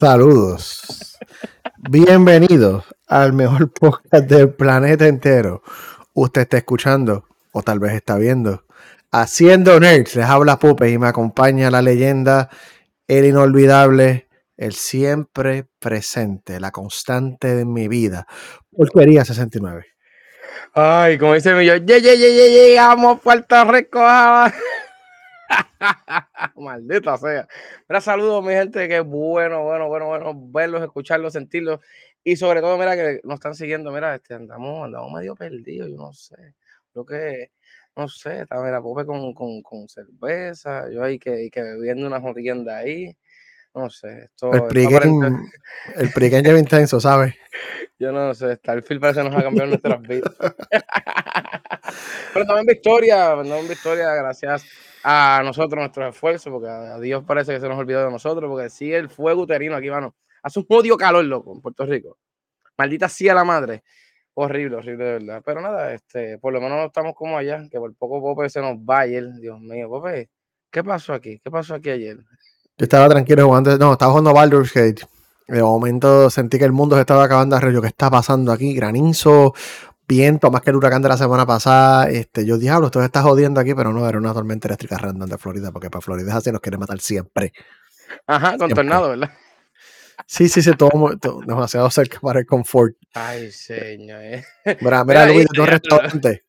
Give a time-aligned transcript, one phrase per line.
[0.00, 1.18] Saludos.
[1.76, 5.62] Bienvenidos al mejor podcast del planeta entero.
[6.14, 8.64] Usted está escuchando, o tal vez está viendo,
[9.12, 10.16] Haciendo Nerds.
[10.16, 12.48] Les habla Pupe y me acompaña la leyenda,
[13.08, 18.26] el inolvidable, el siempre presente, la constante de mi vida.
[18.70, 19.86] Porquería 69.
[20.74, 24.00] Ay, como dice mi yo, llegamos Puerto Rico.
[26.56, 27.46] Maldita sea.
[27.88, 31.80] Mira, saludos, mi gente, que bueno, bueno, bueno, bueno, verlos, escucharlos, sentirlos.
[32.22, 35.96] Y sobre todo, mira, que nos están siguiendo, mira, este, andamos, andamos medio perdidos, yo
[35.96, 36.54] no sé.
[36.92, 37.50] Creo que,
[37.96, 42.20] no sé, está, mira, Pope con, con, con cerveza, yo ahí que, que bebiendo una
[42.20, 43.16] de ahí.
[43.72, 44.52] No sé, esto.
[44.52, 44.66] El
[46.12, 47.34] pregame, lleva intenso, ¿sabes?
[48.00, 50.34] Yo no sé, está el film parece que nos ha cambiado nuestras vidas.
[52.32, 54.64] Pero también victoria, también victoria, gracias
[55.02, 58.70] a nosotros, nuestros esfuerzos, porque a Dios parece que se nos olvidó de nosotros, porque
[58.70, 60.14] sigue el fuego uterino aquí, mano.
[60.42, 62.18] Hace un odio calor, loco, en Puerto Rico.
[62.78, 63.82] Maldita sea la madre.
[64.34, 65.42] Horrible, horrible, de verdad.
[65.44, 68.60] Pero nada, este, por lo menos no estamos como allá, que por poco Pope se
[68.60, 69.32] nos va ayer.
[69.34, 70.30] Dios mío, Pope,
[70.70, 71.40] ¿qué pasó aquí?
[71.42, 72.18] ¿Qué pasó aquí ayer?
[72.78, 75.02] Yo estaba tranquilo jugando, no, estaba jugando Baldur's Gate.
[75.50, 78.72] De momento sentí que el mundo se estaba acabando a ¿Qué está pasando aquí?
[78.72, 79.52] Granizo,
[80.10, 82.10] viento, más que el huracán de la semana pasada.
[82.10, 85.38] Este, yo diablo, esto está jodiendo aquí, pero no, era una tormenta eléctrica random de
[85.38, 87.52] Florida, porque para Florida así nos quiere matar siempre.
[88.26, 89.30] Ajá, con tornado, ¿verdad?
[90.26, 90.90] Sí, sí, sí, todo,
[91.46, 92.94] demasiado cerca para el confort.
[93.14, 94.20] Ay, señor.
[94.22, 94.44] Eh.
[94.80, 96.42] Mira, mira, Luis, dos restaurantes.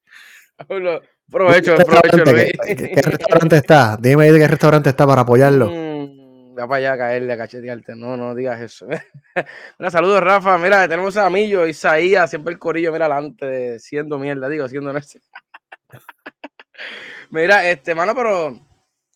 [0.68, 2.52] Provecho, provecho, Luis.
[2.66, 3.98] ¿Qué, restaurante está?
[4.00, 5.70] Dime ahí de qué restaurante está para apoyarlo.
[5.70, 5.91] Mm,
[6.58, 7.96] va para allá a caerle a cachetearte.
[7.96, 8.88] No, no digas eso.
[9.80, 10.58] mira, saludos, Rafa.
[10.58, 14.94] Mira, tenemos a Millo, Isaías, siempre el corillo, mira, adelante, siendo mierda, digo, siendo
[17.32, 18.60] mira, este, mano, pero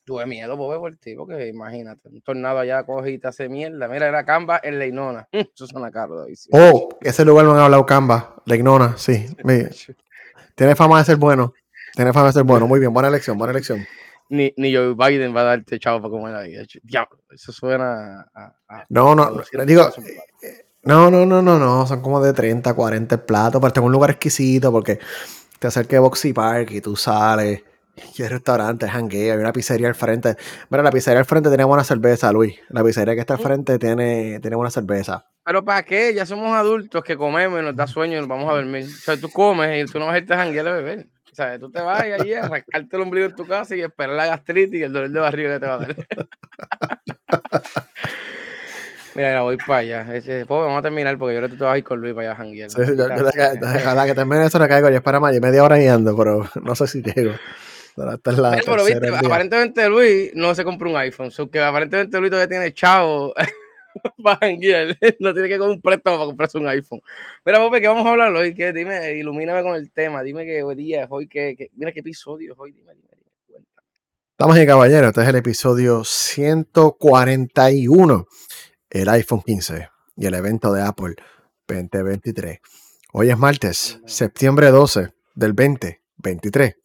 [0.04, 3.88] tuve miedo, pobre, por ti, porque imagínate, un tornado allá coge y te hace mierda.
[3.88, 5.28] Mira, era Camba en Leinona.
[5.32, 6.26] Eso suena caro.
[6.52, 9.26] Oh, ese lugar no han hablado Camba, Leinona, sí.
[10.56, 11.54] Tiene fama de ser bueno.
[11.94, 12.68] Tiene fama de ser bueno.
[12.68, 13.86] Muy bien, buena elección, buena elección
[14.30, 16.56] ni, ni Joe Biden va a darte chavo para comer ahí.
[16.84, 18.86] Diablo, eso suena a.
[18.90, 19.90] no, no, digo.
[20.84, 24.12] No, no, no, no, no, son como de 30, 40 platos, pero tengo un lugar
[24.12, 25.00] exquisito porque
[25.58, 27.64] te acerca de Boxy Park y tú sales,
[28.18, 30.36] y hay restaurantes, hanguea, hay una pizzería al frente.
[30.70, 32.56] Mira, la pizzería al frente tiene buena cerveza, Luis.
[32.70, 35.26] La pizzería que está al frente tiene, tiene buena cerveza.
[35.44, 36.14] Pero ¿para qué?
[36.14, 38.86] Ya somos adultos que comemos y nos da sueño y nos vamos a dormir.
[38.86, 41.08] O sea, tú comes y tú no vas a irte a janguear a beber.
[41.36, 44.16] O sea, tú te vas ahí a arrancarte el ombligo en tu casa y esperar
[44.16, 45.96] la gastritis y el dolor de barriga que te va a dar.
[49.16, 50.06] Mira, voy para allá.
[50.08, 52.14] Pues, vamos a terminar porque yo creo que tú te vas a ir con Luis
[52.14, 52.70] para allá a janguear.
[52.70, 56.50] Sí, yo, la que termine eso le caigo es para mayo, media hora guiando, pero
[56.64, 57.34] no sé si llego.
[57.98, 62.48] pero, pero viste, aparentemente Luis no se compró un iPhone, so que aparentemente Luis todavía
[62.48, 63.34] tiene chavo
[64.24, 64.48] para
[65.20, 67.02] No tiene que comprar un préstamo para comprarse un iPhone.
[67.46, 68.54] Mira, Pope, ¿qué vamos a hablar hoy?
[68.54, 68.72] ¿Qué?
[68.74, 70.22] Dime, ilumíname con el tema.
[70.24, 72.72] Dime qué día es hoy, que, mira qué episodio es hoy.
[72.72, 73.32] Dime, dime, dime.
[73.48, 73.84] Cuenta.
[74.32, 75.08] Estamos en caballero.
[75.08, 78.28] Este es el episodio 141.
[78.90, 81.16] El iPhone 15 y el evento de Apple
[81.68, 82.60] 2023.
[83.14, 86.76] Hoy es martes, septiembre 12 del 2023.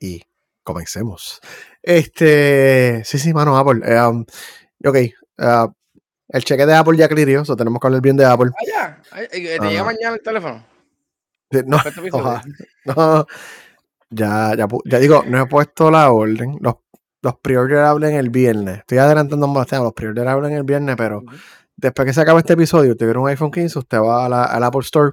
[0.00, 0.22] Y
[0.62, 1.40] comencemos.
[1.82, 3.80] Este, sí, sí, mano, Apple.
[3.84, 4.24] Eh, um,
[4.84, 4.96] ok,
[5.38, 5.72] uh,
[6.32, 8.50] el cheque de Apple ya clirió, o tenemos que hablar bien de Apple.
[8.52, 9.28] Ah, ya.
[9.28, 10.64] ¿Te llega mañana el teléfono?
[11.66, 11.78] No,
[12.84, 13.26] no,
[14.10, 16.58] ya, ya, ya, digo, no he puesto la orden.
[16.60, 16.74] Los,
[17.22, 18.78] los pre-order hablan el viernes.
[18.78, 19.84] Estoy adelantando más temas.
[19.84, 21.22] Los pre-order hablan el viernes, pero
[21.76, 24.44] después que se acabe este episodio, usted quiere un iPhone 15, usted va a la,
[24.44, 25.12] al Apple Store,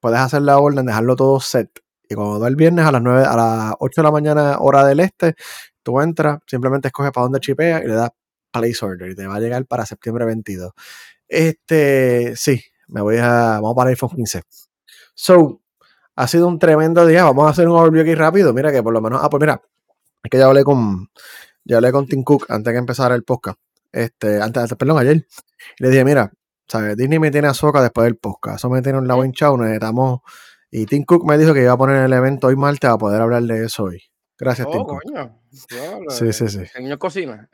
[0.00, 1.70] puedes hacer la orden, dejarlo todo set.
[2.08, 4.84] Y cuando da el viernes a las 9, a las 8 de la mañana, hora
[4.84, 5.34] del este,
[5.82, 8.10] tú entras, simplemente escoges para dónde chipea y le das
[8.54, 10.72] place order y te va a llegar para septiembre 22.
[11.28, 14.42] Este, sí, me voy a, vamos para iPhone 15.
[15.14, 15.60] So,
[16.16, 17.24] ha sido un tremendo día.
[17.24, 18.52] Vamos a hacer un overview aquí rápido.
[18.52, 19.60] Mira que por lo menos, ah, pues mira,
[20.22, 21.08] es que ya hablé con,
[21.64, 23.58] ya hablé con Tim Cook antes de que empezara el podcast.
[23.92, 25.26] Este, antes, perdón, ayer.
[25.78, 26.32] Le dije, mira,
[26.66, 26.96] ¿sabes?
[26.96, 28.56] Disney me tiene a soca después del podcast.
[28.58, 29.56] Eso me tiene un lado hinchado.
[29.56, 30.20] Necesitamos.
[30.70, 33.20] Y Tim Cook me dijo que iba a poner el evento hoy martes a poder
[33.20, 34.02] hablar de eso hoy.
[34.36, 35.02] Gracias, Tim oh, Cook.
[36.10, 36.66] sí, sí, sí.
[36.66, 37.48] Señor cocina.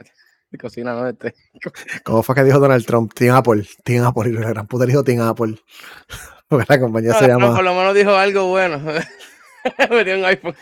[0.61, 1.09] cocina, ¿no?
[1.09, 1.35] Este.
[2.05, 3.13] ¿Cómo fue que dijo Donald Trump?
[3.15, 5.57] Team Apple, Team Apple, y la gran puta dijo Team Apple.
[6.49, 7.55] Porque la compañía se llama.
[7.55, 8.81] por lo menos dijo algo bueno.
[9.91, 10.55] Metió un iPhone.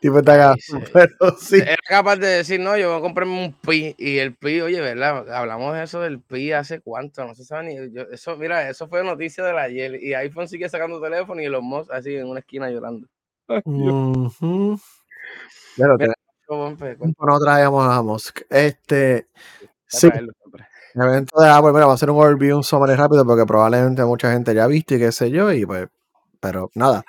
[0.00, 0.56] tipo está
[0.92, 1.58] pero sí.
[1.58, 3.94] Era capaz de decir, no, yo voy a comprarme un Pi.
[3.96, 5.30] Y el Pi, oye, ¿verdad?
[5.30, 8.00] Hablamos de eso del Pi hace cuánto, no se sabe ni.
[8.12, 10.02] eso, mira, eso fue noticia de ayer.
[10.02, 13.06] Y iPhone sigue sacando teléfono y los Moss así en una esquina llorando.
[17.18, 18.40] No traíamos a Musk.
[18.50, 19.28] Este,
[19.86, 20.30] sí, el
[21.02, 24.32] evento de Apple, mira, va a ser un overview, un summary rápido, porque probablemente mucha
[24.32, 25.88] gente ya ha visto y qué sé yo, y pues,
[26.40, 27.04] pero nada,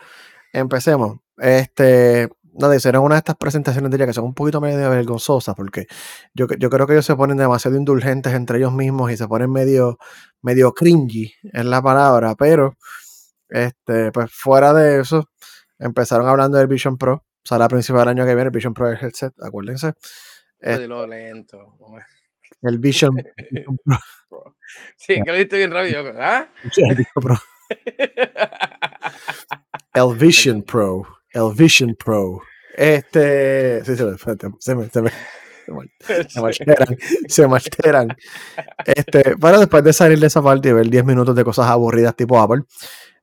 [0.53, 1.19] empecemos.
[1.37, 5.55] Este, nada, hicieron una de estas presentaciones de ella que son un poquito medio vergonzosas,
[5.55, 5.87] porque
[6.33, 9.51] yo, yo creo que ellos se ponen demasiado indulgentes entre ellos mismos y se ponen
[9.51, 9.97] medio,
[10.41, 12.75] medio cringy, en la palabra, pero,
[13.49, 15.25] este, pues fuera de eso,
[15.79, 18.91] empezaron hablando del Vision Pro, sale a principios del año que viene el Vision Pro
[18.91, 19.93] headset, acuérdense.
[20.59, 21.75] Eh, lo lento.
[22.61, 23.15] El Vision,
[23.85, 23.99] Pro.
[24.95, 26.47] Sí, que lo diste bien rápido, ¿ah?
[29.93, 31.05] El Vision Pro.
[31.31, 32.41] El Vision Pro.
[32.75, 33.85] Este.
[33.85, 34.17] Sí, se me.
[34.59, 35.11] Se me, se me
[36.29, 36.97] se marcheran,
[37.27, 38.17] se marcheran.
[38.85, 42.15] Este, pero después de salir de esa parte y ver 10 minutos de cosas aburridas
[42.15, 42.63] tipo Apple,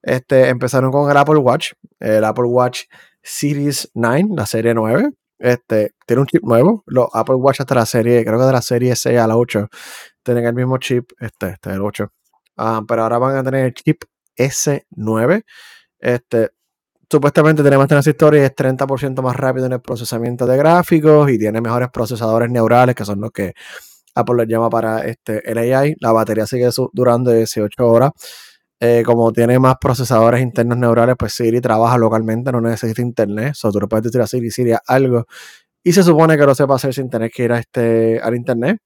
[0.05, 2.83] este, empezaron con el Apple Watch, el Apple Watch
[3.23, 5.11] Series 9, la serie 9.
[5.39, 6.85] Este, tiene un chip nuevo.
[6.87, 9.69] Los Apple Watch hasta la serie, creo que de la serie 6 a la 8,
[10.23, 12.07] tienen el mismo chip, este, este el 8.
[12.59, 14.05] Ah, pero ahora van a tener el chip
[14.37, 15.43] S9.
[15.99, 16.51] Este,
[17.11, 21.39] supuestamente tiene más transistores y es 30% más rápido en el procesamiento de gráficos y
[21.39, 23.55] tiene mejores procesadores neurales, que son los que
[24.15, 25.97] Apple les llama para este, el AI.
[26.01, 28.13] La batería sigue durando 18 horas.
[28.81, 33.53] Eh, como tiene más procesadores internos neurales, pues Siri trabaja localmente, no necesita internet.
[33.53, 35.27] O sea, tú le puedes decir a Siri, Siri, algo.
[35.83, 38.79] Y se supone que lo sepa hacer sin tener que ir a este, al internet.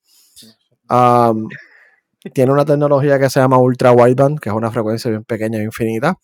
[2.34, 5.64] tiene una tecnología que se llama Ultra Wideband, que es una frecuencia bien pequeña e
[5.64, 6.16] infinita.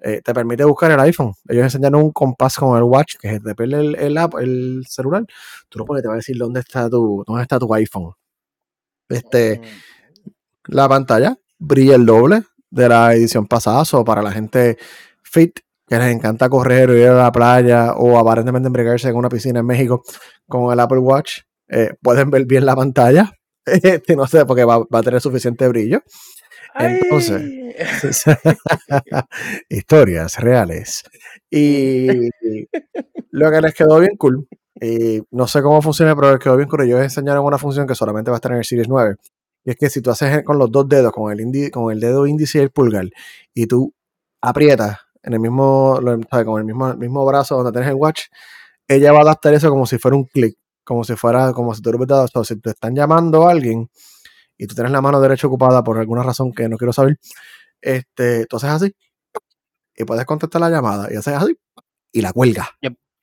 [0.00, 1.32] Eh, te permite buscar el iPhone.
[1.48, 5.24] Ellos enseñaron un compás con el watch, que es depende el, el, app, el celular.
[5.68, 8.12] Tú lo pones, te va a decir dónde está tu, dónde está tu iPhone.
[9.08, 10.30] Este, oh.
[10.66, 14.78] la pantalla brilla el doble de la edición pasada, o para la gente
[15.22, 19.28] fit que les encanta correr o ir a la playa o aparentemente embriagarse en una
[19.28, 20.02] piscina en México
[20.46, 23.32] con el Apple Watch, eh, pueden ver bien la pantalla.
[24.16, 26.02] No sé, porque va, va, a tener suficiente brillo.
[26.74, 27.42] Entonces,
[29.68, 31.02] historias reales.
[31.50, 32.30] Y
[33.30, 34.48] lo que les quedó bien cool,
[34.80, 36.84] y no sé cómo funciona, pero les quedó bien cool.
[36.84, 39.16] Ellos enseñaron una función que solamente va a estar en el Series 9.
[39.68, 42.26] Y es que si tú haces con los dos dedos, con el, con el dedo
[42.26, 43.10] índice y el pulgar,
[43.52, 43.92] y tú
[44.40, 46.00] aprietas en el mismo,
[46.46, 48.28] con el mismo, mismo brazo donde tienes el watch,
[48.86, 51.82] ella va a adaptar eso como si fuera un clic, como si fuera, como si
[51.82, 51.90] tú
[52.34, 53.90] o si te están llamando a alguien
[54.56, 57.18] y tú tienes la mano derecha ocupada por alguna razón que no quiero saber,
[57.82, 58.96] este, tú haces así
[59.94, 61.54] y puedes contestar la llamada y haces así
[62.10, 62.70] y la cuelga.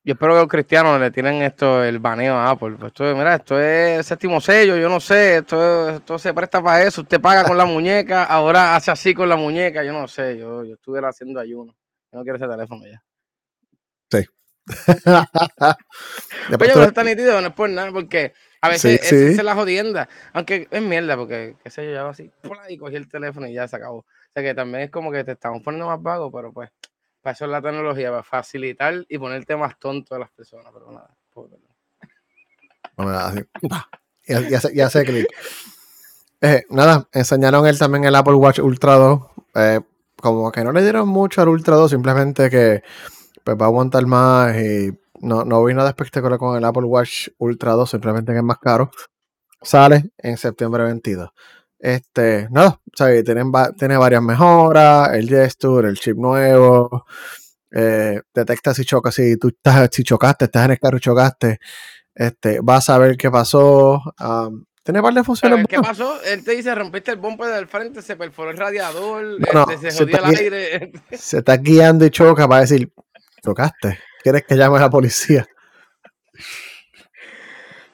[0.06, 2.78] Yo, espero que los cristianos le tienen esto, el baneo a Apple.
[2.86, 7.02] Esto, mira, esto es séptimo sello, yo no sé, esto, esto se presta para eso.
[7.02, 10.64] Usted paga con la muñeca, ahora hace así con la muñeca, yo no sé, yo,
[10.64, 11.76] yo estuviera haciendo ayuno.
[12.12, 13.04] Yo no quiero ese teléfono ya.
[14.12, 14.28] Sí.
[16.50, 20.68] Oye, pero está nítido, no es por nada, porque a veces es, la jodienda, aunque
[20.70, 22.32] es mierda, porque, qué sé yo, ya así,
[22.70, 23.98] y cogí el teléfono y ya se acabó.
[23.98, 24.06] O
[24.36, 26.70] sea que también es como que te estamos poniendo más vago, pero pues,
[27.26, 30.92] para eso es la tecnología, para facilitar y ponerte más tonto a las personas, pero
[30.92, 31.10] nada.
[34.28, 35.26] ya, ya, sé, clic.
[36.40, 39.22] Eh, nada, enseñaron él también el Apple Watch Ultra 2.
[39.56, 39.80] Eh,
[40.18, 42.84] como que no le dieron mucho al Ultra 2, simplemente que
[43.44, 44.92] pues, va a aguantar más y
[45.22, 48.60] no, no vi nada espectacular con el Apple Watch Ultra 2, simplemente que es más
[48.60, 48.92] caro.
[49.64, 51.32] Sale en septiembre 22.
[51.80, 53.24] Este, nada, o
[53.78, 57.06] tiene, varias mejoras, el gesture, el chip nuevo,
[57.72, 61.60] eh, detecta si chocas, si tú estás, si chocaste, estás en el carro y chocaste,
[62.14, 64.02] este, vas a ver qué pasó.
[64.84, 65.68] tiene varias funciones.
[65.68, 66.22] ¿Qué pasó?
[66.24, 69.38] Él te dice, rompiste el bumper del frente, se perforó el radiador,
[69.70, 70.92] este, se jodió el aire.
[71.12, 72.92] Se está guiando y choca para decir,
[73.44, 74.00] chocaste.
[74.24, 75.46] ¿Quieres que llame a la policía?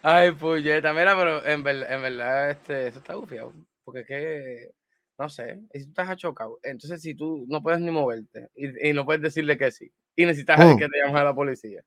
[0.03, 3.53] Ay, puñeta, mira, pero en, verdad, este, eso está bufiado.
[3.91, 4.71] Porque que,
[5.19, 9.03] no sé, si tú estás achocado, entonces si tú no puedes ni moverte y, no
[9.03, 10.77] puedes decirle que sí, y necesitas mm.
[10.77, 11.81] que te llames a la policía.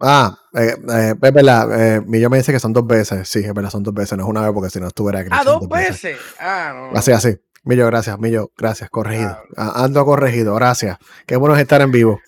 [0.00, 1.96] Ah, eh, eh, es verdad.
[1.96, 3.28] Eh, me dice que son dos veces.
[3.28, 4.16] Sí, es verdad, son dos veces.
[4.16, 5.30] No es una vez porque si no estuviera aquí.
[5.32, 6.18] Ah, dos, veces.
[6.38, 6.96] Ah, no.
[6.96, 7.36] Así, así.
[7.64, 9.42] Millo, gracias, Millo, gracias, corregido.
[9.56, 10.98] Ando corregido, gracias.
[11.26, 12.20] Qué bueno es estar en vivo.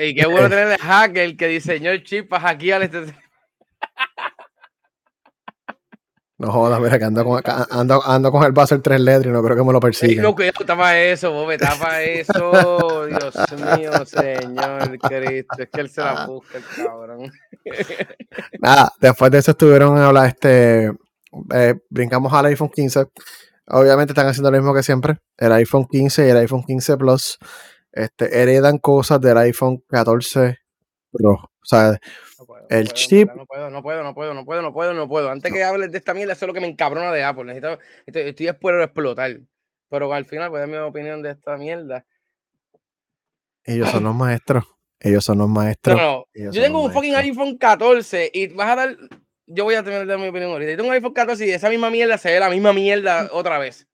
[0.00, 3.14] y qué bueno tener el hacker que diseñó el chip para hackear este.
[6.36, 9.28] No jodas, mira que ando con, ando, ando con el vaso el tres letras y
[9.28, 10.20] no creo que me lo persiga.
[10.20, 13.06] No, cuidado, tapa eso, Bobe, tapa eso.
[13.08, 13.34] Dios
[13.78, 15.56] mío, Señor Cristo.
[15.58, 17.32] Es que él se la busca, el cabrón.
[18.60, 20.92] Nada, después de eso estuvieron a hablar, este,
[21.52, 23.06] eh, brincamos al iPhone 15
[23.66, 25.18] Obviamente están haciendo lo mismo que siempre.
[25.38, 27.38] El iPhone 15 y el iPhone 15 Plus
[27.92, 30.58] este, heredan cosas del iPhone 14
[31.10, 31.32] Pro.
[31.32, 31.98] O sea,
[32.68, 33.30] el chip.
[33.34, 35.30] No puedo, no puedo, no puedo, no puedo, no puedo, no puedo.
[35.30, 37.44] Antes que hables de esta mierda, eso es lo que me encabrona de Apple.
[37.44, 39.40] Necesito, estoy, estoy explotar.
[39.88, 42.04] Pero al final, a dar mi opinión de esta mierda.
[43.64, 44.64] Ellos son los maestros.
[45.00, 45.96] Ellos son los maestros.
[45.96, 46.52] No, no.
[46.52, 48.96] Yo tengo un fucking iPhone 14 y vas a dar.
[49.46, 50.70] Yo voy a tener mi opinión ahorita.
[50.70, 53.58] Yo tengo un iPhone 14 y esa misma mierda se ve la misma mierda otra
[53.58, 53.86] vez.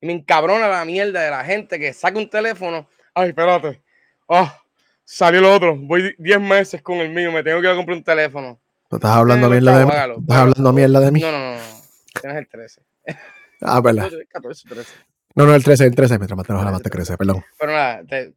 [0.00, 2.88] Y me encabrona la mierda de la gente que saca un teléfono.
[3.14, 3.82] Ay, espérate.
[4.28, 4.60] Ah,
[5.06, 5.74] salió el otro.
[5.74, 7.32] Voy 10 meses con el mío.
[7.32, 8.60] Me tengo que ir a comprar un teléfono.
[8.90, 9.92] ¿Estás hablando mierda de mí?
[10.20, 11.20] ¿Estás hablando mierda de mí?
[11.20, 11.60] No, no, no.
[12.20, 12.82] Tienes el 13.
[13.62, 14.10] Ah, verdad.
[14.28, 14.92] 14, 13.
[15.34, 16.18] No, no, el 13, el 13.
[16.18, 17.42] Mientras más te la más te crece, perdón.
[17.58, 18.34] Pero nada, te,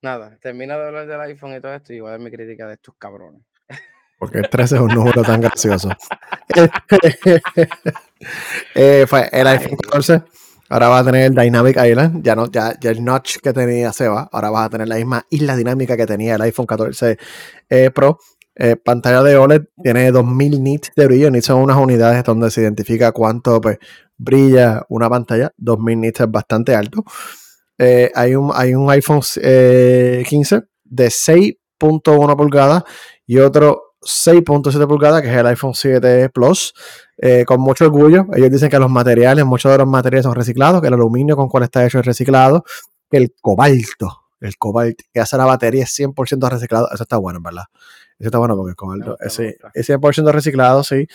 [0.00, 2.66] Nada, termina de hablar del iPhone y todo esto y voy a dar mi crítica
[2.66, 3.40] de estos cabrones.
[4.18, 5.88] Porque el 13 es un número tan gracioso.
[8.74, 10.22] eh, fue el iPhone 14.
[10.74, 12.24] Ahora va a tener el Dynamic Island.
[12.24, 14.28] Ya no, ya, el notch que tenía Seba.
[14.32, 17.16] Ahora vas a tener la misma isla dinámica que tenía el iPhone 14
[17.70, 18.18] eh, Pro.
[18.56, 21.30] Eh, pantalla de OLED tiene 2000 nits de brillo.
[21.30, 23.78] Nits son unas unidades donde se identifica cuánto pues,
[24.16, 25.52] brilla una pantalla.
[25.58, 27.04] 2000 nits es bastante alto.
[27.78, 30.24] Eh, hay, un, hay un iPhone 15 eh,
[30.82, 32.82] de 6.1 pulgadas
[33.28, 36.74] y otro 6.7 pulgadas, que es el iPhone 7 Plus,
[37.16, 38.26] eh, con mucho orgullo.
[38.34, 41.48] Ellos dicen que los materiales, muchos de los materiales son reciclados, que el aluminio con
[41.48, 42.64] cual está hecho es reciclado,
[43.10, 46.88] que el cobalto, el cobalto que hace la batería es 100% reciclado.
[46.92, 47.64] Eso está bueno, ¿verdad?
[48.18, 51.06] Eso está bueno porque el cobalto es, es 100% reciclado, sí.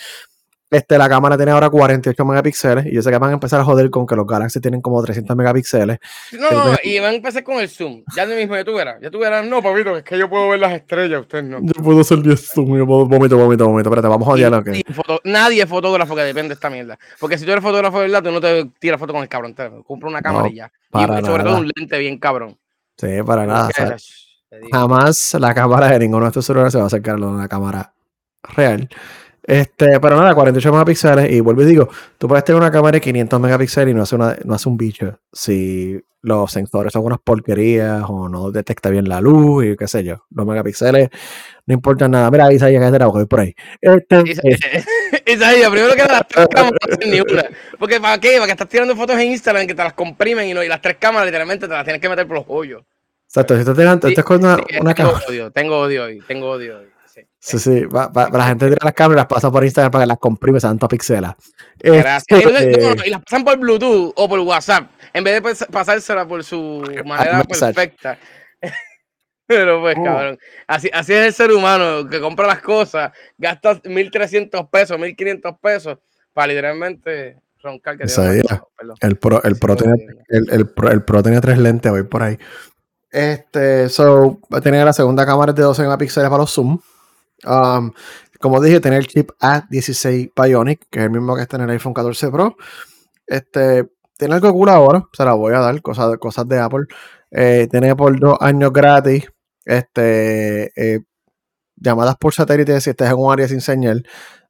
[0.71, 3.63] Este, la cámara tiene ahora 48 megapíxeles y yo sé que van a empezar a
[3.63, 5.97] joder con que los Galaxy tienen como 300 megapíxeles.
[6.39, 8.03] No, no, y van a empezar con el zoom.
[8.15, 8.97] Ya de mismo, ya tú verás.
[9.01, 11.59] Ya tú verás, no, papito, es que yo puedo ver las estrellas, usted no.
[11.61, 13.89] Yo puedo hacer 10 zoom, yo puedo vomito, vomito, vomito.
[13.89, 14.83] Espérate, vamos a odiar que.
[15.23, 16.99] nadie es fotógrafo que depende de esta mierda.
[17.19, 19.55] Porque si tú eres fotógrafo de verdad, tú no te tiras foto con el cabrón
[19.85, 20.71] Compra una cámara y ya.
[20.93, 22.57] y sobre todo un lente bien cabrón.
[22.95, 23.69] Sí, para nada.
[24.71, 27.93] jamás la cámara de ninguno de estos celulares se va a acercar a una cámara
[28.43, 28.87] real.
[29.43, 31.31] Este, pero nada, 48 megapíxeles.
[31.31, 34.15] Y vuelvo y digo, tú puedes tener una cámara de 500 megapíxeles y no hace,
[34.15, 35.19] una, no hace un bicho.
[35.31, 40.03] Si los sensores son unas porquerías o no detecta bien la luz y qué sé
[40.03, 40.25] yo.
[40.31, 41.09] Los megapíxeles
[41.65, 42.29] no importan nada.
[42.29, 43.55] Mira, Isaías, que te la voy por ahí.
[43.79, 44.23] Este,
[45.25, 47.43] Isaías, primero que las tres cámaras no ni una.
[47.77, 48.33] Porque ¿para qué?
[48.33, 50.81] Para que estás tirando fotos en Instagram que te las comprimen y, no, y las
[50.81, 52.83] tres cámaras literalmente te las tienes que meter por los hoyos.
[53.27, 56.79] Exacto, si estás tirando, estás con una, una tengo Odio, tengo odio hoy, tengo odio
[56.79, 56.87] hoy.
[57.41, 60.77] Sí, sí, la gente tira las cámaras, pasa por Instagram para que las comprime, sean
[60.77, 61.35] pixelas.
[61.77, 62.25] Gracias.
[62.29, 66.83] Este, y las pasan por Bluetooth o por WhatsApp, en vez de pasársela por su
[67.05, 68.19] manera perfecta.
[69.47, 70.03] Pero pues, oh.
[70.03, 75.59] cabrón, así, así es el ser humano que compra las cosas, gasta 1.300 pesos, 1.500
[75.59, 75.97] pesos
[76.33, 77.97] para literalmente roncar.
[77.97, 79.95] Que el, pro, el, pro tiene,
[80.27, 82.37] el, el, pro, el Pro tiene tres lentes, voy por ahí.
[83.11, 86.79] Este, so, tenía la segunda cámara de 12 megapíxeles para los zoom.
[87.45, 87.91] Um,
[88.39, 91.71] como dije, tener el chip A16 Bionic, que es el mismo que está en el
[91.71, 92.55] iPhone 14 Pro.
[93.27, 96.85] Este, tiene algo cool ahora, se la voy a dar, cosas, cosas de Apple.
[97.31, 99.27] Eh, tiene por dos años gratis
[99.65, 101.01] este, eh,
[101.75, 104.03] llamadas por satélite si estás en un área sin señal.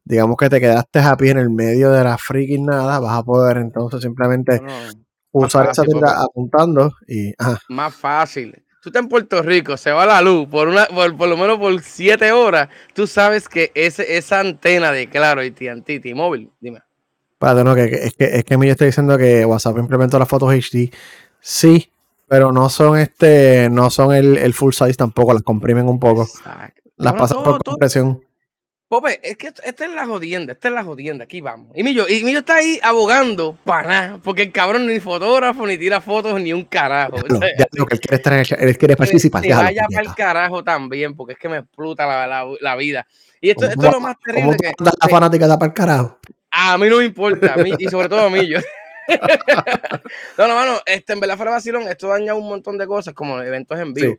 [0.04, 3.58] Digamos que te quedaste happy en el medio de la freaking nada, vas a poder
[3.58, 4.62] entonces simplemente
[5.32, 5.84] usar esa
[6.24, 7.34] apuntando y.
[7.70, 11.38] Más fácil tú estás en Puerto Rico, se va la luz por una, por, lo
[11.38, 16.50] menos por siete horas, tú sabes que ese, esa antena de Claro y TNT, móvil,
[16.60, 16.82] dime.
[17.38, 20.54] Padre, no, que, es que, es que me está diciendo que WhatsApp implementó las fotos
[20.54, 20.92] HD.
[21.40, 21.90] Sí,
[22.28, 26.28] pero no son este, no son el, full size tampoco, las comprimen un poco.
[26.98, 28.22] Las pasan por compresión.
[28.90, 31.70] Pope, es que esta es la jodienda, esta es la jodienda, aquí vamos.
[31.76, 35.78] Y Millo, y Millo está ahí abogando para nada, porque el cabrón ni fotógrafo, ni
[35.78, 37.18] tira fotos, ni un carajo.
[37.18, 39.44] Ya, lo que él quiere, estar, él quiere participar.
[39.44, 43.06] Que vaya para el carajo también, porque es que me explota la, la, vida.
[43.40, 44.74] Y esto, esto es lo más terrible que...
[44.80, 46.20] la fanática da para el carajo?
[46.50, 48.58] A mí no me importa, a mí, y sobre todo a yo.
[50.40, 53.40] no, no, mano, este, en verdad fuera vacilón, esto daña un montón de cosas, como
[53.40, 54.18] eventos en vivo.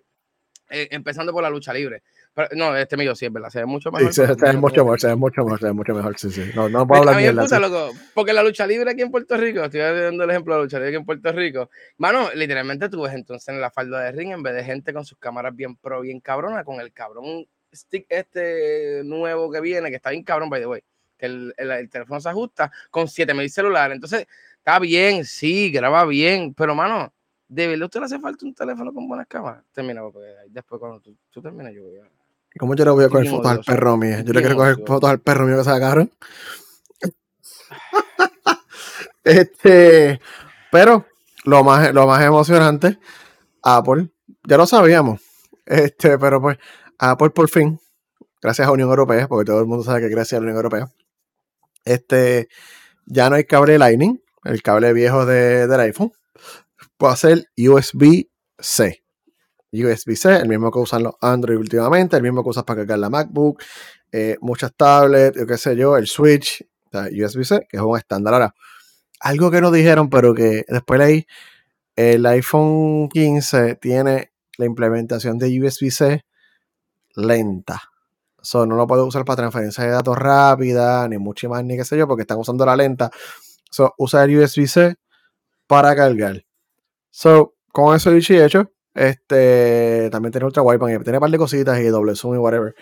[0.73, 2.05] Eh, empezando por la lucha libre
[2.55, 4.13] no, este mío sí es verdad, se ve mucho mejor.
[4.13, 6.51] Sí, se, ve mucho mejor, se ve mucho mejor, se ve mucho mejor, sí, sí.
[6.55, 7.43] No, no puedo hablar mierda.
[7.43, 10.59] Puta, loco, porque la lucha libre aquí en Puerto Rico, estoy dando el ejemplo de
[10.59, 14.01] la lucha libre aquí en Puerto Rico, mano, literalmente tú ves entonces en la falda
[14.01, 16.93] de ring, en vez de gente con sus cámaras bien pro, bien cabrona, con el
[16.93, 20.83] cabrón stick este nuevo que viene, que está bien cabrón, by the way,
[21.17, 23.95] que el, el, teléfono se ajusta con 7000 celulares.
[23.95, 24.27] Entonces,
[24.59, 27.13] está bien, sí, graba bien, pero mano,
[27.49, 29.65] ¿de verdad usted le hace falta un teléfono con buenas cámaras?
[29.73, 32.20] Termina, porque después cuando tú, tú terminas, yo voy a
[32.59, 34.21] ¿Cómo yo le voy a coger fotos al perro mío?
[34.21, 36.09] Yo le quiero coger fotos al perro mío que se agarra.
[39.25, 40.21] este,
[40.71, 41.07] pero
[41.45, 42.99] lo más, lo más emocionante,
[43.63, 44.11] Apple,
[44.45, 45.21] ya lo sabíamos.
[45.65, 46.59] Este, pero pues,
[46.99, 47.79] Apple por fin,
[48.43, 50.91] gracias a Unión Europea, porque todo el mundo sabe que gracias a la Unión Europea,
[51.85, 52.49] este,
[53.07, 56.13] ya no hay cable Lightning, el cable viejo del iPhone,
[56.97, 59.03] puede ser USB-C.
[59.73, 63.11] USB-C, el mismo que usan los Android últimamente, el mismo que usas para cargar la
[63.11, 63.63] MacBook,
[64.13, 68.35] eh, muchas tablets, qué sé yo, el Switch, USB-C, que es un estándar.
[68.35, 68.55] Ahora,
[69.21, 71.27] algo que nos dijeron, pero que después leí,
[71.95, 76.25] el iPhone 15 tiene la implementación de USB-C
[77.17, 77.83] lenta.
[78.43, 81.85] So, no lo puedo usar para transferencia de datos rápida, ni mucho más, ni qué
[81.85, 83.11] sé yo, porque están usando la lenta.
[83.71, 84.97] So, usa el USB-C
[85.67, 86.45] para cargar.
[87.11, 91.81] So, con eso dicho hecho, este, también tiene ultra wideband, tiene un par de cositas
[91.81, 92.75] y doble zoom y whatever.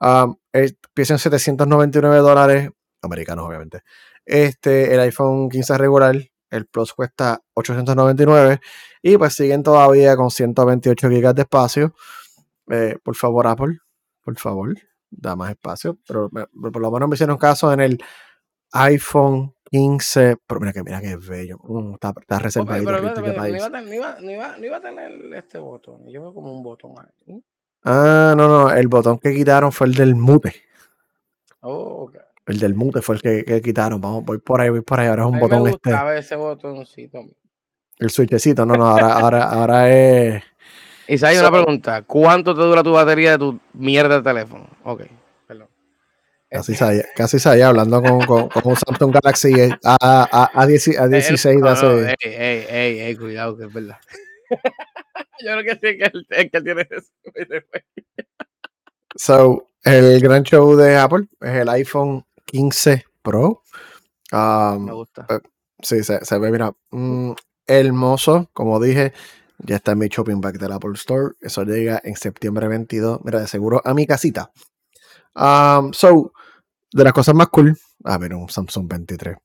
[0.00, 3.80] Um, empieza en 799 dólares, americanos obviamente.
[4.26, 6.14] Este, el iPhone 15 regular,
[6.50, 8.60] el Plus cuesta 899
[9.00, 11.94] y pues siguen todavía con 128 GB de espacio.
[12.70, 13.78] Eh, por favor, Apple,
[14.22, 14.76] por favor,
[15.10, 15.98] da más espacio.
[16.06, 17.98] Pero por lo menos me hicieron caso en el
[18.72, 20.60] iPhone 15 Pro.
[20.60, 21.56] Mira que, mira que bello.
[21.62, 22.84] Mm, está, está reservado.
[22.84, 23.08] pero, no,
[23.94, 26.06] iba, no, iba, a tener este botón.
[26.08, 27.42] Yo veo como un botón ahí.
[27.82, 28.70] Ah, no, no.
[28.70, 30.54] El botón que quitaron fue el del mute.
[31.60, 32.20] Oh, okay.
[32.44, 33.98] El del mute fue el que, quitaron.
[33.98, 35.08] Vamos, voy por ahí, voy por ahí.
[35.08, 36.18] Ahora es un botón me este.
[36.18, 37.24] ese botoncito.
[37.98, 40.42] El switchecito, no, no, ahora, ahora, ahora es.
[41.22, 44.68] Hay una pregunta: ¿cuánto te dura tu batería de tu mierda de teléfono?
[44.84, 45.04] Ok.
[46.52, 52.10] Casi sabía, casi hablando con, con, un Samsung Galaxy a, a, a, 16 de hace.
[52.10, 53.96] ey, ey, ey, ey, cuidado, que es verdad.
[55.40, 57.10] Yo creo que sí que el, que tiene eso.
[59.16, 63.62] so, el gran show de Apple es el iPhone 15 Pro.
[64.30, 65.26] Um, Me gusta.
[65.30, 65.40] Eh,
[65.80, 67.32] sí, se, se, ve, mira, mm,
[67.66, 68.50] hermoso.
[68.52, 69.14] Como dije,
[69.56, 71.34] ya está en mi shopping bag del Apple Store.
[71.40, 73.20] Eso llega en septiembre 22.
[73.24, 74.52] Mira, de seguro a mi casita.
[75.34, 76.34] Um, so,
[76.92, 77.76] de las cosas más cool.
[78.04, 79.36] A ver, un Samsung 23.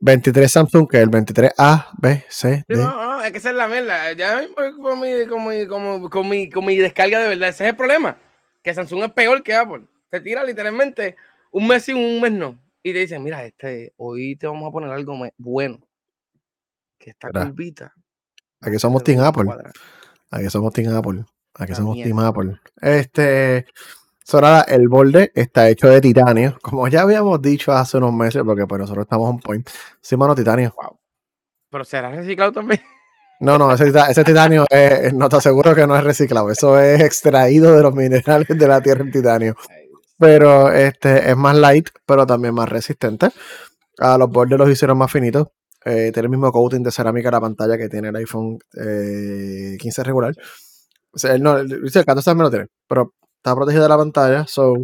[0.00, 2.76] 23 Samsung, que es el 23A, B, C, D.
[2.76, 4.12] No, no, es que esa es la mierda.
[4.12, 5.66] Ya con mi, con, mi,
[6.08, 7.48] con, mi, con mi descarga de verdad.
[7.48, 8.18] Ese es el problema.
[8.62, 9.86] Que Samsung es peor que Apple.
[10.10, 11.16] Te tira literalmente
[11.50, 12.58] un mes y un mes no.
[12.82, 15.80] Y te dicen, mira, este, hoy te vamos a poner algo bueno.
[16.98, 17.92] Que está curvita.
[18.60, 19.50] Aquí somos Team Apple.
[20.30, 21.24] Aquí somos Team Apple.
[21.54, 22.60] Aquí somos Team Apple.
[22.80, 23.66] Este.
[24.28, 28.66] Sonada, el borde está hecho de titanio, como ya habíamos dicho hace unos meses, porque
[28.66, 29.70] pues nosotros estamos on point.
[30.00, 30.74] Sí, mano, titanio.
[30.76, 30.98] Wow.
[31.70, 32.80] ¿Pero será reciclado también?
[33.38, 34.64] No, no, ese, titanio
[35.12, 36.50] no te aseguro que no es reciclado.
[36.50, 39.56] Eso es extraído de los minerales de la tierra en titanio.
[40.18, 43.28] Pero este es más light, pero también más resistente.
[43.98, 45.48] A los bordes los hicieron más finitos.
[45.84, 49.78] Eh, tiene el mismo coating de cerámica en la pantalla que tiene el iPhone 15
[50.00, 50.34] eh, regular.
[51.12, 53.12] O sea, no, el 14 también lo tiene, pero
[53.46, 54.46] está protegida la pantalla.
[54.48, 54.74] So,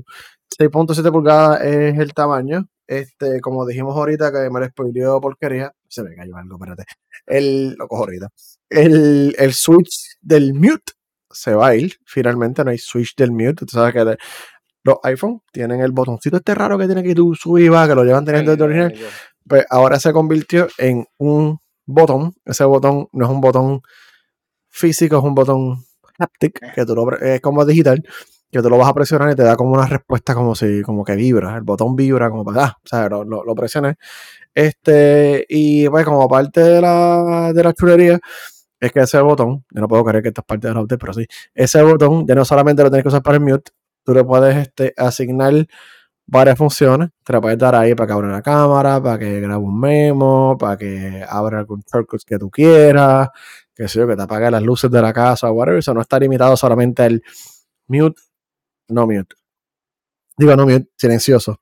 [0.59, 2.69] 6.7 pulgadas es el tamaño.
[2.87, 5.73] Este, como dijimos ahorita, que me lo spoileó porquería.
[5.89, 6.85] Se me cayó algo, espérate.
[7.27, 8.29] El, lo cojo ahorita.
[8.71, 10.93] El, el switch del mute
[11.31, 11.97] se va a ir.
[12.05, 13.67] Finalmente no hay switch del mute.
[13.67, 14.17] Tú sabes que
[14.85, 17.95] los iPhone tienen el botoncito este raro que tiene que tú subir y va, que
[17.97, 18.95] lo llevan teniendo desde original.
[19.49, 22.35] Pues ahora se convirtió en un botón.
[22.45, 23.83] Ese botón no es un botón
[24.69, 25.85] físico, es un botón
[26.19, 28.05] haptic, que tú lo, es como digital
[28.53, 31.05] que tú lo vas a presionar y te da como una respuesta como si, como
[31.05, 33.97] que vibra, el botón vibra como para, ah, o sea, lo, lo, presiones.
[34.55, 38.21] Este, y pues como parte de la, de la chulería,
[38.79, 40.99] es que ese botón, yo no puedo creer que esto es parte de la update,
[40.99, 43.73] pero sí, ese botón ya no solamente lo tienes que usar para el mute,
[44.05, 45.55] tú le puedes este, asignar
[46.27, 49.65] varias funciones, te la puedes dar ahí para que abra la cámara, para que grabe
[49.65, 53.31] un memo, para que abra algún shortcut que tú quieras,
[53.75, 56.19] que sé yo, que te apague las luces de la casa, whatever, eso no está
[56.19, 57.23] limitado solamente al
[57.87, 58.21] mute
[58.93, 59.35] no mute.
[60.37, 61.61] Digo no mute, silencioso.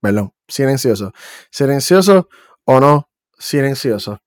[0.00, 1.12] Perdón, silencioso.
[1.50, 2.28] Silencioso
[2.64, 3.08] o no
[3.38, 4.20] silencioso.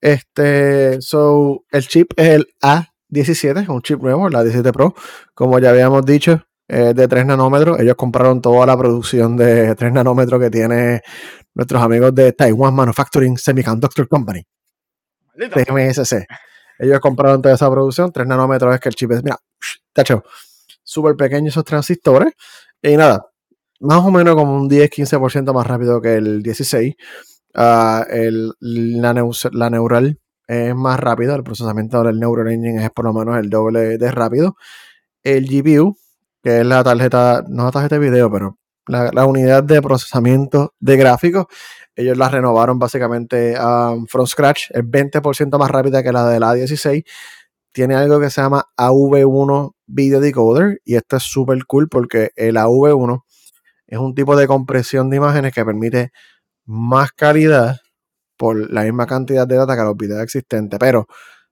[0.00, 4.94] Este, so, el chip es el A17, un chip nuevo, la 17 Pro.
[5.34, 7.80] Como ya habíamos dicho, de 3 nanómetros.
[7.80, 11.02] Ellos compraron toda la producción de 3 nanómetros que tiene
[11.54, 14.46] nuestros amigos de Taiwan Manufacturing Semiconductor Company.
[15.34, 16.26] TMSC.
[16.78, 18.12] Ellos compraron toda esa producción.
[18.12, 19.36] 3 nanómetros es que el chip es, mira,
[19.92, 20.22] tacho,
[20.90, 22.32] súper pequeños esos transistores.
[22.82, 23.26] Y nada,
[23.80, 26.94] más o menos como un 10-15% más rápido que el 16.
[27.54, 33.12] Ah, el, la, neural es más rápido, el procesamiento del Neural Engine es por lo
[33.12, 34.56] menos el doble de rápido.
[35.22, 35.96] El GPU,
[36.42, 40.96] que es la tarjeta, no la tarjeta de video, pero la, unidad de procesamiento de
[40.96, 41.46] gráficos,
[41.94, 46.54] ellos la renovaron básicamente um, from scratch, es 20% más rápida que la de la
[46.54, 47.04] 16
[47.72, 52.56] tiene algo que se llama AV1 Video Decoder y esto es súper cool porque el
[52.56, 53.24] AV1
[53.86, 56.12] es un tipo de compresión de imágenes que permite
[56.64, 57.76] más calidad
[58.36, 61.06] por la misma cantidad de data que los videos existentes, pero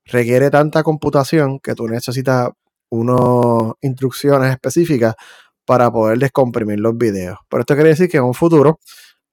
[0.05, 2.51] requiere tanta computación que tú necesitas
[2.91, 5.15] unas instrucciones específicas
[5.67, 7.39] para poder descomprimir los videos.
[7.51, 8.79] Pero esto quiere decir que en un futuro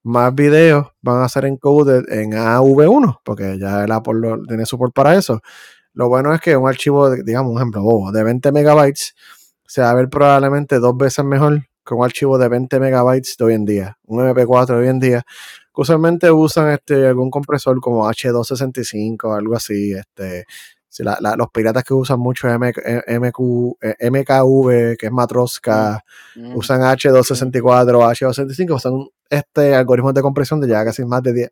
[0.04, 5.16] más videos van a ser encoded en AV1, porque ya el Apple tiene support para
[5.16, 5.40] eso.
[5.96, 9.16] Lo bueno es que un archivo, digamos, un ejemplo, de 20 megabytes
[9.66, 13.46] se va a ver probablemente dos veces mejor que un archivo de 20 megabytes de
[13.46, 15.24] hoy en día, un MP4 de hoy en día,
[15.74, 20.46] que usualmente usan este, algún compresor como H265 o algo así, este,
[21.04, 22.78] los piratas que usan mucho MQ,
[24.12, 26.04] MKV, eh, que es Matroska,
[26.36, 26.56] mm.
[26.56, 31.52] usan H264 o H265, son este algoritmos de compresión de ya casi más de 10,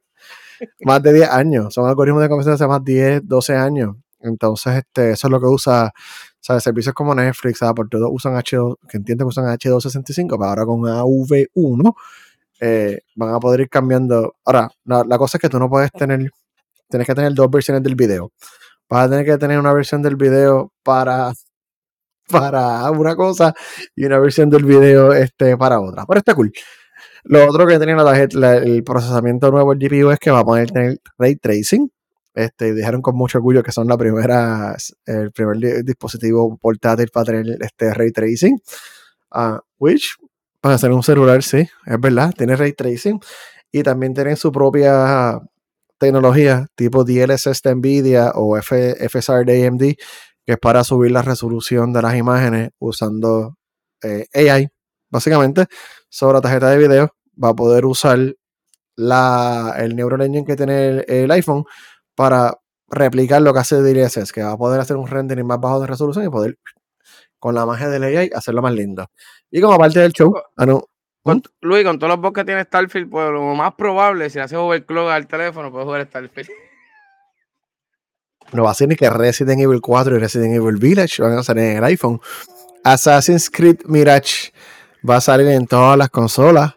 [0.81, 1.73] más de 10 años.
[1.73, 3.95] Son algoritmos de compresión de hace más de 10, 12 años.
[4.23, 5.91] Entonces, este, eso es lo que usa,
[6.39, 6.63] ¿sabes?
[6.63, 10.81] Servicios como Netflix, por todos usan H2, que entienden que usan H265, pero ahora con
[10.81, 11.93] AV1
[12.61, 14.35] eh, van a poder ir cambiando.
[14.45, 16.31] Ahora, la, cosa es que tú no puedes tener,
[16.89, 18.31] tienes que tener dos versiones del video.
[18.89, 21.33] Vas a tener que tener una versión del video para,
[22.29, 23.53] para una cosa
[23.95, 26.05] y una versión del video este, para otra.
[26.05, 26.53] Pero está cool.
[27.25, 30.45] Lo otro que tiene la tarjeta, el procesamiento nuevo del GPU es que va a
[30.45, 31.89] poder tener ray tracing.
[32.33, 37.57] Este, dijeron con mucho orgullo que son la primera, el primer dispositivo portátil para tener
[37.61, 38.59] este ray tracing.
[39.31, 40.15] Uh, which,
[40.61, 43.19] para hacer un celular, sí, es verdad, tiene ray tracing.
[43.71, 45.39] Y también tienen su propia
[45.97, 49.79] tecnología tipo DLSS de NVIDIA o FSR de AMD,
[50.45, 53.57] que es para subir la resolución de las imágenes usando
[54.03, 54.69] eh, AI,
[55.09, 55.65] básicamente,
[56.09, 57.15] sobre la tarjeta de video.
[57.41, 58.19] Va a poder usar
[58.95, 61.63] la, el Neural Engine que tiene el iPhone
[62.15, 62.57] para
[62.89, 65.87] replicar lo que hace DLSS, que va a poder hacer un rendering más bajo de
[65.87, 66.57] resolución y poder,
[67.39, 69.07] con la magia del AI, hacerlo más lindo.
[69.51, 70.65] Y como parte del show, ah,
[71.61, 75.09] Luis, con todos los bots que tiene Starfield, pues lo más probable, si haces overclock
[75.09, 76.49] al teléfono, puedes jugar Starfield.
[78.51, 81.43] No va a ser ni que Resident Evil 4 y Resident Evil Village van a
[81.43, 82.19] salir en el iPhone.
[82.83, 84.51] Assassin's Creed Mirage
[85.09, 86.75] va a salir en todas las consolas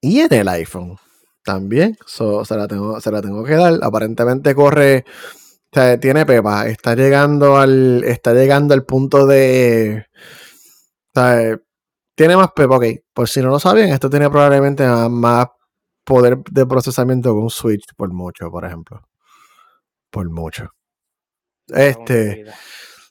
[0.00, 0.98] y en el iPhone
[1.44, 1.96] también.
[2.06, 3.78] se, la tengo, se la tengo que dar.
[3.82, 5.04] Aparentemente corre.
[6.00, 6.66] tiene pepa.
[6.66, 8.02] Está llegando al.
[8.04, 10.06] Está llegando al punto de.
[12.14, 12.76] tiene más pepa.
[12.76, 12.84] Ok.
[13.12, 15.46] Por si no lo sabían, esto tiene probablemente más
[16.02, 17.94] poder de procesamiento que un Switch.
[17.96, 19.06] Por mucho, por ejemplo.
[20.10, 20.70] Por mucho.
[21.68, 22.44] Este.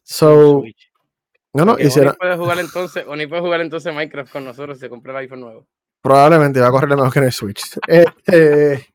[0.04, 0.64] So.
[1.56, 2.16] No, no, hicieron.
[2.20, 5.20] puede jugar entonces, o ni puede jugar entonces Minecraft con nosotros si se compra el
[5.20, 5.68] iPhone nuevo.
[6.04, 7.80] Probablemente va a correr mejor que en el Switch.
[7.88, 8.94] Este,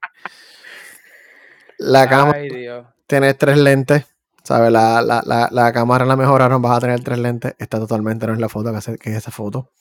[1.79, 4.05] la cámara tiene tres lentes.
[4.44, 4.71] ¿Sabes?
[4.71, 7.55] La, la, la, la, cámara la mejoraron, vas a tener tres lentes.
[7.59, 9.73] Está totalmente no es la foto que, que es esa foto.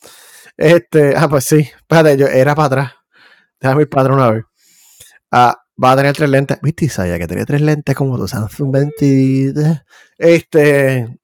[0.55, 1.59] Este, ah, pues sí.
[1.59, 2.93] Espérate, yo era para atrás.
[3.59, 4.45] Déjame ir para atrás una vez.
[5.31, 6.59] Ah, va a tener tres lentes.
[6.61, 7.17] ¿Viste, Isaiah?
[7.17, 9.83] Que tenía tres lentes como tu Samsung 20.
[10.17, 11.19] Este.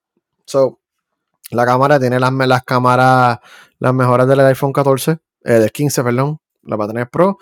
[0.46, 0.82] So,
[1.52, 3.40] la cámara tiene las, las cámaras,
[3.80, 7.38] las mejoras del iPhone 14 eh, del 15, perdón, la para tener Pro.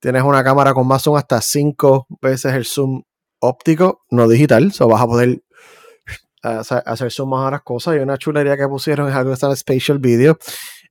[0.00, 3.02] Tienes una cámara con más zoom hasta 5 veces el zoom
[3.40, 5.42] óptico, no digital, o vas a poder
[6.42, 7.96] hacer zoom más a las cosas.
[7.96, 10.38] Y una chulería que pusieron es algo que está en Spatial Video.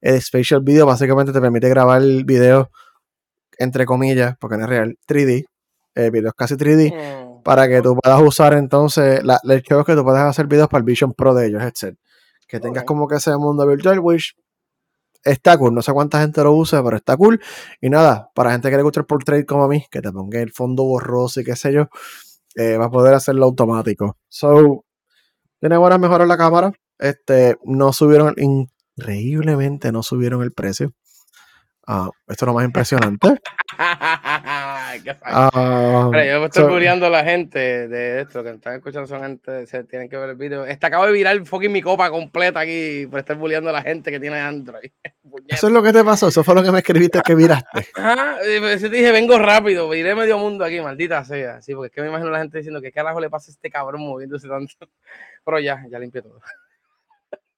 [0.02, 2.70] El Spatial Video básicamente te permite grabar el video,
[3.58, 5.46] entre comillas, porque no es real, 3D,
[5.96, 7.44] eh, videos casi 3D, mm.
[7.44, 10.80] para que tú puedas usar entonces, la, el es que tú puedas hacer videos para
[10.80, 11.96] el Vision Pro de ellos, etc.
[12.48, 14.36] Que tengas como que ese mundo virtual, which
[15.26, 15.74] está cool.
[15.74, 17.42] No sé cuánta gente lo usa, pero está cool.
[17.82, 20.40] Y nada, para gente que le gusta el portrait como a mí, que te ponga
[20.40, 21.90] el fondo borroso y qué sé yo,
[22.56, 24.18] eh, va a poder hacerlo automático.
[24.30, 24.86] So,
[25.60, 26.72] tiene buenas mejoras la cámara.
[26.98, 30.94] Este, no subieron, increíblemente no subieron el precio.
[31.88, 33.40] Ah, esto es lo más impresionante.
[35.24, 39.68] Ah, yo me estoy so, a la gente de esto que están escuchando son gente,
[39.68, 40.66] se tienen que ver el video.
[40.66, 44.12] Este acabo de virar fucking mi copa completa aquí por estar bulleando a la gente
[44.12, 44.92] que tiene Android.
[45.48, 47.88] Eso es lo que te pasó, eso fue lo que me escribiste que viraste.
[47.96, 51.62] Ajá, pues, te dije, vengo rápido, viré medio mundo aquí, maldita sea.
[51.62, 53.54] Sí, porque es que me imagino a la gente diciendo que carajo le pasa a
[53.54, 54.74] este cabrón moviéndose tanto.
[55.46, 56.40] Pero ya, ya limpié todo.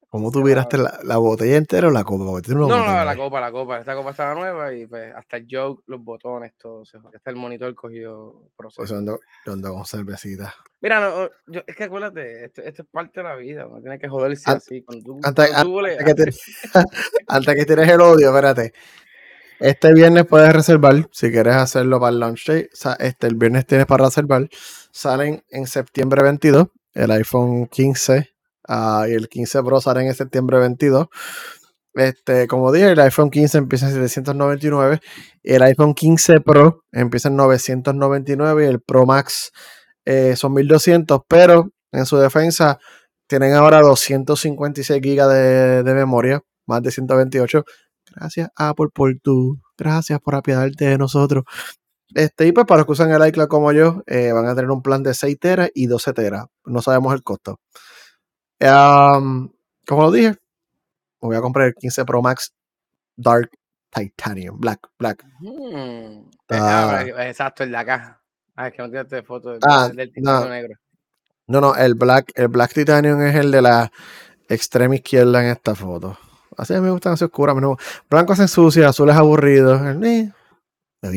[0.10, 2.24] ¿Cómo tú la, botella entera o la copa?
[2.24, 3.80] no, no, la copa, la copa.
[3.80, 6.84] Esta copa estaba nueva y pues hasta el joke, los botones, todo.
[6.84, 8.82] hasta el monitor cogió proceso.
[8.82, 10.56] Pues ando, yo ando con cervecita.
[10.80, 13.68] Mira, no, yo, es que acuérdate, esto, esto, es parte de la vida.
[13.70, 14.86] No tienes que joderse así.
[17.28, 18.72] antes, que tienes el odio, espérate.
[19.60, 22.70] Este viernes puedes reservar, si quieres hacerlo para el launch day.
[23.00, 24.48] este, el viernes tienes para reservar.
[24.92, 28.37] Salen en septiembre 22 el iPhone 15
[28.68, 31.08] ah, y el 15 Pro salen en septiembre 22.
[31.94, 35.00] Este, como dije, el iPhone 15 empieza en 799,
[35.44, 39.52] el iPhone 15 Pro empieza en 999 y el Pro Max
[40.06, 42.80] eh, son 1200, pero en su defensa
[43.28, 47.64] tienen ahora 256 GB de, de memoria, más de 128.
[48.16, 51.46] Gracias Apple por tu, gracias por apiadarte de nosotros.
[52.16, 54.72] Este, y pues para los que usan el iCloud como yo, eh, van a tener
[54.72, 56.46] un plan de 6 teras y 12 teras.
[56.66, 57.60] No sabemos el costo.
[58.60, 60.36] Como lo dije,
[61.22, 62.54] voy a comprar el 15 Pro Max
[63.16, 63.50] Dark
[63.90, 65.24] Titanium, Black, Black.
[65.40, 66.30] Hmm.
[66.50, 68.22] Ah, exacto, el de acá.
[68.56, 70.50] Ah, es que no tienes foto del, ah, del no.
[70.50, 70.76] negro.
[71.48, 73.92] No, no, el Black, el Black Titanium es el de la
[74.50, 76.18] extrema izquierda en esta foto.
[76.58, 77.56] Así me gustan así oscuras.
[78.10, 79.76] Blanco se ensucia, azul es aburrido.
[79.88, 80.02] El,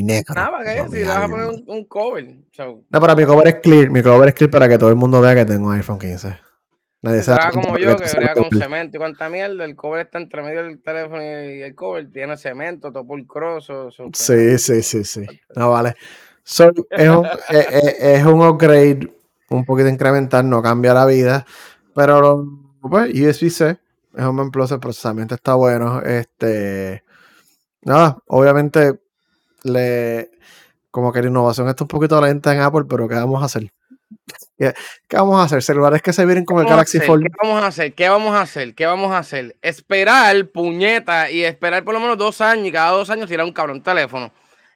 [0.05, 0.35] negro.
[0.35, 2.25] Nada, que si le vas a poner un, cover.
[2.57, 3.89] No, pero mi cover es clear.
[3.89, 6.50] Mi cover es clear para que todo el mundo vea que tengo un iPhone 15.
[7.01, 7.51] Nadie sabe.
[7.51, 9.65] como yo, que vería con cemento y cuánta mierda.
[9.65, 12.11] El cover está entre medio del teléfono y el cover.
[12.11, 13.25] Tiene cemento, topo el
[14.13, 15.25] sí, sí, sí, sí.
[15.55, 15.95] No, vale.
[16.45, 17.67] es, un, es,
[17.99, 19.11] es, un upgrade
[19.49, 21.45] un poquito incremental, no cambia la vida.
[21.95, 22.45] Pero,
[22.81, 23.79] pues, USB-C
[24.15, 24.71] es un buen plus.
[24.71, 26.01] El procesamiento está bueno.
[26.03, 27.03] Este.
[27.81, 28.99] Nada, obviamente
[29.63, 30.29] le
[30.91, 33.71] como que la innovación está un poquito lenta en Apple, pero ¿qué vamos a hacer?
[34.57, 34.73] ¿Qué,
[35.11, 35.63] vamos a hacer?
[35.63, 37.23] Celulares que se vienen con el Galaxy Fold.
[37.23, 37.93] ¿Qué vamos a hacer?
[37.93, 38.75] ¿Qué vamos a hacer?
[38.75, 39.55] ¿Qué vamos a hacer?
[39.61, 43.53] Esperar, puñeta, y esperar por lo menos dos años y cada dos años tirar un
[43.53, 44.31] cabrón teléfono.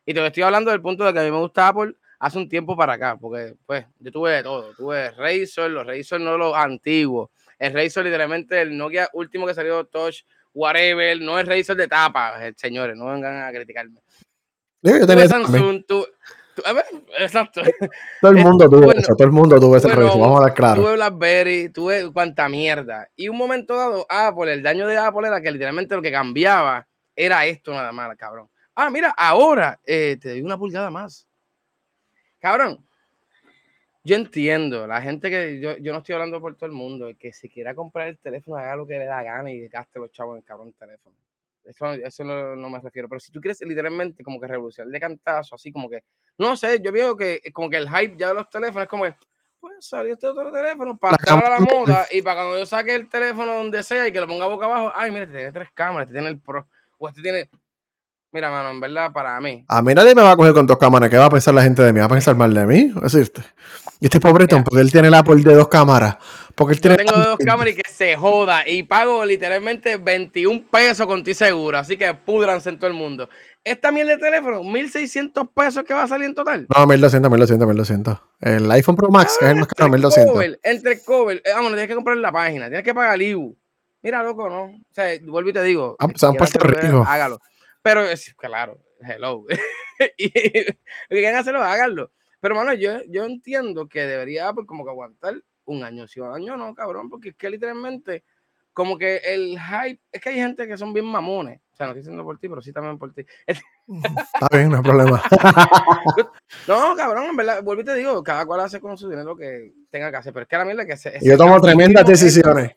[0.06, 2.50] Y te estoy hablando del punto de que a mí me gusta Apple hace un
[2.50, 4.74] tiempo para acá, porque pues yo tuve de todo.
[4.76, 7.30] Tuve Razor, los Razor no los antiguos.
[7.60, 12.34] El Razor literalmente el Nokia último que salió, Touch, whatever, no es Razor de tapa,
[12.56, 14.00] señores, no vengan a criticarme
[14.94, 16.06] yo tenía Samsung, tú,
[16.64, 16.86] a ver,
[17.20, 17.62] exacto.
[18.22, 20.82] Todo el mundo tuvo eso, todo el mundo tuvo ese bueno, vamos a dar claro.
[20.82, 23.10] Tuve BlackBerry, tuve cuánta mierda.
[23.16, 26.88] Y un momento dado, Apple, el daño de Apple era que literalmente lo que cambiaba
[27.16, 28.50] era esto nada más, cabrón.
[28.76, 31.28] Ah, mira, ahora eh, te doy una pulgada más.
[32.40, 32.86] Cabrón,
[34.04, 37.18] yo entiendo, la gente que yo, yo, no estoy hablando por todo el mundo, el
[37.18, 40.12] que si quiera comprar el teléfono, haga lo que le da gana y gaste los
[40.12, 41.16] chavos en el cabrón teléfono.
[41.66, 43.10] Eso, eso no, me refiero.
[43.10, 46.04] Pero si tú quieres literalmente como que revolucionar de cantazo, así como que,
[46.38, 49.04] no sé, yo veo que como que el hype ya de los teléfonos es como
[49.04, 49.16] que,
[49.60, 52.94] pues salió este otro teléfono para estar a la moda y para cuando yo saque
[52.94, 55.70] el teléfono donde sea y que lo ponga boca abajo, ay, mira, este tiene tres
[55.74, 57.50] cámaras, este tiene el Pro, o este tiene...
[58.32, 59.64] Mira, mano, en verdad, para mí.
[59.68, 61.10] A mí nadie me va a coger con dos cámaras.
[61.10, 62.02] ¿Qué va a pensar la gente de mí?
[62.02, 62.94] ¿Va a pensar mal de mí?
[63.02, 63.32] Es decir,
[64.00, 66.18] y este pobretón, porque él tiene el Apple de dos cámaras.
[66.54, 68.68] Porque él tiene Yo tengo dos cámaras y que se joda.
[68.68, 71.78] Y pago literalmente 21 pesos con ti seguro.
[71.78, 73.30] Así que pudranse en todo el mundo.
[73.64, 76.68] Esta mierda de teléfono, 1600 pesos que va a salir en total.
[76.76, 78.18] No, 1200, 1200, 1200.
[78.42, 80.34] El iPhone Pro Max, que es el más caro, 1200.
[80.34, 83.24] Cover, entre cover, eh, vamos, tienes que comprar en la página, tienes que pagar el
[83.24, 83.58] IBU.
[84.04, 84.66] Mira, loco, ¿no?
[84.66, 85.96] O sea, vuelvo y te digo.
[86.00, 87.04] Ah, se han puesto rico.
[87.08, 87.40] Hágalo.
[87.82, 88.04] Pero,
[88.38, 89.46] claro, hello.
[90.18, 90.78] y que
[91.10, 92.12] quieran hacerlo, háganlo.
[92.40, 96.34] Pero, mano, yo, yo entiendo que debería, pues, como que aguantar un año, si un
[96.34, 98.24] año no, cabrón, porque es que literalmente,
[98.74, 101.60] como que el hype, es que hay gente que son bien mamones.
[101.74, 103.26] O sea, no estoy diciendo por ti, pero sí también por ti.
[103.48, 105.22] Está bien, no hay problema.
[106.68, 109.36] no, cabrón, en verdad, vuelvo y te digo, cada cual hace con su dinero lo
[109.36, 111.20] que tenga que hacer, pero es que la mierda que se...
[111.22, 112.72] Yo tomo tremendas decisiones.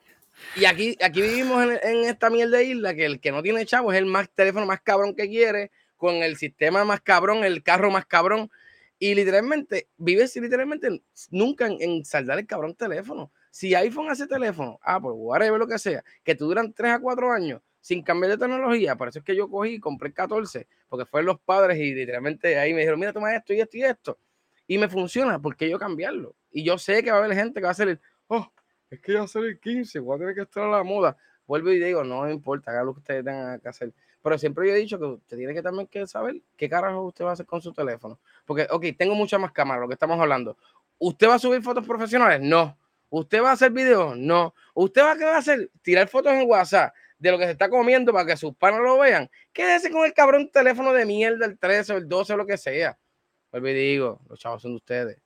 [0.56, 3.66] Y aquí, aquí vivimos en, en, esta mierda de isla que el que no tiene
[3.66, 7.62] chavo es el más teléfono más cabrón que quiere, con el sistema más cabrón, el
[7.62, 8.50] carro más cabrón.
[8.98, 13.32] Y literalmente, vives literalmente nunca en, saldar el cabrón teléfono.
[13.50, 17.00] Si iPhone hace teléfono, ah, pues whatever lo que sea, que tú duran 3 a
[17.00, 20.14] 4 años sin cambiar de tecnología, por eso es que yo cogí y compré el
[20.14, 23.76] 14, porque fueron los padres y literalmente ahí me dijeron, mira, toma esto y esto
[23.76, 24.18] y esto.
[24.66, 26.36] Y me funciona, porque yo cambiarlo?
[26.50, 28.52] Y yo sé que va a haber gente que va a hacer oh,
[28.90, 30.82] es que ya va a ser el 15, voy a tener que estar a la
[30.82, 31.16] moda.
[31.46, 33.92] Vuelvo y digo, no importa, haga lo que ustedes tengan que hacer.
[34.22, 37.24] Pero siempre yo he dicho que usted tiene que también que saber qué carajo usted
[37.24, 38.18] va a hacer con su teléfono.
[38.44, 40.56] Porque, ok, tengo muchas más cámaras, lo que estamos hablando.
[40.98, 42.40] ¿Usted va a subir fotos profesionales?
[42.40, 42.76] No.
[43.10, 44.16] ¿Usted va a hacer videos?
[44.16, 44.54] No.
[44.74, 45.70] ¿Usted va a, hacer?
[45.82, 48.98] Tirar fotos en WhatsApp de lo que se está comiendo para que sus panas lo
[48.98, 49.30] vean.
[49.52, 52.58] Quédese con el cabrón teléfono de mierda, el 13 o el 12 o lo que
[52.58, 52.98] sea.
[53.50, 55.22] Vuelvo y digo, los chavos son de ustedes.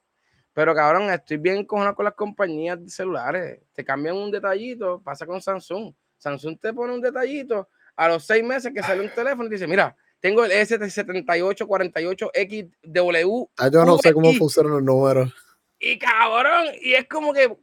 [0.53, 3.61] Pero cabrón, estoy bien con las compañías de celulares.
[3.73, 5.93] Te cambian un detallito, pasa con Samsung.
[6.19, 9.67] Samsung te pone un detallito a los seis meses que sale un teléfono y dice,
[9.67, 13.51] mira, tengo el S7848XW.
[13.59, 15.33] Ah, yo no sé cómo funcionan los números.
[15.79, 17.57] Y cabrón, y es como que,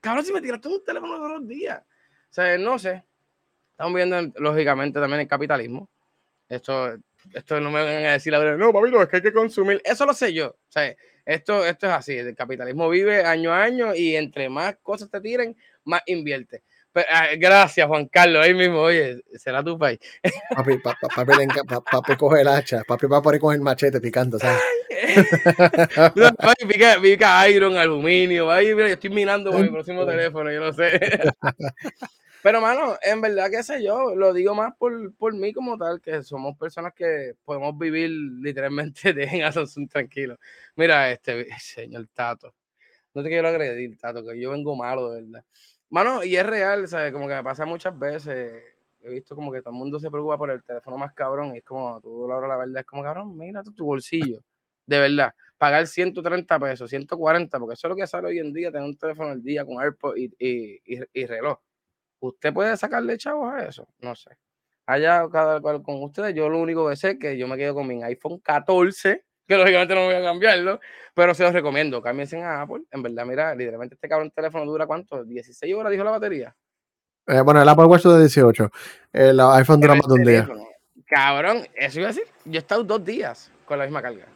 [0.00, 1.80] cabrón, si me tiraste un teléfono todos los días.
[1.80, 3.02] O sea, no sé.
[3.70, 5.88] Estamos viendo, lógicamente, también el capitalismo.
[6.48, 6.94] Esto,
[7.32, 9.80] esto no me van a decir la verdad, no, papito, es que hay que consumir.
[9.82, 10.48] Eso lo sé yo.
[10.48, 14.76] O sea, Esto, esto es así, el capitalismo vive año a año y entre más
[14.82, 16.62] cosas te tiren, más invierte.
[16.94, 18.44] Ah, gracias, Juan Carlos.
[18.44, 19.98] Ahí mismo, oye, será tu país.
[20.54, 21.06] Papi, papi,
[21.90, 22.82] papi, coge el hacha.
[22.86, 24.60] Papi va a poner con el machete picando, ¿sabes?
[26.38, 28.50] papi, pica, pica, iron, aluminio.
[28.50, 31.00] Ahí, mira, yo estoy minando con mi próximo teléfono, yo no sé.
[32.44, 36.02] Pero, mano, en verdad, qué sé yo, lo digo más por, por mí como tal,
[36.02, 40.38] que somos personas que podemos vivir literalmente de a Samsung tranquilo.
[40.76, 42.54] Mira, este señor Tato.
[43.14, 45.44] No te quiero agredir, Tato, que yo vengo malo, de verdad.
[45.94, 47.12] Mano, y es real, ¿sabes?
[47.12, 48.64] Como que me pasa muchas veces.
[49.00, 51.54] He visto como que todo el mundo se preocupa por el teléfono más cabrón.
[51.54, 54.40] Y es como, tú, la verdad, es como, cabrón, mira tu bolsillo.
[54.86, 55.32] De verdad.
[55.56, 58.96] Pagar 130 pesos, 140, porque eso es lo que sale hoy en día, tener un
[58.96, 60.80] teléfono al día con AirPods y, y,
[61.12, 61.60] y, reloj.
[62.18, 63.86] ¿Usted puede sacarle chavos a eso?
[64.00, 64.30] No sé.
[64.86, 67.74] Allá cada cual con ustedes, yo lo único que sé es que yo me quedo
[67.74, 70.80] con mi iPhone 14 que lógicamente no voy a cambiarlo,
[71.14, 72.02] pero se los recomiendo.
[72.02, 72.82] Cámbiense a Apple.
[72.90, 75.24] En verdad, mira, literalmente este cabrón teléfono dura cuánto?
[75.24, 76.54] 16 horas, dijo la batería.
[77.26, 78.70] Eh, bueno, el Apple Watch de 18.
[79.12, 80.48] El iPhone dura más de un día.
[81.06, 82.26] Cabrón, eso iba a decir.
[82.44, 84.26] Yo he estado dos días con la misma carga.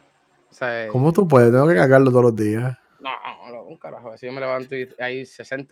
[0.91, 1.51] ¿Cómo tú puedes?
[1.51, 2.75] Tengo que cargarlo todos los días.
[2.99, 3.11] No,
[3.51, 4.17] no, un carajo.
[4.17, 5.67] Si yo me levanto y hay 60%,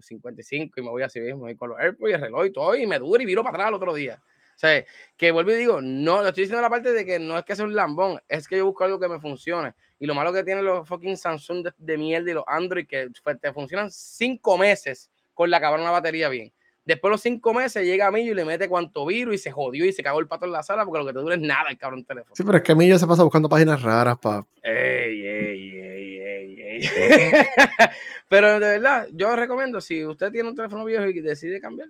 [0.00, 2.74] 55% y me voy así mismo, y con los AirPods y el reloj y todo,
[2.74, 4.20] y me dura y viro para atrás el otro día.
[4.54, 4.84] O sea,
[5.16, 7.56] que vuelvo y digo, no, lo estoy diciendo la parte de que no es que
[7.56, 9.74] sea un lambón, es que yo busco algo que me funcione.
[9.98, 13.08] Y lo malo que tienen los fucking Samsung de, mierda y los Android, que
[13.40, 16.52] te funcionan cinco meses con la cabrona batería bien.
[16.84, 19.50] Después de los cinco meses llega a Millo y le mete cuanto virus y se
[19.50, 21.40] jodió y se cagó el pato en la sala porque lo que te dura es
[21.40, 22.36] nada el cabrón teléfono.
[22.36, 24.46] Sí, pero es que Millo se pasa buscando páginas raras, pa.
[24.62, 26.80] Ey, ey, ey, ey, ey.
[28.28, 31.88] pero de verdad, yo recomiendo, si usted tiene un teléfono viejo y decide cambiar,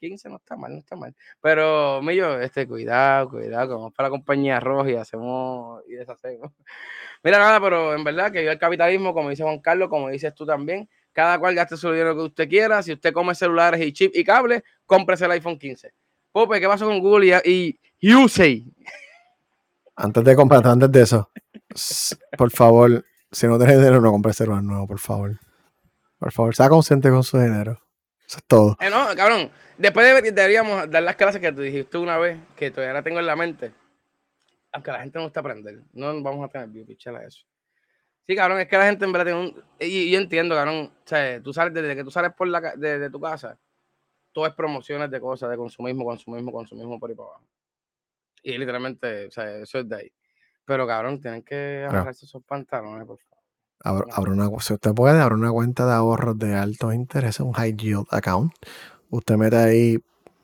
[0.00, 1.14] 15 no está mal, no está mal.
[1.40, 6.52] Pero, Millo, este, cuidado, cuidado, vamos para la compañía roja y hacemos y deshacemos.
[7.22, 10.34] Mira, nada, pero en verdad que yo el capitalismo, como dice Juan Carlos, como dices
[10.34, 12.82] tú también, cada cual gaste su dinero que usted quiera.
[12.82, 15.92] Si usted come celulares y chip y cable, cómprese el iPhone 15.
[16.32, 18.64] Pope, ¿qué pasó con Google y, y Usay?
[19.96, 21.30] Antes de comprar, antes de eso,
[22.36, 25.38] por favor, si no tiene dinero, no compre celular nuevo, por favor.
[26.18, 27.80] Por favor, sea consciente con su dinero.
[28.26, 28.76] Eso es todo.
[28.80, 29.50] Eh, no, cabrón.
[29.76, 33.26] Después deberíamos dar las clases que tú dijiste una vez, que todavía la tengo en
[33.26, 33.72] la mente.
[34.72, 35.82] Aunque la gente no está aprender.
[35.92, 37.44] No vamos a tener a eso.
[38.26, 39.64] Sí, cabrón, es que la gente en verdad tiene un.
[39.78, 40.92] Y, yo entiendo, cabrón.
[40.94, 43.58] O sea, tú sales, desde que tú sales por la, de, tu casa,
[44.32, 47.44] todo es promociones de cosas, de consumismo, consumismo, consumismo por ahí para abajo.
[48.42, 50.12] Y literalmente, o sea, eso es de ahí.
[50.64, 53.33] Pero, cabrón, tienen que agarrarse esos pantalones, por favor.
[53.80, 57.76] Abra, una, si usted puede, abrir una cuenta de ahorros de alto interés, un high
[57.76, 58.52] yield account.
[59.10, 59.98] Usted mete ahí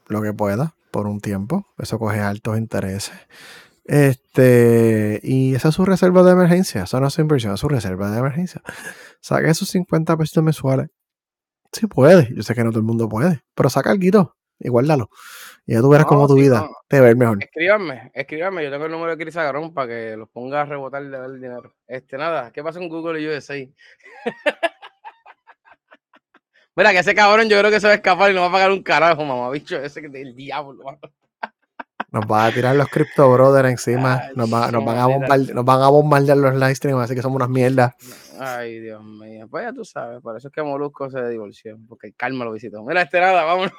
[0.08, 1.66] lo que pueda por un tiempo.
[1.78, 3.14] Eso coge altos intereses.
[3.84, 6.84] Este, y esa es su reserva de emergencia.
[6.84, 8.62] Eso no es su inversión, es su reserva de emergencia.
[9.20, 10.88] Saca esos 50 pesos mensuales.
[11.72, 12.32] Si sí puede.
[12.34, 13.42] Yo sé que no todo el mundo puede.
[13.54, 15.11] Pero saca algo y guárdalo.
[15.66, 17.42] Y ya tú verás cómo tu vida te va a ir mejor.
[17.42, 18.64] Escríbanme, escríbanme.
[18.64, 21.40] Yo tengo el número de Chris Agarón para que los ponga a rebotar de el
[21.40, 21.75] dinero.
[21.87, 23.55] Este, nada, ¿qué pasa con Google y USA?
[26.77, 28.53] Mira, que ese cabrón yo creo que se va a escapar y no va a
[28.53, 30.85] pagar un carajo, mamá, bicho, ese que del diablo.
[32.12, 34.23] Nos va a tirar los Crypto Brothers encima.
[34.35, 37.49] nos, van a bombardear, nos van a bombardear los live streams, así que somos unas
[37.49, 37.94] mierdas.
[38.38, 39.46] Ay, Dios mío.
[39.49, 42.53] Pues ya tú sabes, por eso es que Molusco se divorció, porque el Karma lo
[42.53, 42.83] visitó.
[42.83, 43.73] Mira, este nada, vámonos.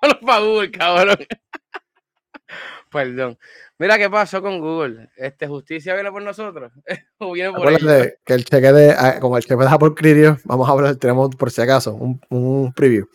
[0.00, 1.16] Vámonos para Google, cabrón.
[2.90, 3.38] Perdón.
[3.78, 5.08] Mira qué pasó con Google.
[5.16, 6.72] Este, ¿Justicia viene por nosotros?
[7.18, 8.08] ¿O viene por ellos?
[8.24, 11.34] que el cheque de, ah, como el cheque de Apple Cridio, vamos a hablar, tenemos
[11.36, 13.06] por si acaso un, un, preview.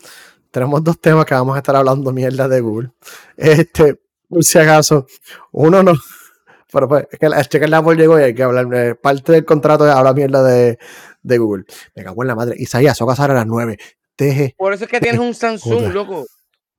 [0.52, 2.92] Tenemos dos temas que vamos a estar hablando mierda de Google.
[3.36, 5.08] Este, por si acaso,
[5.52, 5.94] uno no.
[6.72, 8.68] Pero pues, es que el cheque de Apple llegó y hay que hablar.
[8.74, 10.80] Eh, parte del contrato es hablar mierda de,
[11.22, 11.66] de Google.
[11.94, 12.56] Me cago en la madre.
[12.58, 13.78] Isaías, son casar a las nueve.
[14.18, 14.56] Deje.
[14.58, 16.26] Por eso es que tienes un Samsung, loco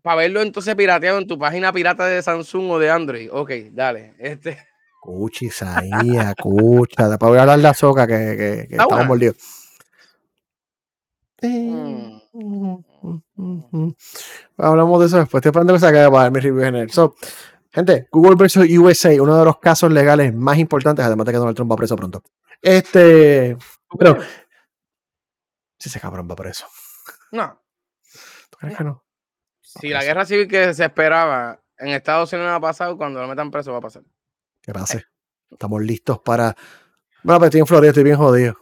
[0.05, 3.31] para verlo entonces pirateado en tu página pirata de Samsung o de Android.
[3.33, 4.15] Ok, dale.
[4.19, 4.59] Este.
[5.01, 7.09] Cuchi, Isaías, escucha.
[7.09, 9.37] Después voy a hablar de la soca que, que, que estamos mordidos.
[11.41, 12.19] Mm.
[14.59, 15.41] Hablamos de eso después.
[15.41, 16.91] Estoy esperando que se acabe para dar mi review general.
[16.91, 17.15] So,
[17.73, 21.57] gente, Google versus USA, uno de los casos legales más importantes, además de que Donald
[21.57, 22.23] Trump va preso pronto.
[22.61, 23.57] Este.
[23.99, 24.19] Pero.
[25.79, 26.67] Si ese cabrón va preso.
[27.33, 27.59] No.
[28.51, 29.04] ¿Tú crees que no?
[29.81, 33.51] Si la guerra civil que se esperaba en Estados Unidos ha pasado, cuando lo metan
[33.51, 34.03] preso va a pasar.
[34.63, 35.05] Que pase.
[35.51, 36.55] Estamos listos para.
[37.23, 38.55] Bueno, pero estoy en Florida, estoy bien jodido.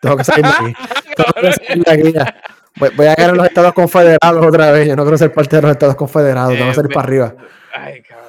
[0.00, 0.74] Tengo que salir de aquí.
[1.16, 2.42] Tengo que salir de aquí ya.
[2.76, 4.86] Voy, a en los Estados Confederados otra vez.
[4.86, 6.52] Yo no quiero ser parte de los Estados Confederados.
[6.52, 7.34] Tengo que salir para arriba.
[7.72, 8.26] Ay, cabrón.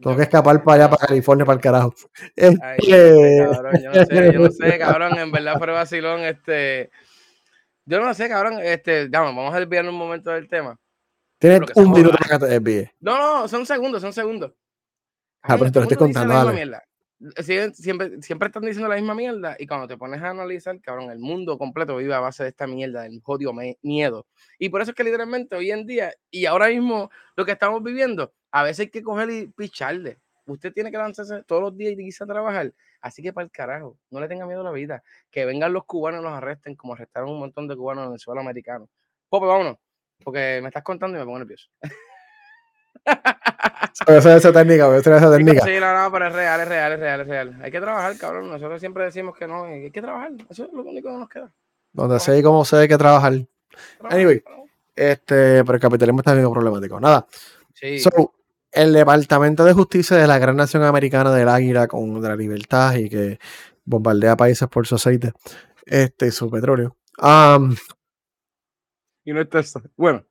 [0.00, 1.94] Tengo que escapar para allá, para California, para el carajo.
[2.36, 6.20] Ay, no sé, cabrón, yo no sé, yo no sé, cabrón, en verdad fue vacilón,
[6.20, 6.90] este...
[7.84, 10.78] Yo no sé, cabrón, este, vamos a desviar un momento del tema.
[11.40, 12.90] Tienes un minuto para que te desvíes.
[13.00, 14.52] No, no, son segundos, son segundos.
[15.40, 16.78] Ah, pero te lo estoy contando, dale.
[17.36, 21.18] Siempre, siempre están diciendo la misma mierda y cuando te pones a analizar, cabrón, el
[21.18, 24.26] mundo completo vive a base de esta mierda, del jodido miedo.
[24.58, 27.82] Y por eso es que literalmente hoy en día y ahora mismo lo que estamos
[27.82, 30.18] viviendo, a veces hay que coger y picharle.
[30.44, 32.74] Usted tiene que lanzarse todos los días y a trabajar.
[33.00, 35.02] Así que para el carajo, no le tenga miedo a la vida.
[35.30, 38.18] Que vengan los cubanos y los arresten como arrestaron un montón de cubanos en el
[38.18, 38.90] suelo americano.
[39.30, 39.76] Pope, vámonos.
[40.22, 41.68] Porque me estás contando y me pongo nervioso.
[44.06, 45.64] Esa es esa técnica, esa esa técnica.
[45.64, 47.58] Sí, no, no, pero es real, es real, es real, es real.
[47.62, 48.50] Hay que trabajar, cabrón.
[48.50, 50.32] Nosotros siempre decimos que no, hay que trabajar.
[50.48, 51.50] Eso es lo único que nos queda.
[51.92, 53.32] Donde sé y cómo sé hay que trabajar.
[54.08, 54.42] Anyway,
[54.94, 57.00] este, pero el capitalismo está bien problemático.
[57.00, 57.26] Nada.
[57.74, 57.98] Sí.
[57.98, 58.34] So,
[58.72, 63.08] el Departamento de Justicia de la Gran Nación Americana del Águila con la libertad y
[63.08, 63.38] que
[63.84, 65.32] bombardea países por su aceite
[65.84, 66.96] este, y su petróleo.
[69.24, 69.82] Y no eso.
[69.96, 70.24] Bueno.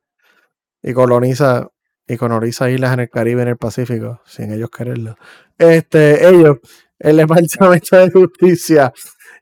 [0.82, 1.68] Y coloniza
[2.10, 5.16] y coloniza islas en el Caribe, en el Pacífico, sin ellos quererlo.
[5.56, 6.58] Este, ellos,
[6.98, 8.92] el Departamento de Justicia,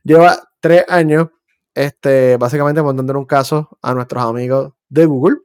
[0.04, 1.28] lleva tres años,
[1.74, 5.38] este, básicamente montando un caso a nuestros amigos de Google,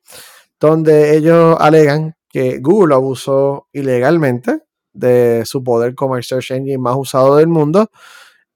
[0.60, 7.38] donde ellos alegan que Google abusó ilegalmente de su poder como search engine más usado
[7.38, 7.89] del mundo,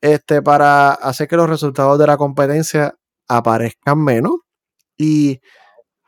[0.02, 2.96] este, para hacer que los resultados de la competencia
[3.30, 4.34] aparezcan menos
[4.98, 5.40] y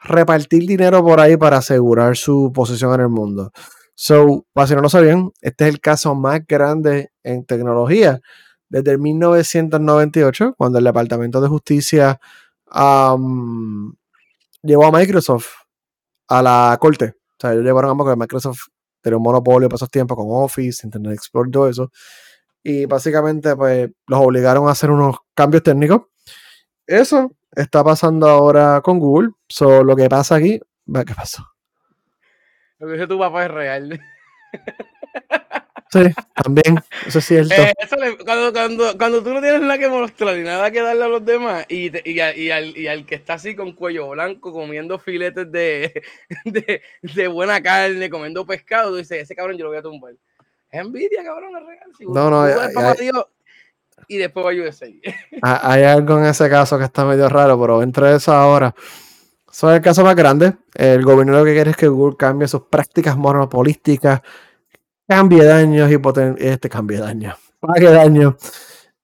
[0.02, 3.52] repartir dinero por ahí para asegurar su posición en el mundo.
[3.96, 8.22] So, para si no lo sabían, este es el caso más grande en tecnología
[8.70, 12.20] desde el 1998, cuando el Departamento de Justicia
[14.62, 15.48] llevó a Microsoft
[16.28, 17.16] a la corte.
[17.16, 18.68] O sea, ellos llevaron a Microsoft
[19.02, 21.92] tenía un monopolio para esos tiempos con Office, Internet Explorer, todo eso.
[22.64, 26.02] Y básicamente, pues, los obligaron a hacer unos cambios técnicos.
[26.86, 27.32] Eso
[27.62, 29.32] está pasando ahora con Google.
[29.47, 31.45] So, lo que pasa aquí, ¿qué pasó?
[32.80, 34.01] Lo que dice tu papá es real.
[35.91, 36.01] Sí,
[36.36, 37.51] también, eso es cierto.
[37.55, 37.74] Eh,
[38.24, 41.26] cuando, cuando, cuando, tú no tienes nada que mostrar y nada que darle a los
[41.26, 45.51] demás, y, y, y, al, y, al, que está así con cuello blanco comiendo filetes
[45.51, 46.03] de,
[46.45, 50.14] de, de buena carne, comiendo pescado, tú dices, ese cabrón yo lo voy a tumbar.
[50.70, 51.91] Es envidia, cabrón, es real.
[52.01, 53.28] no, no,
[54.10, 54.88] y después va a USA.
[55.41, 58.76] Hay algo en ese caso que está medio raro, pero entre eso ahora.
[59.49, 60.57] Eso es el caso más grande.
[60.74, 64.22] El gobierno lo que quiere es que Google cambie sus prácticas monopolísticas,
[65.07, 68.36] cambie daños y poten este cambie daños, pague daños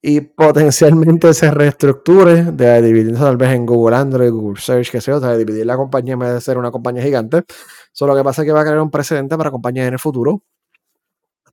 [0.01, 5.17] y potencialmente se reestructure de dividirse tal vez en Google Android, Google Search, que sea,
[5.17, 7.43] o sea, de dividir la compañía en vez de ser una compañía gigante.
[7.91, 10.43] Solo que pasa es que va a crear un precedente para compañías en el futuro.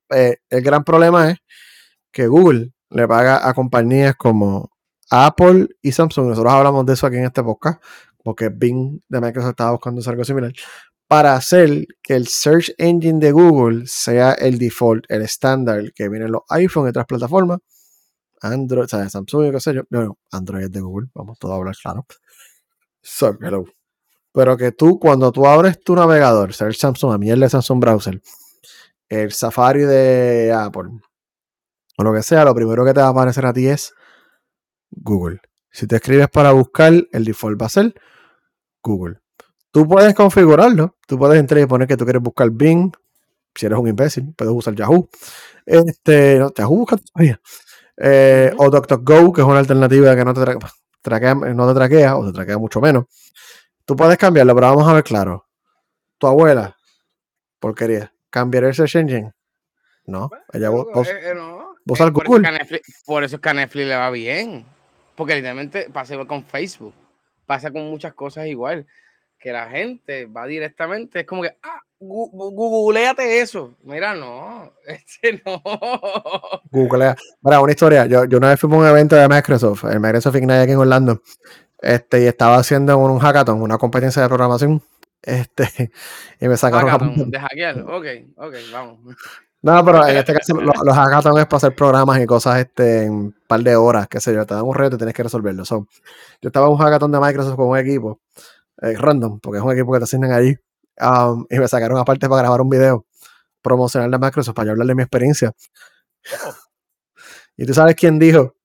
[0.09, 1.37] Eh, el gran problema es
[2.11, 4.71] que Google le paga a compañías como
[5.09, 6.29] Apple y Samsung.
[6.29, 7.83] Nosotros hablamos de eso aquí en este podcast,
[8.23, 10.53] porque Bing de Microsoft estaba buscando algo similar,
[11.07, 16.25] para hacer que el search engine de Google sea el default, el estándar que viene
[16.25, 17.59] en los iPhone y otras plataformas.
[18.41, 19.83] Android, o sea, Samsung, qué sé yo.
[19.89, 22.05] No, Android es de Google, vamos todos a hablar claro.
[23.01, 23.65] So, hello.
[24.33, 27.79] Pero que tú, cuando tú abres tu navegador, sea el Samsung, a mí el Samsung
[27.79, 28.21] Browser,
[29.09, 30.89] el Safari de Apple,
[31.97, 33.93] o lo que sea, lo primero que te va a aparecer a ti es
[34.91, 35.39] Google.
[35.71, 37.93] Si te escribes para buscar, el default va a ser
[38.81, 39.19] Google.
[39.71, 40.97] Tú puedes configurarlo.
[41.07, 42.91] Tú puedes entrar y poner que tú quieres buscar Bing.
[43.55, 45.09] Si eres un imbécil, puedes usar Yahoo.
[45.65, 47.41] Este, no, Yahoo busca todavía.
[47.97, 50.41] Eh, o DuckDuckGo, que es una alternativa que no te,
[51.01, 53.05] traquea, no te traquea o te traquea mucho menos.
[53.85, 55.47] Tú puedes cambiarlo, pero vamos a ver claro.
[56.17, 56.77] Tu abuela,
[57.59, 59.33] porquería, ¿cambiar el search engine?
[60.05, 61.62] No, ella vos, eh, eh, no.
[61.85, 64.65] ¿Vos eh, por, Eso por eso es que a Netflix le va bien.
[65.15, 66.93] Porque literalmente pasa igual con Facebook.
[67.45, 68.85] Pasa con muchas cosas igual.
[69.39, 73.75] Que la gente va directamente, es como que, ah, googleate eso.
[73.83, 75.61] Mira, no, este no.
[76.71, 77.15] Googlea.
[77.41, 78.05] Mira, una historia.
[78.05, 80.77] Yo, yo una vez fui a un evento de Microsoft, el Microsoft Ignite aquí en
[80.77, 81.21] Orlando.
[81.81, 84.81] Este, y estaba haciendo un hackathon, una competencia de programación.
[85.21, 85.91] Este,
[86.39, 86.89] y me sacaron.
[86.89, 87.79] Hackathon, de hackear.
[87.81, 88.05] Ok,
[88.37, 88.99] ok, vamos.
[89.63, 93.03] No, pero en este caso los, los hackathons es para hacer programas y cosas este,
[93.03, 95.23] en un par de horas, qué sé yo, te dan un reto y tienes que
[95.23, 95.63] resolverlo.
[95.63, 95.87] yo
[96.41, 98.19] estaba en un hackathon de Microsoft con un equipo,
[98.81, 100.57] eh, random, porque es un equipo que te asignan allí,
[100.99, 103.05] um, y me sacaron aparte para grabar un video
[103.61, 105.53] promocional de Microsoft para yo hablarle de mi experiencia.
[107.55, 108.55] Y tú sabes quién dijo,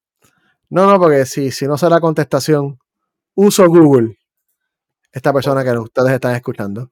[0.70, 2.78] no, no, porque si, si no sé la contestación,
[3.34, 4.18] uso Google.
[5.12, 6.90] Esta persona que ustedes están escuchando.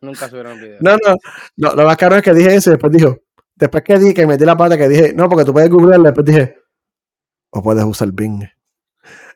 [0.00, 0.78] Nunca subieron video.
[0.80, 1.16] No, no,
[1.56, 3.18] no, lo más caro es que dije eso y después dijo,
[3.56, 6.24] después que dije que metí la pata que dije, no, porque tú puedes googlear, después
[6.24, 6.58] dije,
[7.50, 8.44] o puedes usar Bing.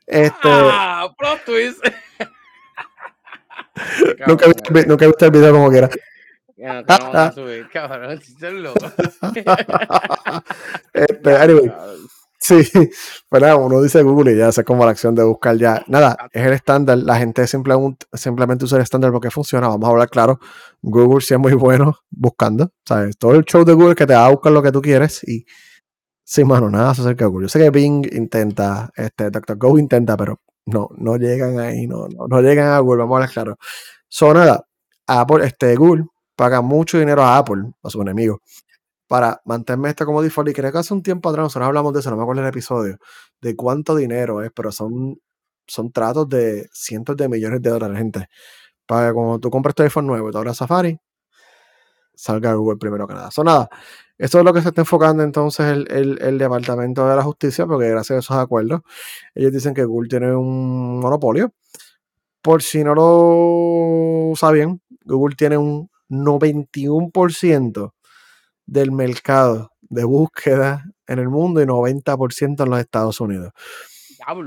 [0.07, 1.85] Este, ah, plot twist.
[4.27, 5.89] nunca, he visto, nunca he visto el video como quiera.
[6.57, 8.85] Ya, no, vamos a subir, cabrón, estás loco.
[10.93, 11.73] este, anyway,
[12.41, 12.63] Sí,
[13.29, 15.85] pero uno dice Google y ya hace como la acción de buscar ya.
[15.89, 16.99] Nada, es el estándar.
[16.99, 19.69] La gente simplemente, simplemente usa el estándar porque funciona.
[19.69, 20.41] Vamos a hablar claro.
[20.81, 22.73] Google sí es muy bueno buscando.
[22.85, 23.19] ¿sabes?
[23.19, 25.45] Todo el show de Google que te va a buscar lo que tú quieres y
[26.25, 27.47] sin mano, nada se acerca a Google.
[27.47, 32.41] Yo sé que Bing intenta, este, DuckDuckGo intenta, pero no, no llegan ahí, no, no,
[32.41, 33.01] llegan a Google.
[33.01, 33.59] Vamos a hablar claro.
[34.09, 34.65] So, nada,
[35.09, 36.05] Apple, este, Google
[36.37, 38.41] paga mucho dinero a Apple, a su enemigo,
[39.11, 40.51] para mantenerme esto como default.
[40.51, 42.49] Y creo que hace un tiempo atrás nosotros hablamos de eso, no me acuerdo el
[42.49, 42.99] episodio,
[43.41, 45.21] de cuánto dinero es, pero son,
[45.67, 48.29] son tratos de cientos de millones de dólares, gente.
[48.87, 50.97] Para que cuando tú compres tu iPhone nuevo y te abras Safari,
[52.15, 53.31] salga Google primero que nada.
[53.31, 53.69] Eso nada.
[54.17, 57.89] Esto es lo que se está enfocando entonces el, el, Departamento de la Justicia, porque
[57.91, 58.83] gracias a esos acuerdos,
[59.35, 61.53] ellos dicen que Google tiene un monopolio.
[62.43, 67.93] Por si no lo sabían, Google tiene un 91%
[68.71, 73.53] del mercado de búsqueda en el mundo y 90% en los Estados Unidos.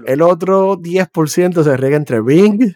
[0.05, 2.73] El otro 10% se riega entre Bing,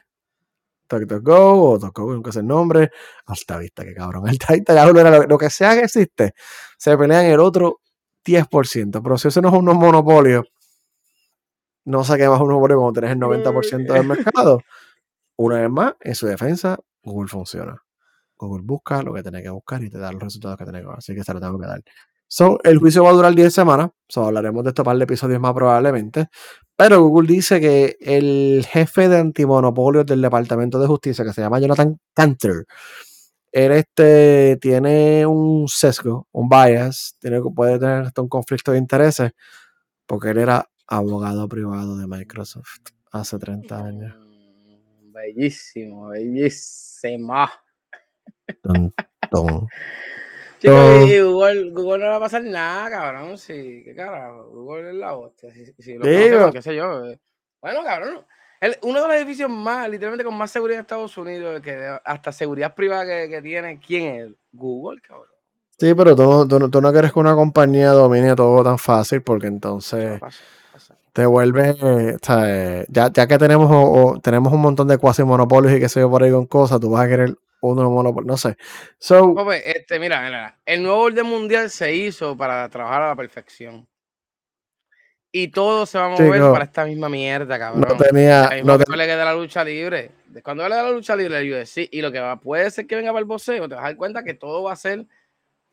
[0.88, 2.92] TalkTalkGo o TalkGo, nunca sé el nombre.
[3.26, 4.28] Alta vista, que cabrón.
[4.30, 6.34] Alta vista, lo, lo que sea que existe,
[6.78, 7.80] se pelea en el otro
[8.26, 9.02] 10%.
[9.02, 10.44] Pero si eso no es un monopolio,
[11.86, 14.62] no sé qué más un monopolio cuando tenés el 90% del mercado.
[15.38, 17.87] Una vez más, en su defensa, Google funciona.
[18.38, 20.88] Google busca lo que tiene que buscar y te da los resultados que tiene que
[20.88, 20.98] dar.
[20.98, 21.82] Así que se lo tengo que dar.
[22.30, 23.90] So, el juicio va a durar 10 semanas.
[24.10, 26.28] So, hablaremos de esto par de episodios más probablemente.
[26.76, 31.60] Pero Google dice que el jefe de antimonopolios del Departamento de Justicia, que se llama
[31.60, 32.66] Jonathan Cantor,
[33.52, 39.32] él este, tiene un sesgo, un bias, tiene, puede tener hasta un conflicto de intereses,
[40.06, 44.16] porque él era abogado privado de Microsoft hace 30 años.
[44.16, 46.12] Mm, bellísimo,
[48.48, 49.68] bellísimo.
[50.64, 53.38] Google, Google, no va a pasar nada, cabrón.
[53.38, 54.50] Sí, qué carajo.
[54.50, 55.50] Google es la hostia.
[55.98, 56.52] Lo Digo.
[56.52, 57.06] qué sé yo.
[57.06, 57.20] Eh.
[57.62, 58.26] Bueno, cabrón.
[58.82, 62.74] uno de los edificios más, literalmente con más seguridad en Estados Unidos, que hasta seguridad
[62.74, 64.32] privada que, tiene, ¿quién es?
[64.52, 65.28] Google, cabrón.
[65.80, 70.20] Sí, pero tú, tú, no quieres que una compañía domine todo tan fácil porque entonces
[71.14, 71.76] te vuelve,
[72.24, 76.00] sea, ya, ya que tenemos, o, tenemos un montón de cuasi monopolios y que se
[76.00, 78.58] yo por ahí con cosas, tú vas a querer uno monopolio, no sé.
[79.00, 83.88] So, este, mira, mira, el nuevo orden mundial se hizo para trabajar a la perfección.
[85.32, 87.82] Y todo se va a mover para esta misma mierda, cabrón.
[87.82, 88.50] No tenía.
[88.64, 89.18] No tenía.
[89.18, 90.12] de la lucha libre.
[90.44, 92.96] Cuando hable de la lucha libre, yo UFC, y lo que va, puede ser que
[92.96, 95.06] venga para el boxeo, te vas a dar cuenta que todo va a ser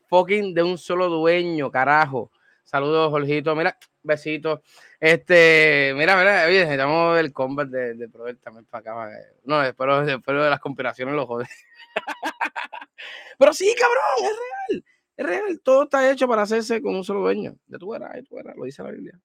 [0.07, 2.31] fucking de un solo dueño, carajo.
[2.63, 3.55] Saludos, Jorgito.
[3.55, 4.61] Mira, besitos.
[4.99, 8.07] Este, mira, mira, oye, necesitamos el combat de, de
[8.41, 9.09] también para acá.
[9.43, 11.47] no, después, después de las conspiraciones lo jode.
[13.39, 14.85] Pero sí, cabrón, es real.
[15.17, 15.61] Es real.
[15.63, 17.55] Todo está hecho para hacerse con un solo dueño.
[17.67, 19.19] De tu era, de tu era, lo dice la Biblia.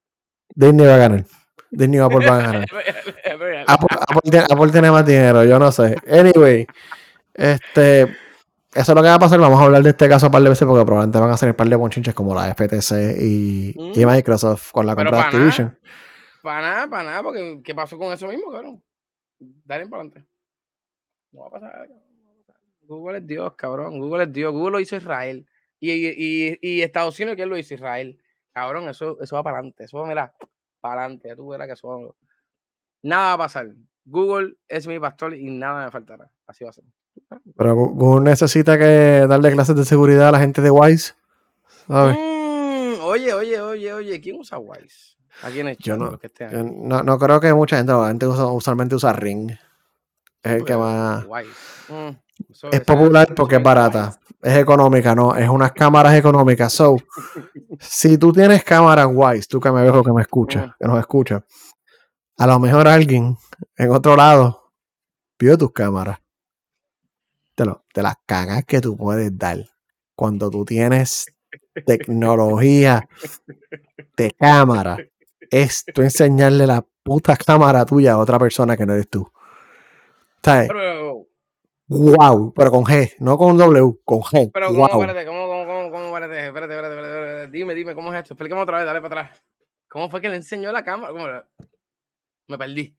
[0.55, 1.25] Disney va a ganar.
[1.71, 2.67] Disney va a ganar.
[3.25, 5.97] Apple, Apple, Apple, tiene más dinero, yo no sé.
[6.09, 6.67] Anyway,
[7.35, 8.17] este
[8.73, 9.41] eso es lo que va a pasar.
[9.41, 11.51] Vamos a hablar de este caso un par de veces porque probablemente van a hacer
[11.51, 14.09] un par de bonchinches como la FTC y, y mm.
[14.09, 15.79] Microsoft con la compra de Activision.
[16.43, 18.83] Para nada, para nada, porque ¿qué pasó con eso mismo, cabrón?
[19.41, 20.25] Dale para adelante.
[21.33, 21.89] No va a pasar.
[22.91, 23.99] Google es Dios, cabrón.
[24.01, 24.53] Google es Dios.
[24.53, 25.47] Google lo hizo Israel.
[25.79, 27.75] Y, y, y Estados Unidos, ¿quién lo hizo?
[27.75, 28.19] Israel.
[28.53, 29.85] Cabrón, eso, eso va para adelante.
[29.85, 30.35] Eso, mira,
[30.81, 31.35] para adelante.
[31.37, 32.17] Tú verás que eso.
[33.03, 33.69] Nada va a pasar.
[34.05, 36.29] Google es mi pastor y nada me faltará.
[36.47, 36.85] Así va a ser.
[37.57, 41.15] Pero Google necesita que darle clases de seguridad a la gente de Wise.
[41.87, 45.17] Mm, oye, oye, oye, oye, ¿quién usa Wise?
[45.43, 46.19] ¿A quién es yo no,
[46.53, 49.53] no, no, creo que mucha gente, la gente usualmente usa Ring.
[50.43, 51.27] Es el que pues, más.
[51.89, 52.17] Mm,
[52.71, 54.19] es popular porque es barata.
[54.43, 55.35] Es económica, no.
[55.35, 56.73] Es unas cámaras económicas.
[56.73, 56.97] So,
[57.81, 60.99] si tú tienes cámaras Wise, tú que me ves o que me escuchas, que nos
[60.99, 61.45] escucha,
[62.39, 63.37] a lo mejor alguien
[63.77, 64.73] en otro lado
[65.39, 66.19] vio tus cámaras
[67.57, 69.59] de, las cagas que tú puedes dar
[70.15, 71.27] cuando tú tienes
[71.85, 73.09] tecnología
[74.17, 74.99] de cámara
[75.51, 79.31] es tú enseñarle la puta cámara tuya a otra persona que no eres tú.
[80.43, 80.71] ¿Sabes?
[81.91, 84.51] Wow, pero con G, no con W, con G.
[84.55, 88.21] Pero ¿cómo, espérate, cómo, cómo, cómo, cómo, espérate, espérate, espérate, espérate, dime, dime, ¿cómo es
[88.21, 88.35] esto?
[88.35, 89.43] Explícame otra vez, dale para atrás.
[89.89, 91.13] ¿Cómo fue que le enseñó la cámara?
[91.13, 91.27] ¿Cómo?
[92.47, 92.97] Me perdí.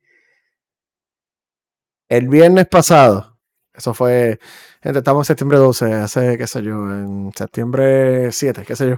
[2.10, 3.38] El viernes pasado,
[3.74, 4.38] Eso fue,
[4.84, 8.98] gente, estamos en septiembre 12, hace, qué sé yo, en septiembre 7, qué sé yo.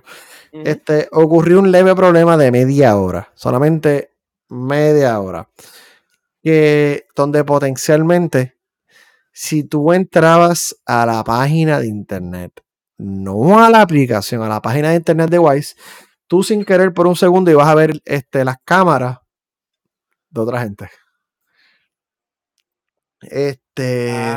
[0.52, 4.10] Este, ocurrió un leve problema de media hora, solamente
[4.50, 5.48] media hora,
[6.41, 8.58] que, donde potencialmente,
[9.34, 12.63] si tú entrabas a la página de internet,
[12.97, 15.75] no a la aplicación, a la página de internet de Wise,
[16.27, 19.17] tú sin querer por un segundo ibas a ver este, las cámaras
[20.29, 20.89] de otra gente.
[23.21, 24.36] Este,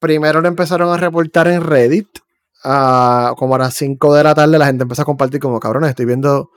[0.00, 2.08] primero lo empezaron a reportar en Reddit.
[2.62, 6.06] como a las 5 de la tarde la gente empezó a compartir como cabrones, estoy
[6.06, 6.50] viendo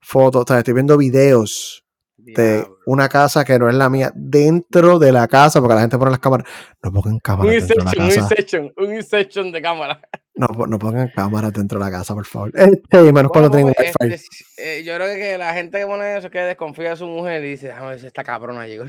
[0.00, 1.82] fotos, estoy viendo videos
[2.24, 5.98] de una casa que no es la mía dentro de la casa, porque la gente
[5.98, 6.48] pone las cámaras.
[6.82, 7.52] No pongan cámaras.
[7.52, 8.02] Un dentro de la casa.
[8.02, 10.00] un inception, un inception de cámara.
[10.34, 12.52] No, no pongan cámaras dentro de la casa, por favor.
[12.54, 13.72] Este, menos cuando wifi.
[13.78, 14.18] Este,
[14.56, 17.50] eh, yo creo que la gente que pone eso que desconfía de su mujer y
[17.50, 18.84] dice, déjame ver si esta cabrona llegó.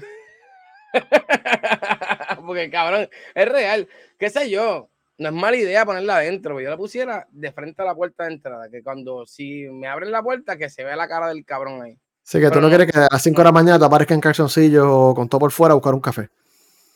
[2.46, 3.88] Porque cabrón, es real.
[4.18, 4.90] ¿Qué sé yo?
[5.18, 8.34] No es mala idea ponerla adentro, yo la pusiera de frente a la puerta de
[8.34, 11.82] entrada, que cuando si me abren la puerta, que se vea la cara del cabrón
[11.84, 11.98] ahí.
[12.24, 14.22] Sí, que tú no, quieres que a las 5 de la mañana te aparezca en
[14.22, 16.30] calzoncillo o con todo por fuera a buscar un café.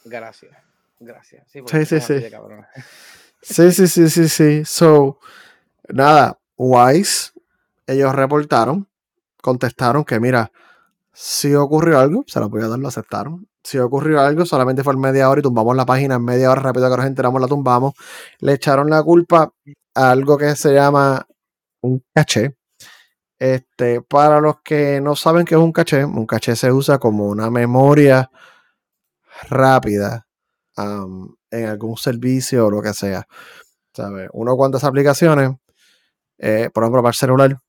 [0.06, 0.56] Gracias,
[1.00, 1.44] gracias.
[1.48, 2.00] Sí, sí, sí.
[2.00, 2.24] Sí.
[3.42, 4.66] sí, sí, sí, sí, sí.
[4.66, 5.20] So,
[5.90, 7.32] nada, Wise,
[7.86, 8.88] ellos reportaron,
[9.42, 10.52] contestaron que mira,
[11.14, 13.48] si ocurrió algo, se lo voy a dar, lo aceptaron.
[13.64, 16.62] Si ocurrió algo, solamente fue en media hora y tumbamos la página en media hora,
[16.62, 17.94] rápido que nos enteramos, la tumbamos.
[18.40, 19.52] Le echaron la culpa
[19.96, 21.26] a algo que se llama
[21.82, 22.57] un caché.
[23.40, 27.28] Este, para los que no saben qué es un caché, un caché se usa como
[27.28, 28.32] una memoria
[29.50, 30.28] rápida
[30.76, 33.28] en algún servicio o lo que sea.
[33.94, 34.30] ¿Sabe?
[34.34, 35.52] Uno cuántas aplicaciones,
[36.38, 37.60] eh, por ejemplo, para el celular,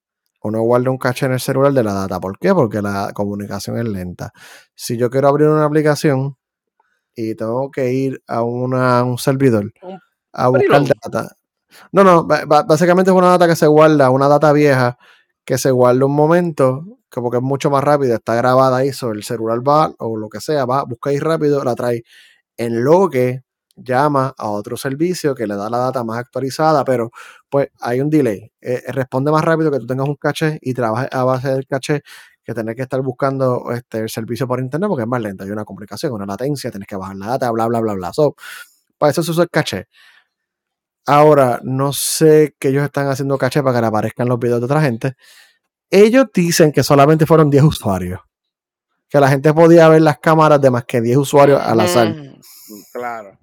[0.42, 2.20] uno guarda un caché en el celular de la data.
[2.20, 2.54] ¿Por qué?
[2.54, 4.32] Porque la comunicación es lenta.
[4.74, 6.36] Si yo quiero abrir una aplicación
[7.14, 9.72] y tengo que ir a, un servidor
[10.32, 11.36] a buscar data.
[11.92, 14.98] No, no, básicamente es una data que se guarda, una data vieja
[15.48, 19.16] que se guarda un momento, que porque es mucho más rápido, está grabada ahí sobre
[19.16, 22.02] el celular va o lo que sea, va, busca rápido, la trae
[22.58, 23.44] en lo que
[23.74, 27.12] llama a otro servicio que le da la data más actualizada, pero
[27.48, 28.52] pues hay un delay.
[28.60, 32.02] Eh, responde más rápido que tú tengas un caché y trabajes a base del caché
[32.44, 35.44] que tener que estar buscando este, el servicio por internet porque es más lento.
[35.44, 38.12] Hay una complicación, una latencia, tienes que bajar la data, bla, bla, bla, bla.
[38.12, 38.36] So,
[38.98, 39.86] para eso se usa el caché.
[41.08, 44.66] Ahora, no sé que ellos están haciendo caché para que le aparezcan los videos de
[44.66, 45.16] otra gente.
[45.88, 48.20] Ellos dicen que solamente fueron 10 usuarios.
[49.08, 52.14] Que la gente podía ver las cámaras de más que 10 usuarios al azar.
[52.14, 52.40] Mm,
[52.92, 53.38] claro.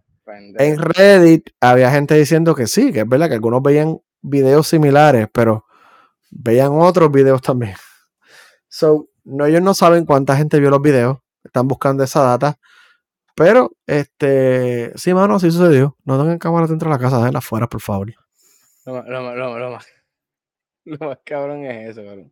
[0.59, 5.27] En Reddit había gente diciendo que sí, que es verdad que algunos veían videos similares,
[5.33, 5.65] pero
[6.29, 7.75] veían otros videos también.
[8.67, 11.19] So, no, ellos no saben cuánta gente vio los videos.
[11.45, 12.59] Están buscando esa data.
[13.35, 15.97] Pero, este, sí, mano, sí sucedió.
[16.05, 18.07] No tengan cámaras dentro de la casa, déjenlas afuera, por favor.
[20.85, 22.31] Lo, más, cabrón es eso, cabrón.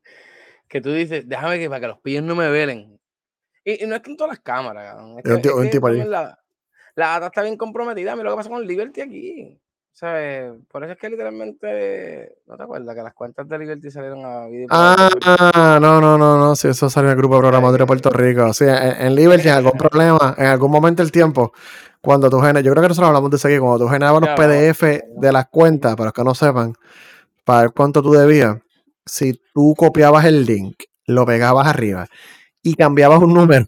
[0.67, 2.99] Que tú dices, déjame que para que los pillos no me velen.
[3.65, 6.09] Y, no es que en todas las cámaras, cabrón.
[6.09, 6.39] la,
[6.95, 8.15] la, data está bien comprometida.
[8.15, 9.61] Mira lo que pasa con Liberty aquí.
[9.93, 10.53] ¿Sabes?
[10.71, 12.95] Por eso es que literalmente, ¿no te acuerdas?
[12.95, 14.67] Que las cuentas de Liberty salieron a video.
[14.71, 18.09] Ah, no, no, no, no, sí, eso salió en el grupo de programadores de Puerto
[18.09, 18.51] Rico.
[18.53, 21.53] Sí, en, Liberty, en algún problema, en algún momento del tiempo,
[22.01, 24.29] cuando tú generas, yo creo que nosotros hablamos de eso aquí, cuando tú generabas los
[24.31, 24.81] PDF
[25.15, 26.73] de las cuentas, para los que no sepan,
[27.45, 28.57] para ver cuánto tú debías,
[29.05, 32.07] si tú copiabas el link, lo pegabas arriba
[32.63, 33.67] y cambiabas un número,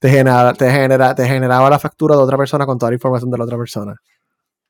[0.00, 3.30] te, genera, te, genera, te generaba la factura de otra persona con toda la información
[3.30, 4.00] de la otra persona.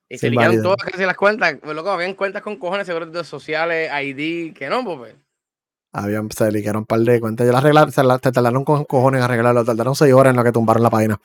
[0.08, 1.56] Y se ligaron todas casi las cuentas.
[1.62, 4.98] Pues, loco, habían cuentas con cojones, seguros sociales, ID, que no, pues.
[4.98, 5.14] pues.
[5.92, 7.46] Habían, se ligaron un par de cuentas.
[7.46, 9.64] Yo las arreglaron, se, la, tardaron con cojones en arreglarlo.
[9.64, 11.18] Tardaron seis horas en lo que tumbaron la página.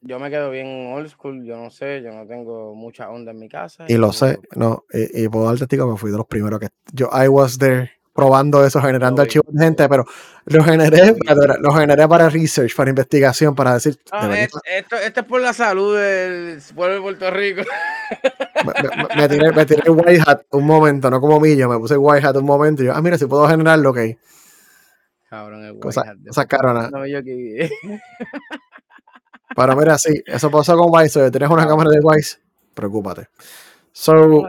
[0.00, 3.38] Yo me quedo bien old school, yo no sé, yo no tengo mucha onda en
[3.38, 3.84] mi casa.
[3.86, 6.70] Y, lo sé, no, y, y puedo dar testigo que fui de los primeros que
[6.92, 10.04] yo, I was there probando eso, generando archivos de gente, pero
[10.44, 13.98] lo generé, para, lo generé para research, para investigación, para decir.
[14.34, 17.62] esto, esto, es por la salud del pueblo de Puerto Rico.
[19.16, 22.26] Me, tiré, me tiré el white hat un momento, no como millo, me puse white
[22.26, 23.98] hat un momento y yo, ah, mira, si puedo generarlo, ok.
[25.28, 26.16] Cabrón, el white hat.
[26.26, 26.90] Esa carona.
[26.90, 27.70] No, yo que...
[29.54, 31.26] Pero mira, sí, eso pasó con Wise.
[31.26, 32.38] Si tienes una cámara de Wise,
[32.74, 33.28] preocúpate.
[33.92, 34.48] So,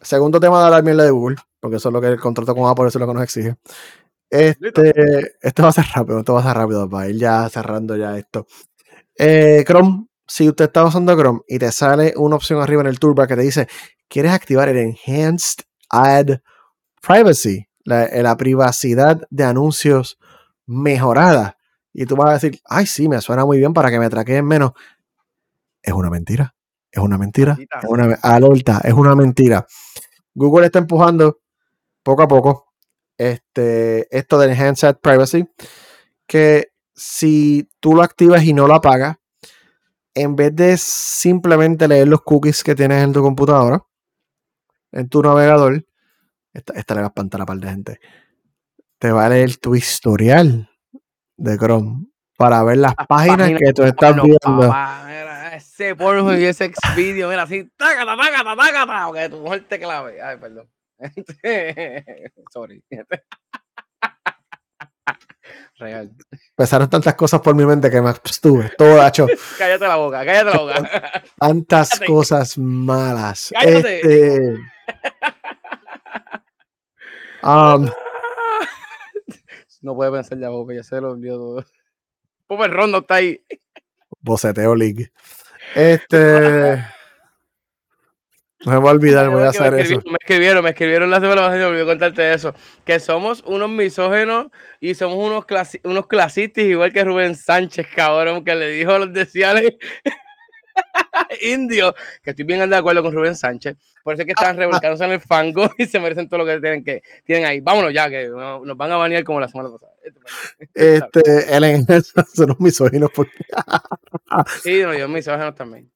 [0.00, 2.68] segundo tema de la mierda de Google porque eso es lo que el contrato con
[2.68, 3.54] Apple, eso es lo que nos exige.
[4.28, 7.96] Este, esto va a ser rápido, esto va a ser rápido para ir ya cerrando
[7.96, 8.48] ya esto.
[9.16, 12.98] Eh, Chrome, si usted está usando Chrome y te sale una opción arriba en el
[12.98, 13.68] toolbar que te dice,
[14.08, 16.40] ¿quieres activar el Enhanced Ad
[17.00, 17.68] Privacy?
[17.84, 20.18] La, la privacidad de anuncios
[20.66, 21.58] mejorada.
[21.92, 24.44] Y tú vas a decir, ay, sí, me suena muy bien para que me traqueen
[24.44, 24.72] menos.
[25.80, 26.56] es una mentira.
[26.90, 27.56] Es una mentira.
[27.60, 29.64] Es una, alerta, es una mentira.
[30.34, 31.41] Google está empujando
[32.02, 32.72] poco a poco
[33.18, 35.46] este, esto del Enhanced Privacy,
[36.26, 39.16] que si tú lo activas y no lo apagas,
[40.14, 43.84] en vez de simplemente leer los cookies que tienes en tu computadora,
[44.92, 45.84] en tu navegador,
[46.52, 48.00] esta, esta le va a espantar a par de gente,
[48.98, 50.68] te va a leer tu historial
[51.36, 54.74] de Chrome para ver las, páginas, que tú estás viendo.
[55.54, 60.20] ese porno y ese video, mira así, tácata, tácata, tácata, porque tu mujer te clave.
[60.20, 60.68] Ay, perdón.
[62.52, 62.82] Sorry.
[65.78, 66.10] Real.
[66.54, 69.26] Pasaron tantas cosas por mi mente que me estuve todo hecho.
[69.58, 71.12] cállate la boca, cállate la boca.
[71.38, 73.52] Tantas cosas malas.
[73.60, 74.56] Este...
[77.42, 77.90] Um,
[79.80, 81.66] no puede pensar ya, Bope, ya se lo olvidó todo.
[82.46, 83.44] Pope Rondo está ahí.
[84.20, 85.10] Boceteo League.
[85.74, 86.84] Este.
[88.64, 90.00] No me voy a olvidar, voy a hacer eso.
[90.06, 92.54] Me escribieron, me escribieron la semana pasada y me olvidé contarte eso.
[92.84, 94.46] Que somos unos misógenos
[94.80, 95.44] y somos unos,
[95.84, 99.74] unos clasistas, igual que Rubén Sánchez, cabrón, que le dijo a los deciales
[101.42, 103.76] indios, que estoy bien de acuerdo con Rubén Sánchez.
[104.04, 106.60] Por eso es que están revolcándose en el fango y se merecen todo lo que
[106.60, 107.60] tienen, que tienen ahí.
[107.60, 109.92] Vámonos ya, que nos van a banear como la semana pasada.
[110.74, 113.10] Este, Ellen, son unos misógenos.
[113.14, 113.44] Porque...
[114.62, 115.90] sí, no, yo misógenos también.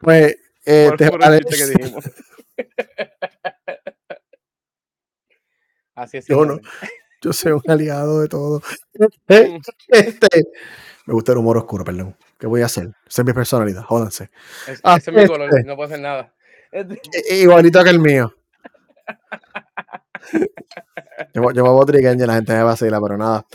[0.00, 2.04] Pues eh, te que dijimos.
[5.94, 6.26] Así es.
[6.26, 6.58] Yo no.
[7.20, 8.62] Yo soy un aliado de todo.
[8.98, 9.58] Este,
[9.88, 10.44] este,
[11.06, 12.14] me gusta el humor oscuro, perdón.
[12.38, 12.90] ¿Qué voy a hacer?
[13.08, 14.30] Esa es mi personalidad, jódanse.
[14.82, 15.64] Ah, ese es mi color, este.
[15.64, 16.34] no puedo hacer nada.
[17.30, 18.34] Igualito que el mío.
[21.34, 23.46] yo, yo me voy trigueño y la gente me va a seguir, pero nada.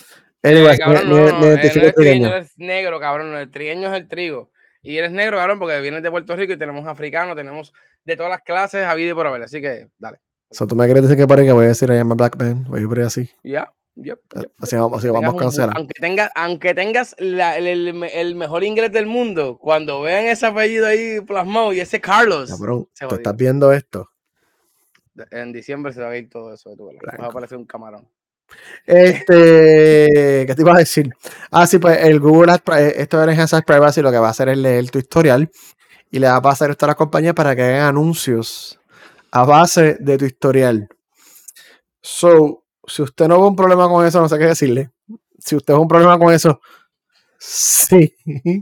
[0.43, 3.35] Anyway, cabrón, no, no, el trigueño es negro, cabrón.
[3.35, 4.49] El trigueño es el trigo.
[4.87, 7.73] Y eres negro, cabrón, porque vienes de Puerto Rico y tenemos africanos, tenemos
[8.05, 9.43] de todas las clases a vida y por haber.
[9.43, 10.19] Así que, dale.
[10.47, 12.15] O sea, tú me quieres decir que para que voy a decir I am a
[12.15, 13.29] black man, voy a ir así.
[13.43, 14.21] Ya, yep,
[14.59, 15.75] Así, vamos, así vamos a cancelar.
[15.75, 20.45] Aunque, tenga, aunque tengas la, el, el, el, mejor inglés del mundo, cuando vean ese
[20.45, 22.49] apellido ahí plasmado y ese Carlos.
[22.49, 24.09] Cabrón, ¿tú estás viendo esto?
[25.31, 28.07] En diciembre se va a ir todo eso de tu Va a aparecer un camarón.
[28.85, 31.09] Este, ¿qué te iba a decir?
[31.51, 34.31] Ah, sí, pues el Google Ads, eh, esto de Enhanced Privacy lo que va a
[34.31, 35.49] hacer es leer tu historial
[36.11, 38.79] y le va a pasar esto a las compañías para que hagan anuncios
[39.31, 40.89] a base de tu historial.
[42.01, 44.91] So, si usted no ve un problema con eso, no sé qué decirle.
[45.39, 46.59] Si usted ve un problema con eso,
[47.39, 48.15] sí,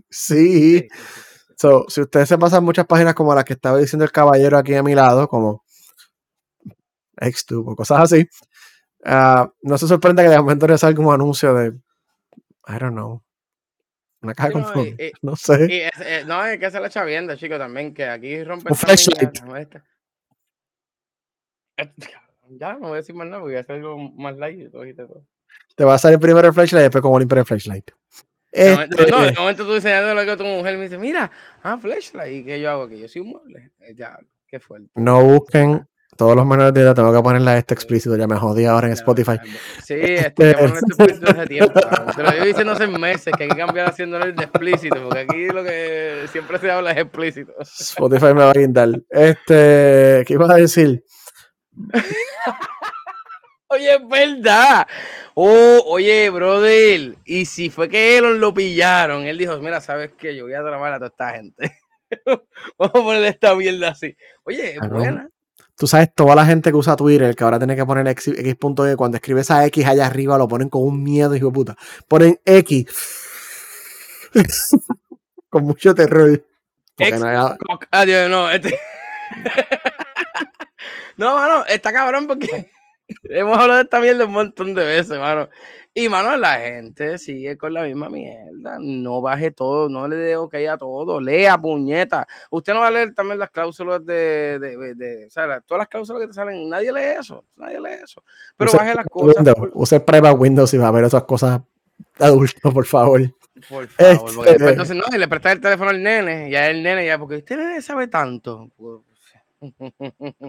[0.10, 0.88] sí.
[1.58, 4.76] So, si usted se pasa muchas páginas como las que estaba diciendo el caballero aquí
[4.76, 5.64] a mi lado, como
[7.22, 8.28] Xtube o cosas así,
[9.06, 11.70] uh, no se sorprende que de momento le salga un anuncio de,
[12.68, 13.22] I don't know,
[14.22, 15.68] una caja con no, y, no sé.
[15.70, 18.70] Y es, eh, no, es que se la echa viendo, chico, también, que aquí rompe.
[18.72, 19.40] Un flashlight.
[22.48, 24.94] Ya, no voy a decir más nada porque ya algo más light y todo, y
[24.94, 25.26] todo.
[25.76, 27.90] Te va a salir primero el flashlight y después como limpiar el flashlight.
[28.52, 29.08] Este...
[29.10, 31.32] No, de momento tú diseñando lo que a tu mujer me dice, mira,
[31.64, 33.00] ah, flashlight, ¿y qué yo hago aquí?
[33.00, 33.72] Yo soy un mueble.
[33.80, 34.92] Eh, ya, qué fuerte.
[34.94, 38.66] No busquen todos los menores de edad, tengo que ponerla este explícito, ya me jodí
[38.66, 39.38] ahora en Spotify.
[39.84, 40.66] Sí, este, este...
[40.66, 41.80] este explícito hace tiempo.
[42.16, 45.64] Te lo diciendo hace meses que hay que cambiar haciéndolo de explícito, porque aquí lo
[45.64, 47.54] que siempre se habla es explícito.
[47.62, 48.90] Spotify me va a guindar.
[49.10, 51.04] Este, ¿qué iba a decir?
[53.68, 54.88] oye, es verdad.
[55.34, 57.16] Oh, oye, brother.
[57.26, 60.36] Y si fue que él lo pillaron, él dijo, mira, ¿sabes qué?
[60.36, 61.78] Yo voy a trabajar a toda esta gente.
[62.78, 64.16] Vamos a ponerle esta mierda así.
[64.46, 65.30] Oye, es buena.
[65.78, 68.56] Tú sabes, toda la gente que usa Twitter, que ahora tiene que poner X.E,
[68.96, 71.76] cuando escribes a X allá arriba, lo ponen con un miedo, hijo de puta.
[72.08, 72.86] Ponen X.
[75.50, 76.44] con mucho terror.
[76.98, 77.58] X, no,
[77.92, 78.80] Adiós, no, este...
[81.18, 82.72] no, mano, está cabrón porque
[83.24, 85.50] hemos hablado de esta mierda un montón de veces, mano.
[85.98, 88.78] Y, mano, la gente sigue con la misma mierda.
[88.82, 91.22] No baje todo, no le dé ok a todo.
[91.22, 92.28] Lea, puñeta.
[92.52, 95.88] Usted no va a leer también las cláusulas de, de, de, o sea, todas las
[95.88, 96.68] cláusulas que te salen.
[96.68, 98.22] Nadie lee eso, nadie lee eso.
[98.58, 99.38] Pero baje las cosas.
[99.38, 101.62] Windows, Use prueba Windows y va a ver esas cosas
[102.20, 103.22] adultos, por favor.
[103.70, 106.84] Por favor, porque este, entonces no, y le prestas el teléfono al nene, ya el
[106.84, 108.70] nene, ya, porque usted nene sabe tanto.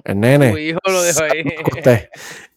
[0.05, 0.51] El nene.
[0.51, 1.45] Tu hijo lo dejó ahí.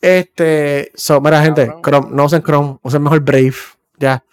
[0.01, 3.55] Este, so, mira, gente, Chrome, no usen Chrome, usen mejor Brave.
[3.97, 4.23] Ya.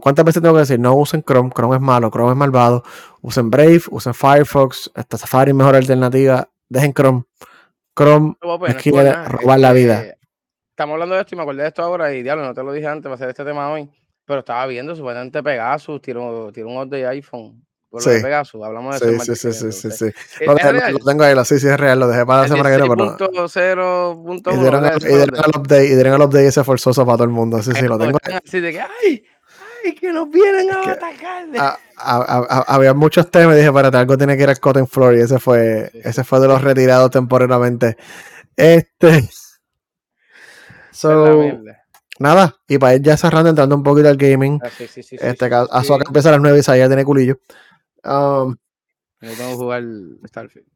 [0.00, 0.80] ¿Cuántas veces tengo que decir?
[0.80, 2.82] No usen Chrome, Chrome es malo, Chrome es malvado.
[3.22, 6.48] Usen Brave, usen Firefox, hasta Safari es mejor alternativa.
[6.68, 7.24] Dejen Chrome.
[7.96, 8.36] Chrome
[8.82, 10.16] quiere robar la vida.
[10.70, 12.70] Estamos hablando de esto y me acordé de esto ahora y diablo, no te lo
[12.72, 13.88] dije antes para hacer este tema hoy.
[14.26, 19.00] Pero estaba viendo, supuestamente Pegasus tiró, tiró un de iPhone Por lo de Pegasus, hablamos
[19.00, 20.04] de sí, sí, sí, sí, sí,
[20.44, 22.76] Lo, lo, tengo ahí, lo, sí, sí, es real, lo dejé para la semana que
[22.76, 24.52] viene, pero no.
[24.52, 27.72] Y dieron, el, update, y dieron el update ese forzoso para todo el mundo, sí,
[27.72, 29.24] sí, lo tengo Así de que, ¡ay!
[29.84, 29.94] ¡ay!
[29.94, 31.78] Que nos vienen a atacar.
[32.66, 35.38] había muchos temas y dije, para algo tiene que ir a Cotton Floor y ese
[35.38, 37.96] fue, ese fue de los retirados temporalmente.
[38.56, 39.28] Este.
[40.96, 41.42] So,
[42.18, 44.58] nada, y para ir ya cerrando, entrando un poquito al gaming.
[44.64, 47.04] Ah, sí, sí, sí, este, a su acá empieza a las 9 y ya tiene
[47.04, 47.38] culillo.
[48.06, 48.56] Um,
[49.20, 49.82] vamos a jugar
[50.28, 50.68] Starfield.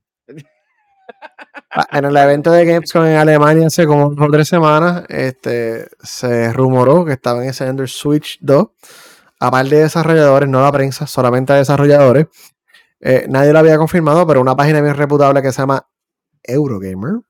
[1.93, 6.53] En el evento de Gamescom en Alemania hace como dos o tres semanas, este, se
[6.53, 8.67] rumoró que estaban enseñando el Switch 2
[9.39, 12.27] a par de desarrolladores, no la prensa, solamente a desarrolladores.
[13.01, 15.87] Eh, nadie lo había confirmado, pero una página bien reputable que se llama
[16.43, 17.21] Eurogamer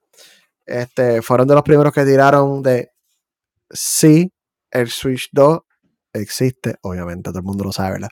[0.66, 2.90] este, fueron de los primeros que tiraron de
[3.70, 4.32] sí,
[4.70, 5.60] el Switch 2
[6.12, 8.10] existe, obviamente, todo el mundo lo sabe, ¿verdad?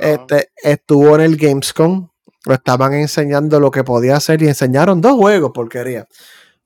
[0.00, 2.08] Este, estuvo en el Gamescom,
[2.46, 6.06] lo estaban enseñando lo que podía hacer y enseñaron dos juegos, porquería.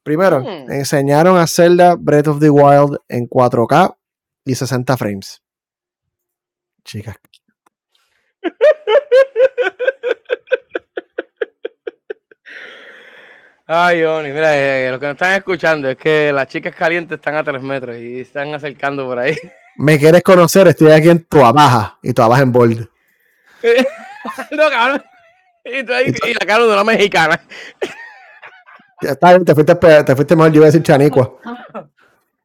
[0.03, 0.71] Primero, hmm.
[0.73, 3.95] enseñaron a Zelda Breath of the Wild en 4K
[4.45, 5.43] y 60 frames.
[6.85, 7.17] Chicas.
[13.71, 17.35] Ay, Oni, mira, eh, lo que nos están escuchando es que las chicas calientes están
[17.35, 19.37] a tres metros y están acercando por ahí.
[19.79, 22.89] Me quieres conocer, estoy aquí en tu abaja y tu abaja en bold.
[24.51, 25.05] no, cabrón.
[25.65, 27.41] Y, tú ahí, y la cara de una mexicana.
[29.01, 31.33] Ya está bien, te fuiste, te fuiste mal, yo iba a decir chanicua.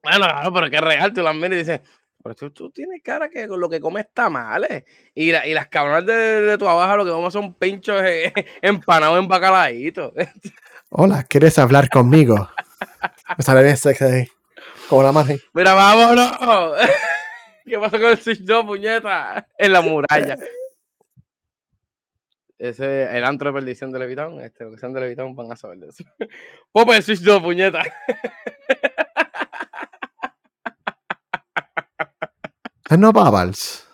[0.04, 1.82] Bueno, claro, pero que es real, tú las miras y dices,
[2.22, 4.86] pero tú, tienes cara que con lo que comes está mal, ¿eh?
[5.16, 8.32] Y, y las cabronas de, tu abajo lo que comen son pinchos eh,
[8.62, 10.14] empanados en bacalaíto.
[10.90, 12.48] Hola, ¿quieres hablar conmigo?
[13.36, 14.28] Me sale bien sexy ahí.
[14.88, 15.38] Como la magia.
[15.54, 16.32] Mira, vámonos.
[17.66, 19.48] ¿Qué pasó con el Switch 2, puñeta?
[19.58, 20.38] En la muralla.
[22.58, 24.40] Ese el antro de perdición de Levitón.
[24.42, 26.04] Este, lo que sean de Levitón van a saber de eso.
[26.72, 27.84] Popa el Switch 2, puñeta.
[32.90, 33.88] ¿Es no Bubbles?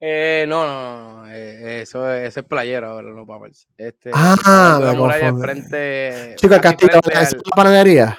[0.00, 3.68] Eh, no, no, no, eh, eso, es playero ahora, no Bubbles.
[3.78, 6.34] Este, ah, la muralla enfrente.
[6.36, 8.18] Chico, el castillo, ¿es la panadería?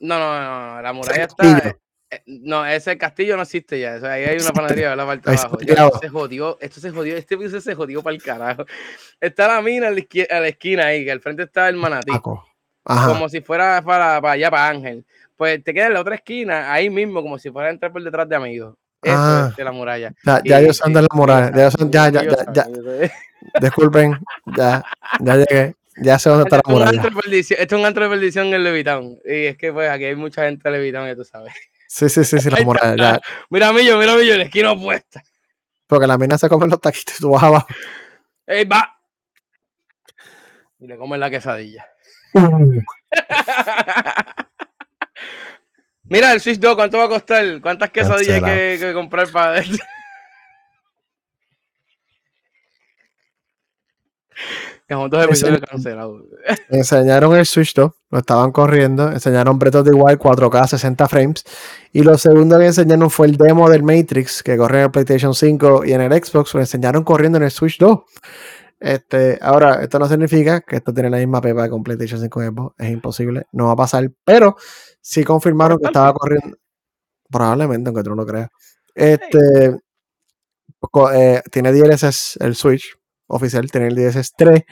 [0.00, 1.76] No, no, no, la muralla está.
[2.26, 3.96] No, ese castillo no existe ya.
[4.10, 5.58] ahí hay una panadería en la parte de abajo.
[5.60, 8.64] esto se jodió, esto se jodió, este piso se jodió para el carajo.
[9.20, 12.12] Está la mina a la, esquina, ahí, que al frente está el manatí.
[12.82, 15.04] Como si fuera para, para allá, para Ángel.
[15.36, 18.02] Pues te queda en la otra esquina, ahí mismo, como si fuera a entrar por
[18.02, 18.74] detrás de amigos.
[19.02, 20.12] Eso ah, es de la muralla.
[20.24, 21.50] Ya, ya ellos son de la muralla.
[21.54, 22.66] Ya, ya, ya, ya, ya.
[23.60, 24.18] Disculpen,
[24.56, 24.82] ya,
[25.20, 25.76] ya llegué.
[25.98, 27.02] Ya sé dónde está la muralla.
[27.30, 29.18] Esto es un antro de perdición en Levitón.
[29.24, 31.52] Y es que pues aquí hay mucha gente en Levitón, ya tú sabes.
[31.96, 32.94] Sí, sí, sí, sí, la.
[32.94, 33.18] Ya.
[33.48, 35.22] Mira Millo, mira Millo, en la esquina opuesta.
[35.86, 37.66] Porque la mina se come los taquitos y tú vas abajo.
[38.46, 39.00] ¡Ey, va!
[40.78, 41.86] Y le comen la quesadilla.
[42.34, 42.82] Uh.
[46.02, 47.62] Mira, el Switch 2, ¿cuánto va a costar?
[47.62, 49.62] ¿Cuántas quesadillas hay que, comprar para
[56.68, 61.44] Enseñaron el Switch 2, lo estaban corriendo, enseñaron Breath of the Wild 4K 60 frames
[61.92, 65.34] y lo segundo que enseñaron fue el demo del Matrix que corre en el PlayStation
[65.34, 67.98] 5 y en el Xbox, lo enseñaron corriendo en el Switch 2.
[68.78, 72.46] Este, ahora, esto no significa que esto tiene la misma pepa con PlayStation 5 y
[72.46, 74.56] Xbox, es imposible, no va a pasar, pero
[75.00, 76.56] sí confirmaron que estaba corriendo,
[77.28, 78.50] probablemente, aunque tú no lo creas.
[78.94, 79.78] Este,
[81.14, 82.96] eh, tiene DLSS el Switch,
[83.26, 84.62] oficial, tiene el DLSS 3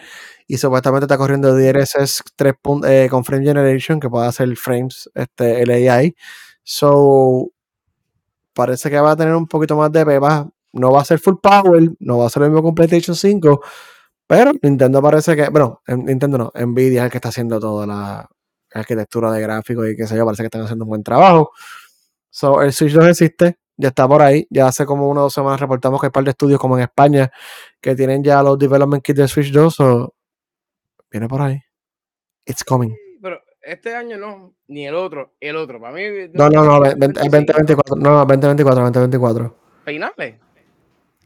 [0.46, 2.54] y supuestamente está corriendo DLSS 3
[2.86, 6.14] eh, con Frame Generation que puede hacer frames, este, el AI.
[6.62, 7.50] So,
[8.54, 10.48] parece que va a tener un poquito más de pepa.
[10.72, 13.60] No va a ser full power, no va a ser lo mismo PlayStation 5,
[14.26, 18.28] pero Nintendo parece que, bueno, Nintendo no, Nvidia es el que está haciendo toda la
[18.72, 21.52] arquitectura de gráficos y qué sé yo, parece que están haciendo un buen trabajo.
[22.30, 24.46] So, el Switch 2 existe, ya está por ahí.
[24.50, 26.76] Ya hace como una o dos semanas reportamos que hay un par de estudios como
[26.76, 27.30] en España
[27.80, 29.80] que tienen ya los development kits de Switch 2.
[29.80, 30.14] o
[31.10, 31.60] viene por ahí.
[32.46, 32.94] It's coming.
[33.22, 35.80] Pero este año no, ni el otro, el otro.
[35.80, 36.02] Para mí.
[36.32, 37.96] No, no, no, el 2024.
[37.96, 39.56] No, 2024, 2024.
[39.84, 40.44] Peinarle.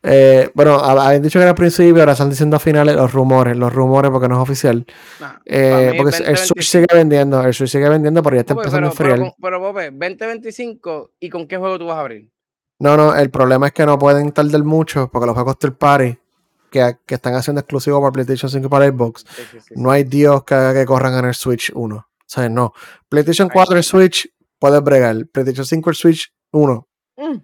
[0.02, 3.56] Eh, bueno, habían dicho que era al principio, ahora están diciendo a finales los rumores,
[3.56, 4.86] los rumores porque no es oficial.
[5.44, 8.90] eh, porque el Switch sigue vendiendo, el Switch sigue vendiendo, pero ya está empezando a
[8.90, 9.18] enfriar.
[9.18, 12.30] Pero, pero, Bobe, 2025, ¿y con qué juego tú vas a abrir?
[12.78, 16.18] No, no, el problema es que no pueden tardar mucho porque los juegos third party
[16.70, 19.24] que, que están haciendo exclusivos para PlayStation 5 y para Xbox,
[19.74, 21.96] no hay Dios que haga que corran en el Switch 1.
[21.96, 22.72] O sea, no.
[23.08, 25.26] PlayStation 4 y Switch puedes bregar.
[25.32, 26.88] PlayStation 5 el Switch 1.
[27.16, 27.36] Mm.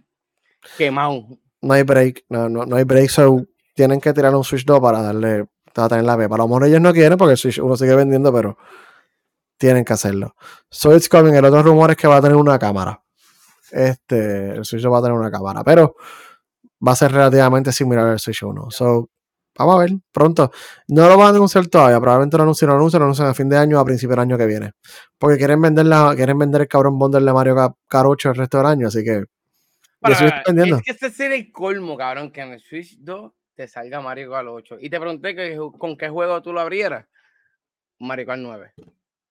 [0.79, 1.27] Quemado
[1.65, 3.09] no hay break, no, no, no hay break.
[3.09, 6.29] So, tienen que tirar un Switch 2 para darle, para tener la P.
[6.29, 8.57] Para lo mejor ellos no quieren porque el Switch 1 sigue vendiendo, pero
[9.57, 10.37] tienen que hacerlo.
[10.71, 11.33] So it's coming.
[11.33, 13.03] El otro rumor es que va a tener una cámara.
[13.75, 15.97] Este, el Switch 2 va a tener una cámara, pero
[16.87, 18.71] va a ser relativamente similar al Switch 1.
[18.71, 19.11] So,
[19.59, 20.53] vamos a ver pronto.
[20.89, 23.49] No lo van a anunciar todavía, probablemente lo anuncien, lo anuncian, lo anuncian a fin
[23.49, 24.73] de año o a principio del año que viene.
[25.19, 28.67] Porque quieren vender, la, quieren vender el cabrón bundle de Mario Carocho el resto del
[28.67, 29.25] año, así que.
[29.99, 34.01] Para, es que este sería el colmo, cabrón, que en el Switch 2 te salga
[34.01, 34.77] Mario Kart 8.
[34.81, 37.07] Y te pregunté que, con qué juego tú lo abrieras.
[38.01, 38.73] Mario Kart 9.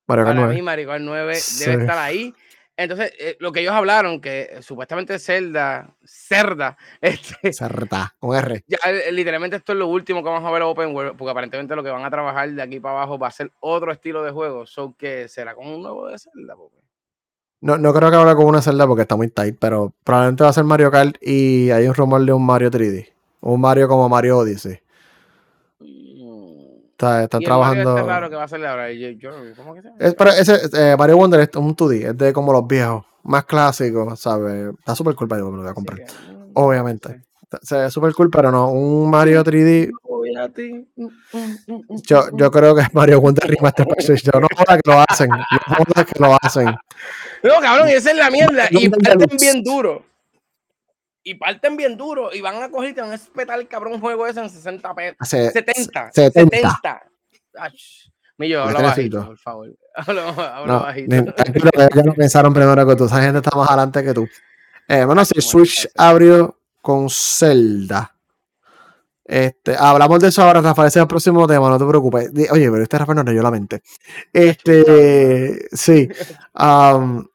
[0.07, 0.55] Mario Kart 9.
[0.55, 2.33] mí, Mario Kart 9 debe estar ahí.
[2.75, 8.63] Entonces, eh, lo que ellos hablaron, que eh, supuestamente Zelda, Cerda, este, Cerda, con R.
[8.67, 11.75] Ya, eh, literalmente esto es lo último que vamos a ver Open World, porque aparentemente
[11.75, 14.31] lo que van a trabajar de aquí para abajo va a ser otro estilo de
[14.31, 14.65] juego.
[14.65, 16.55] So que será como un nuevo de Zelda.
[17.61, 20.49] No, no creo que haga con una Zelda porque está muy tight, pero probablemente va
[20.49, 23.09] a ser Mario Kart y hay un rumor de un Mario 3D.
[23.41, 24.82] Un Mario como Mario Odyssey.
[26.93, 27.97] Está, están trabajando.
[27.97, 28.87] Es raro que va a salir ahora.
[29.57, 32.53] ¿Cómo que se es, pero ese, eh, Mario Wonder es un 2D, es de como
[32.53, 34.71] los viejos, más clásicos, ¿sabes?
[34.77, 35.99] Está súper cool, pero me lo voy a comprar.
[36.53, 37.23] Obviamente.
[37.61, 39.91] Se ve súper cool, pero no, un Mario 3D.
[40.95, 43.87] Mm, mm, mm, yo, yo creo que es Mario Wonder Remaster.
[43.87, 45.29] Yo no joda que lo hacen.
[45.29, 46.75] No joda que lo hacen.
[47.43, 48.67] No, cabrón, esa es la mierda.
[48.69, 50.03] y parten bien duro.
[51.23, 52.33] Y parten bien duro.
[52.33, 54.95] Y van a coger y te van a espetar el cabrón juego ese en 60
[54.95, 55.17] pesos.
[55.21, 56.11] 70.
[56.11, 56.59] 70.
[56.59, 57.03] 70.
[58.37, 59.69] Millo, habla bajito, por favor.
[59.95, 61.23] Habla, habla bajito.
[61.33, 63.05] Tranquilo, ya lo pensaron primero que tú.
[63.05, 64.27] Esa gente está más adelante que tú.
[64.87, 68.13] Eh, bueno, si Switch abrió con Zelda.
[69.23, 72.29] Este, hablamos de eso ahora, Rafael, ese es el próximo tema, no te preocupes.
[72.51, 73.81] Oye, pero este Rafael no leyó la mente.
[74.31, 76.09] Este, sí.
[76.55, 77.25] Um,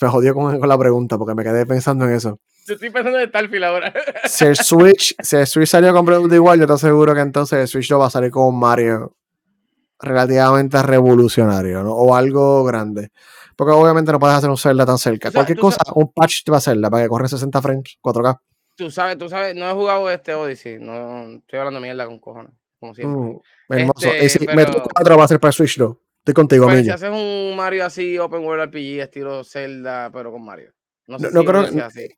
[0.00, 2.40] me jodió con, con, la pregunta porque me quedé pensando en eso.
[2.66, 3.92] Yo estoy pensando en Starfield ahora.
[4.24, 7.58] Si el Switch, si el Switch salió con producto igual, yo te aseguro que entonces
[7.60, 9.16] el Switch no va a salir con Mario
[9.98, 11.94] relativamente revolucionario, ¿no?
[11.94, 13.10] O algo grande.
[13.56, 15.30] Porque obviamente no puedes hacer un Zelda tan cerca.
[15.30, 18.38] Cualquier cosa, un patch te va a hacerla para que corra 60 frames, 4K.
[18.76, 22.52] Tú sabes, tú sabes, no he jugado este Odyssey, no estoy hablando mierda con cojones,
[22.78, 23.18] como siempre.
[23.18, 23.40] Mm,
[23.70, 24.08] hermoso.
[24.08, 25.96] Este, y si Metro 4 va a ser para Switch 2.
[26.18, 30.44] Estoy contigo, pues, Si haces un Mario así, Open World RPG, estilo Zelda, pero con
[30.44, 30.74] Mario.
[31.06, 32.08] No, sé no, si creo, así.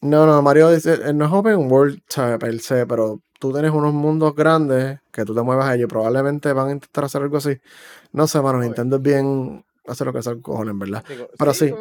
[0.00, 2.00] No, no, Mario dice, no es Open World
[2.38, 5.88] per se, pero tú tienes unos mundos grandes que tú te muevas a ellos.
[5.88, 7.58] Probablemente van a intentar hacer algo así.
[8.12, 11.04] No sé, mano, Nintendo es bien hacer lo que sea cojones, en verdad.
[11.38, 11.72] Pero sí.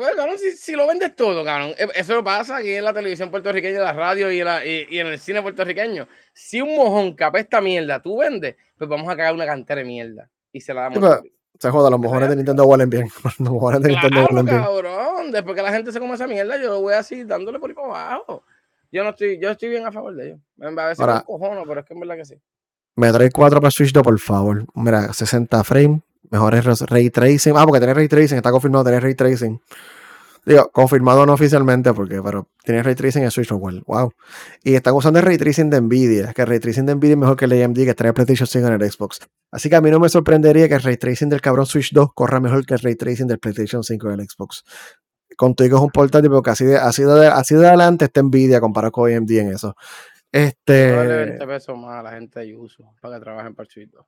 [0.58, 1.72] si, lo vendes todo, cabrón.
[1.78, 5.20] E, eso lo pasa aquí en la televisión puertorriqueña, en la radio y, en el
[5.20, 6.08] cine puertorriqueño.
[6.34, 9.88] Si un mojón capa esta mierda tú vendes, pues vamos a cagar una cantera de
[9.88, 10.30] mierda.
[10.52, 11.20] Y se la damos.
[11.22, 13.08] Sí, se joda, los mojones de Nintendo huelen bien.
[13.40, 14.62] Los mojones de Nintendo huelen bien.
[14.62, 15.32] cabrón.
[15.32, 17.74] Después que la gente se come esa mierda, yo lo voy así dándole por ahí
[17.76, 18.44] por abajo.
[18.92, 20.40] Yo no estoy, yo estoy bien a favor de ellos.
[20.62, 22.36] A veces Ahora, cojono, pero es que en verdad que sí.
[22.96, 24.66] Me trae 4 para Switch 2, por favor.
[24.74, 27.54] Mira, 60 frames, mejores ray tracing.
[27.58, 29.60] Ah, porque tiene ray tracing, está confirmado tener ray tracing.
[30.46, 33.84] Digo, confirmado no oficialmente, porque, pero tiene ray tracing en Switch Well.
[33.88, 34.14] Wow.
[34.64, 37.18] Y están usando el ray tracing de Nvidia, que el ray tracing de Nvidia es
[37.18, 39.20] mejor que el AMD que está en PlayStation 5 en el Xbox.
[39.52, 42.10] Así que a mí no me sorprendería que el ray tracing del cabrón Switch 2
[42.14, 44.64] corra mejor que el ray tracing del PlayStation 5 en el Xbox.
[45.36, 48.92] Contigo es un portátil, porque así de, así de, así de adelante está Nvidia comparado
[48.92, 49.76] con AMD en eso.
[50.32, 50.96] Este.
[50.96, 53.90] Vale 20 pesos más a la gente de uso para que trabajen para el Switch
[53.90, 54.06] 2.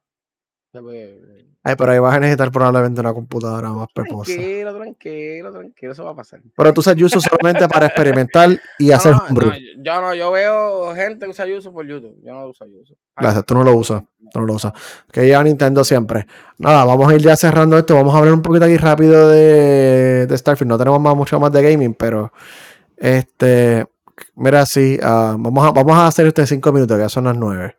[1.64, 4.32] Ay, pero ahí vas a necesitar probablemente una computadora más peposa.
[4.32, 6.40] Tranquilo, tranquilo, tranquilo, eso va a pasar.
[6.56, 9.54] Pero tú usas Yuso solamente para experimentar y hacer no, no,
[9.84, 12.16] yo no, yo veo gente que usa Yuso por YouTube.
[12.24, 12.96] Yo no uso Yuso.
[13.18, 14.02] Gracias, tú no lo usas.
[14.32, 14.72] Tú no lo usas.
[15.12, 16.26] Que lleva Nintendo siempre.
[16.58, 17.96] Nada, vamos a ir ya cerrando esto.
[17.96, 20.70] Vamos a hablar un poquito aquí rápido de, de Starfield.
[20.70, 22.32] No tenemos más, mucho más de gaming, pero
[22.96, 23.86] este.
[24.36, 27.36] Mira, sí, uh, vamos, a, vamos a hacer este cinco minutos, que ya son las
[27.36, 27.76] nueve.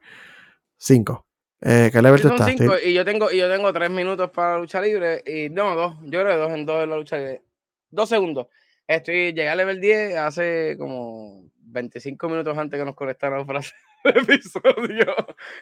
[0.77, 1.25] Cinco.
[1.61, 2.55] Eh, ¿Qué level tú estás?
[2.85, 5.97] y yo tengo y yo tengo tres minutos para la lucha libre y no, dos,
[6.03, 7.43] yo creo que dos en dos en la lucha libre.
[7.91, 8.47] Dos segundos.
[8.87, 13.75] Estoy, llegué al level 10 hace como 25 minutos antes que nos conectaran para hacer
[14.05, 15.15] el episodio.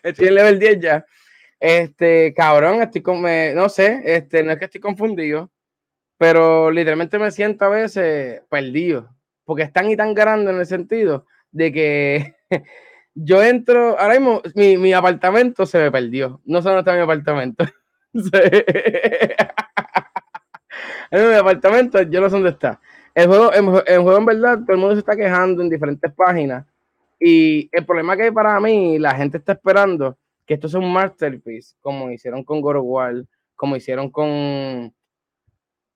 [0.03, 1.07] Estoy en level 10 ya.
[1.59, 5.51] Este, cabrón, estoy con, no sé, este, no es que estoy confundido,
[6.19, 9.11] pero literalmente me siento a veces perdido,
[9.45, 12.35] porque es tan y tan grande en el sentido de que
[13.17, 16.41] yo entro, ahora mismo mi, mi, apartamento se me perdió.
[16.45, 17.65] No sé dónde está mi apartamento.
[21.11, 22.81] en mi apartamento, yo no sé dónde está.
[23.15, 23.65] El juego, el,
[24.03, 26.67] juego, en verdad, todo el mundo se está quejando en diferentes páginas.
[27.19, 30.93] Y el problema que hay para mí, la gente está esperando que esto sea un
[30.93, 34.95] masterpiece, como hicieron con God of War, como hicieron con.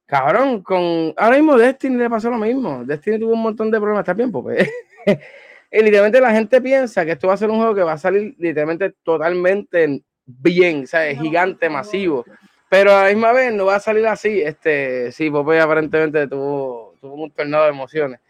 [0.07, 1.13] Cabrón, con.
[1.19, 2.83] Ahora mismo Destiny le pasó lo mismo.
[2.87, 4.01] Destiny tuvo un montón de problemas.
[4.01, 4.71] ¿Está bien, Pope?
[5.71, 7.99] Y literalmente la gente piensa que esto va a ser un juego que va a
[7.99, 12.25] salir literalmente totalmente bien, o sea, gigante, masivo.
[12.69, 14.41] Pero a la misma vez no va a salir así.
[14.43, 18.21] Este, sí, Popeye aparentemente tuvo, tuvo un tornado de emociones.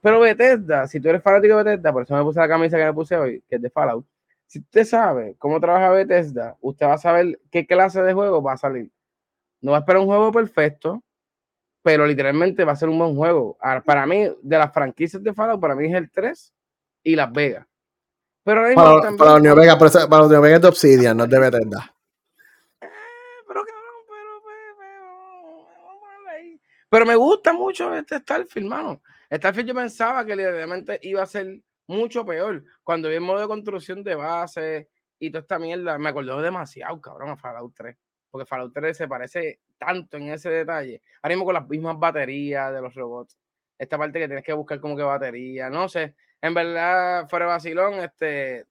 [0.00, 2.84] Pero Bethesda, si tú eres fanático de Bethesda, por eso me puse la camisa que
[2.84, 4.04] me puse hoy, que es de Fallout.
[4.46, 8.54] Si usted sabe cómo trabaja Bethesda, usted va a saber qué clase de juego va
[8.54, 8.90] a salir.
[9.60, 11.04] No va a esperar un juego perfecto,
[11.82, 13.56] pero literalmente va a ser un buen juego.
[13.84, 16.52] Para mí, de las franquicias de Fallout, para mí es el 3
[17.02, 17.66] y Las Vegas.
[18.42, 21.30] Pero para, también, para, New Vegas, para, para New Vegas es de Obsidian, no es
[21.30, 21.94] de Bethesda.
[22.80, 22.88] Eh,
[23.46, 24.42] pero cabrón, pero,
[24.78, 29.02] pero, pero me gusta mucho este Starfield, mano.
[29.30, 32.64] Starfield yo pensaba que literalmente iba a ser mucho peor.
[32.82, 34.88] Cuando vi el modo de construcción de base
[35.18, 37.96] y toda esta mierda, me acordó demasiado, cabrón, a Fallout 3.
[38.30, 41.02] Porque Fallout 3 se parece tanto en ese detalle.
[41.20, 43.36] Ahora mismo con las mismas baterías de los robots.
[43.76, 46.14] Esta parte que tienes que buscar como que batería, no sé.
[46.42, 48.66] En verdad, fuera de vacilón, este,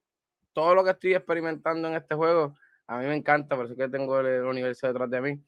[0.52, 2.56] todo lo que estoy experimentando en este juego,
[2.86, 5.40] a mí me encanta, por eso que tengo el universo detrás de mí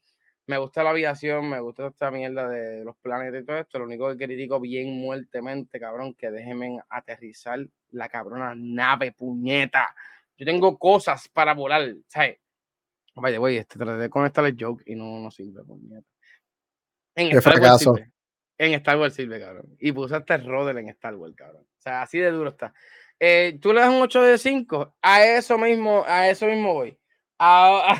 [0.45, 3.79] me gusta la aviación, me gusta esta mierda de los planetas y todo esto.
[3.79, 7.59] Lo único que critico bien muertemente, cabrón, que déjenme aterrizar
[7.91, 9.95] la cabrona nave, puñeta.
[10.37, 12.39] Yo tengo cosas para volar, ¿sabes?
[13.15, 16.07] Vaya, güey, este traté de conectar el joke y no, no sirve, puñeta.
[17.15, 18.11] En Star Wars sirve.
[18.57, 19.75] En Star Wars sirve, cabrón.
[19.79, 21.63] Y puse este Rodel en Star Wars, cabrón.
[21.63, 22.73] O sea, así de duro está.
[23.19, 24.95] Eh, Tú le das un 8 de 5.
[25.01, 26.97] A eso mismo, a eso mismo voy.
[27.39, 27.97] A,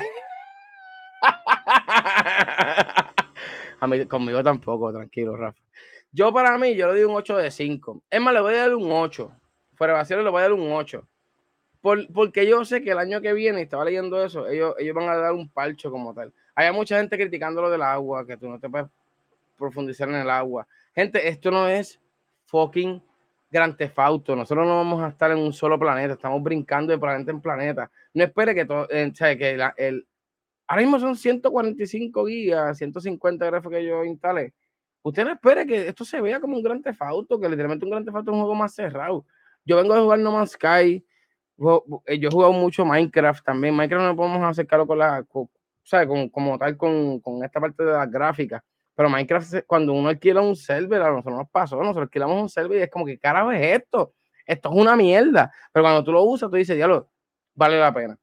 [3.80, 5.58] a mí, conmigo tampoco, tranquilo, Rafa.
[6.12, 8.04] Yo para mí, yo le doy un 8 de 5.
[8.08, 9.32] Es más, le voy a dar un 8.
[9.74, 11.08] Fuera vacío le voy a dar un 8.
[11.80, 15.08] Por, porque yo sé que el año que viene, estaba leyendo eso, ellos, ellos van
[15.08, 16.32] a dar un parcho como tal.
[16.54, 18.86] Hay mucha gente criticando lo del agua, que tú no te puedes
[19.56, 20.66] profundizar en el agua.
[20.94, 22.00] Gente, esto no es
[22.46, 23.02] fucking
[23.50, 24.34] Gran Tefauto.
[24.34, 26.14] Nosotros no vamos a estar en un solo planeta.
[26.14, 27.90] Estamos brincando de planeta en planeta.
[28.12, 30.06] No espere que, todo, eh, que el,
[30.66, 34.54] Ahora mismo son 145 gigas, 150 gráficos que yo instalé.
[35.02, 38.04] Usted no espere que esto se vea como un gran tefauto, que literalmente un gran
[38.04, 39.26] tefauto es un juego más cerrado.
[39.64, 41.04] Yo vengo a jugar No Man's Sky,
[42.06, 43.74] eh, yo he jugado mucho Minecraft también.
[43.74, 45.48] Minecraft no podemos acercarlo con la, con,
[46.06, 48.62] Con, como tal con, con, esta parte de las gráficas.
[48.94, 52.78] Pero Minecraft, cuando uno alquila un server, a nosotros nos pasó, nosotros alquilamos un server
[52.78, 54.14] y es como que carajo es esto.
[54.46, 55.52] Esto es una mierda.
[55.72, 57.08] Pero cuando tú lo usas, tú dices, diablo,
[57.54, 58.18] vale la pena.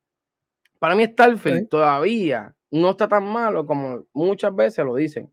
[0.79, 5.31] Para mí Starfield todavía no está tan malo como muchas veces lo dicen.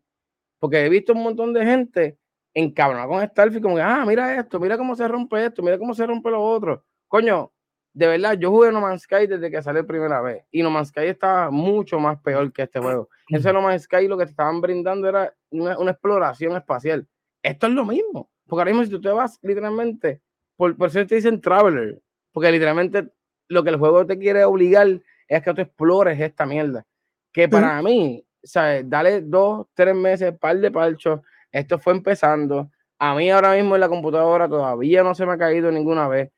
[0.59, 2.17] Porque he visto un montón de gente
[2.53, 5.93] encabronada con Starfield, como que, ah, mira esto, mira cómo se rompe esto, mira cómo
[5.93, 6.83] se rompe lo otro.
[7.07, 7.51] Coño,
[7.93, 10.43] de verdad, yo jugué No Man's Sky desde que salió primera vez.
[10.51, 13.09] Y No Man's Sky estaba mucho más peor que este juego.
[13.29, 17.07] Ese No Man's Sky lo que te estaban brindando era una, exploración espacial.
[17.41, 18.29] Esto es lo mismo.
[18.47, 20.21] Porque ahora mismo si tú te vas literalmente,
[20.55, 23.09] por, por eso te dicen Traveler, porque literalmente
[23.47, 24.87] lo que el juego te quiere obligar
[25.27, 26.85] es que tú explores esta mierda.
[27.31, 28.89] Que para mí, ¿sabes?
[28.89, 31.21] Dale dos, tres meses, par de parchos.
[31.51, 32.71] Esto fue empezando.
[32.97, 36.31] A mí ahora mismo en la computadora todavía no se me ha caído ninguna vez.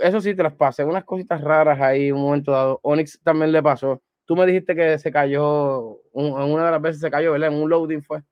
[0.00, 2.80] Eso sí, te las pasé unas cositas raras ahí un momento dado.
[2.82, 4.00] Onyx también le pasó.
[4.24, 7.52] Tú me dijiste que se cayó, en una de las veces se cayó, ¿verdad?
[7.52, 8.22] En un loading fue.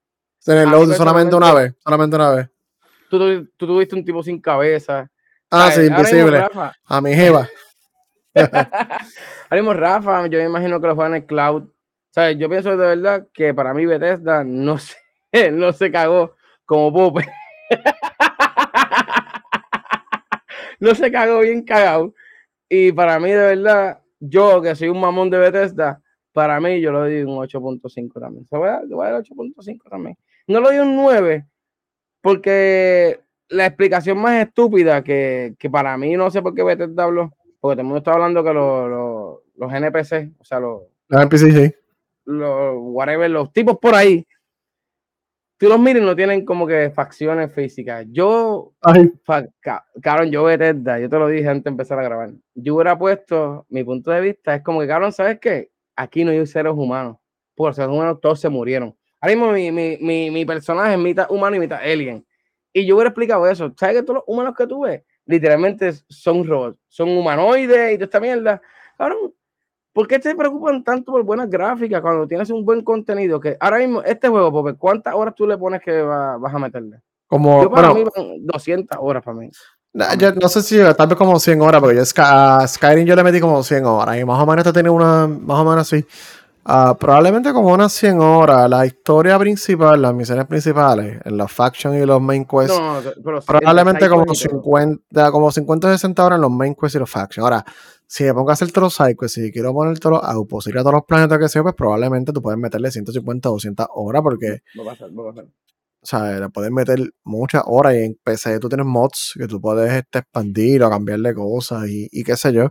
[0.47, 2.49] En el loading solamente una vez, solamente una vez.
[3.09, 5.09] Tú, tú, tuviste un tipo sin cabeza.
[5.51, 6.45] Ah, sí, imposible.
[6.85, 7.49] a mi jeva.
[9.51, 11.69] Haremos Rafa, yo me imagino que lo juegan en el cloud.
[12.11, 12.39] ¿Sabes?
[12.39, 14.97] Yo pienso de verdad que para mí Bethesda no se,
[15.53, 17.27] no se cagó como Pope.
[20.81, 22.15] No se cagó bien cagado.
[22.69, 26.01] Y para mí, de verdad, yo que soy un mamón de Bethesda,
[26.33, 28.47] para mí yo le doy un 8.5 también.
[28.49, 30.17] Se voy a, voy a dar 8.5 también.
[30.47, 31.47] No lo doy un 9
[32.21, 37.33] porque la explicación más estúpida que, que para mí, no sé por qué Bethesda habló,
[37.61, 41.53] porque todo el mundo está hablando que los, los, NPC, o sea, los, los NPC,
[41.53, 41.75] sí.
[42.25, 44.27] Los, whatever, los tipos por ahí,
[45.57, 48.07] tú los miren, no tienen como que facciones físicas.
[48.11, 48.73] Yo,
[50.01, 52.33] cabrón, yo Bethesda, yo te lo dije antes de empezar a grabar.
[52.55, 55.71] Yo hubiera puesto, mi punto de vista es como que, cabrón, ¿sabes qué?
[55.97, 57.17] Aquí no hay seres humanos.
[57.55, 58.97] Por seres humanos todos se murieron.
[59.21, 62.27] Ahora mismo mi, mi, mi, mi personaje es mitad humano y mitad alien.
[62.73, 63.73] Y yo hubiera explicado eso.
[63.79, 68.05] ¿Sabes que todos los humanos que tú ves literalmente son robots, son humanoides y toda
[68.05, 68.63] esta mierda.
[68.97, 69.35] Cabrón,
[69.95, 73.41] ¿por qué te preocupan tanto por buenas gráficas cuando tienes un buen contenido?
[73.41, 77.01] Que ahora mismo, este juego, Pope, ¿cuántas horas tú le pones que vas a meterle?
[77.27, 78.05] Como, yo para mí
[78.41, 79.51] 200 horas para mí.
[80.19, 83.23] Yo no sé si tal vez como 100 horas, porque yo a Skyrim yo le
[83.23, 86.05] metí como 100 horas y más o menos te tiene una, más o menos así.
[86.67, 88.71] Ah, probablemente como unas 100 horas.
[88.71, 92.81] La historia principal, las misiones principales, en los factions y los main quests.
[93.47, 97.45] probablemente como 50, como 50 60 horas en los main quests y los factions.
[97.45, 97.65] Ahora,
[98.07, 100.71] si me pongo a hacer todos los side quests y quiero poner todos los outposts,
[100.71, 103.87] ir a todos los planetas que sea, pues probablemente tú puedes meterle 150 o 200
[103.95, 104.63] horas porque.
[104.75, 108.19] No va a no va a O sea, le puedes meter muchas horas y en
[108.25, 112.39] PC tú tienes mods que tú puedes este, expandir o cambiarle cosas y, y qué
[112.39, 112.71] sé yo.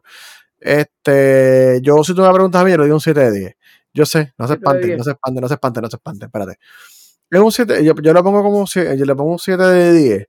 [0.60, 3.56] Este, yo si tú me preguntas a mí, yo le doy un 7 de 10.
[3.94, 6.58] Yo sé, no se espanten, no se espanten, no se espanten, no se espanten, espérate.
[7.30, 9.64] Es un 7, yo, yo, le pongo como un 7, yo le pongo un 7
[9.64, 10.28] de 10,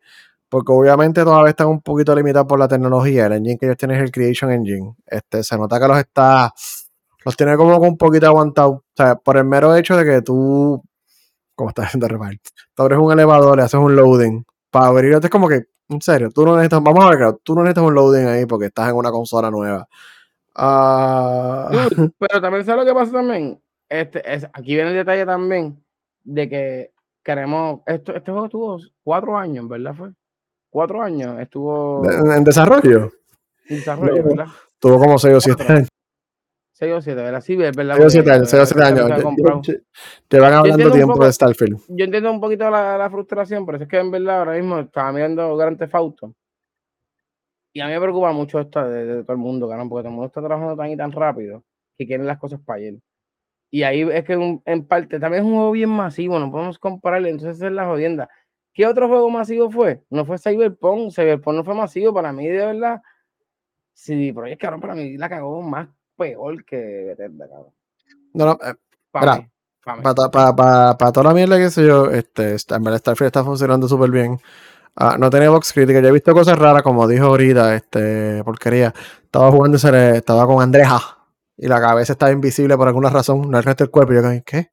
[0.48, 3.26] porque obviamente todavía están un poquito limitados por la tecnología.
[3.26, 4.94] El engine que ellos tienen es el Creation Engine.
[5.06, 6.52] Este, se nota que los está,
[7.24, 8.70] los tiene como un poquito aguantado.
[8.70, 10.82] O sea, por el mero hecho de que tú,
[11.54, 12.40] como estás haciendo Remal,
[12.74, 16.30] tú abres un elevador, le haces un loading, para abrir, es como que, en serio,
[16.30, 18.90] tú no necesitas, vamos a ver, claro, tú no necesitas un loading ahí porque estás
[18.90, 19.86] en una consola nueva.
[20.54, 21.68] Ah.
[22.18, 23.60] pero también sabes lo que pasa también.
[23.88, 25.82] Este, es, aquí viene el detalle también
[26.22, 27.80] de que queremos.
[27.86, 29.94] Esto, este juego estuvo cuatro años, ¿verdad?
[29.94, 30.10] Fue
[30.70, 31.38] cuatro años.
[31.40, 32.02] Estuvo.
[32.10, 33.12] ¿En, desarrollo?
[33.68, 34.46] En desarrollo, ¿verdad?
[34.78, 35.88] Tuvo como seis o siete años.
[36.72, 37.40] Seis o siete, ¿verdad?
[37.40, 39.10] Sí, o siete años, seis o siete años.
[40.28, 41.80] Te van hablando tiempo de Starfield.
[41.88, 45.12] Yo entiendo un poquito la, la, frustración, pero es que en verdad ahora mismo estaba
[45.12, 46.34] mirando Grand Theft Auto
[47.74, 50.26] y a mí me preocupa mucho esto de, todo el mundo, porque todo el mundo
[50.26, 51.64] está trabajando tan y tan rápido
[51.98, 52.94] que quieren las cosas para ayer.
[53.68, 57.30] Y ahí es que en parte también es un juego bien masivo, no podemos compararle,
[57.30, 58.30] entonces es la jodienda.
[58.72, 60.04] ¿Qué otro juego masivo fue?
[60.08, 63.02] No fue Cyberpunk, Cyberpunk no fue masivo, para mí de verdad.
[63.92, 67.72] Sí, pero es que ahora para mí la cagó más peor que Bethesda, cabrón.
[68.34, 68.74] No, no, eh,
[69.10, 69.48] para,
[70.30, 74.12] para, para, toda la mierda que sé yo, este, en verdad Starfield está funcionando súper
[74.12, 74.38] bien.
[74.96, 76.00] Ah, no tenía box crítica.
[76.00, 78.94] Yo he visto cosas raras, como dijo ahorita, este, porquería.
[79.24, 81.18] Estaba jugando, estaba con Andreja
[81.56, 84.12] y la cabeza estaba invisible por alguna razón, no el resto del cuerpo.
[84.12, 84.70] Y yo, ¿qué?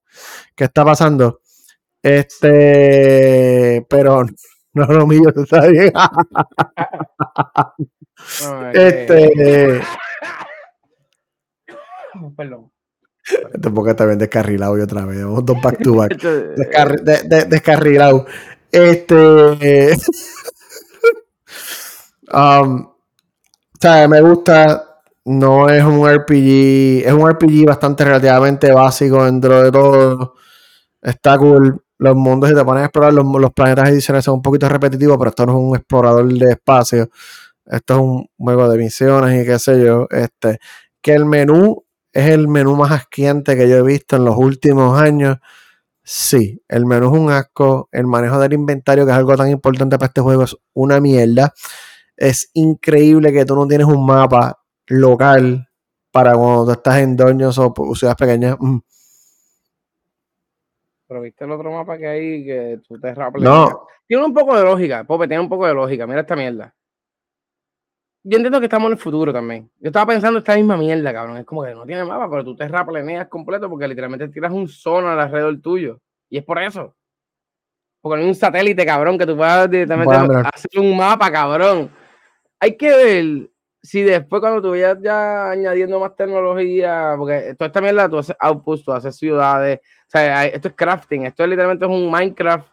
[0.55, 1.41] ¿Qué está pasando?
[2.01, 4.25] Este, pero
[4.73, 5.93] no lo mío, está bien.
[8.73, 9.81] este.
[12.35, 12.71] Perdón.
[13.53, 15.21] Este porque está bien descarrilado y otra vez.
[15.21, 16.19] Dos back to back.
[17.47, 18.25] descarrilado.
[18.71, 19.93] Este.
[22.33, 22.91] um,
[23.81, 24.87] sea, me gusta.
[25.25, 27.05] No es un RPG.
[27.05, 30.35] Es un RPG bastante relativamente básico dentro de todo.
[31.01, 31.83] Está cool.
[31.97, 35.17] Los mundos, si te pones a explorar, los, los planetas adicionales son un poquito repetitivos,
[35.19, 37.09] pero esto no es un explorador de espacio.
[37.65, 40.07] Esto es un juego de misiones y qué sé yo.
[40.09, 40.59] Este,
[41.01, 44.99] que el menú es el menú más asquiente que yo he visto en los últimos
[44.99, 45.37] años.
[46.03, 47.89] Sí, el menú es un asco.
[47.91, 51.53] El manejo del inventario, que es algo tan importante para este juego, es una mierda.
[52.17, 55.67] Es increíble que tú no tienes un mapa local
[56.11, 58.57] para cuando tú estás en doños o ciudades pequeñas.
[58.59, 58.79] Mm.
[61.07, 63.43] Pero viste el otro mapa que hay que tú te raples.
[63.43, 63.87] No.
[64.07, 66.07] Tiene un poco de lógica, Pope, tiene un poco de lógica.
[66.07, 66.73] Mira esta mierda.
[68.23, 69.69] Yo entiendo que estamos en el futuro también.
[69.79, 71.37] Yo estaba pensando esta misma mierda, cabrón.
[71.37, 74.67] Es como que no tiene mapa, pero tú te rapleneas completo porque literalmente tiras un
[74.67, 75.99] sonar alrededor tuyo.
[76.29, 76.95] Y es por eso.
[77.99, 81.89] Porque no hay un satélite, cabrón, que tú puedas directamente hacer un mapa, cabrón.
[82.59, 87.81] Hay que ver si después cuando tú vayas ya añadiendo más tecnología, porque toda esta
[87.81, 91.85] mierda tú haces outputs, tú haces ciudades, o sea, esto es crafting, esto es literalmente
[91.85, 92.67] es un Minecraft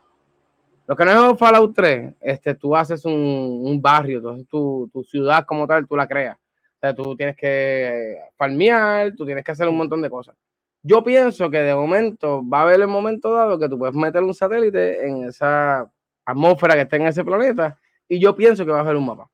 [0.88, 5.04] lo que no es Fallout 3, este, tú haces un, un barrio, entonces tu, tu,
[5.04, 6.38] ciudad como tal, tú la creas.
[6.38, 10.34] O sea, tú tienes que farmear, tú tienes que hacer un montón de cosas.
[10.82, 14.22] Yo pienso que de momento va a haber el momento dado que tú puedes meter
[14.22, 15.86] un satélite en esa
[16.24, 17.78] atmósfera que está en ese planeta
[18.08, 19.28] y yo pienso que va a haber un mapa.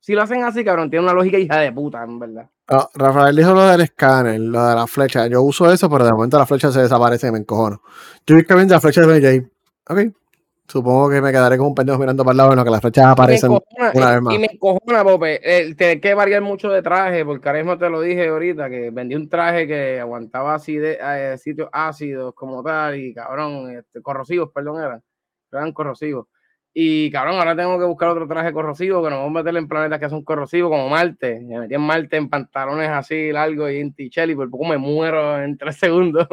[0.00, 2.48] Si lo hacen así, cabrón, tiene una lógica hija de puta, en verdad.
[2.68, 5.26] Ah, Rafael dijo lo del escáner, lo de la flecha.
[5.26, 7.82] Yo uso eso, pero de momento la flecha se desaparece y me encojono.
[8.26, 9.50] Yo vi que la flecha de BJ.
[9.90, 10.14] Ok,
[10.66, 12.80] Supongo que me quedaré con un pendejo mirando para el lado en lo que las
[12.80, 14.34] flechas aparecen una vez más.
[14.34, 17.90] Y me encojona, Pope, el tener que variar mucho de traje, porque ahora mismo te
[17.90, 22.62] lo dije ahorita, que vendí un traje que aguantaba así de, eh, sitios ácidos como
[22.62, 25.02] tal, y cabrón, este, corrosivos, perdón, eran,
[25.52, 26.28] eran corrosivos.
[26.76, 29.68] Y cabrón, ahora tengo que buscar otro traje corrosivo que nos vamos a meter en
[29.68, 31.40] planetas que son corrosivos, como Marte.
[31.40, 34.76] Me metí en Marte en pantalones así largos y en tichel y por poco me
[34.76, 36.26] muero en tres segundos.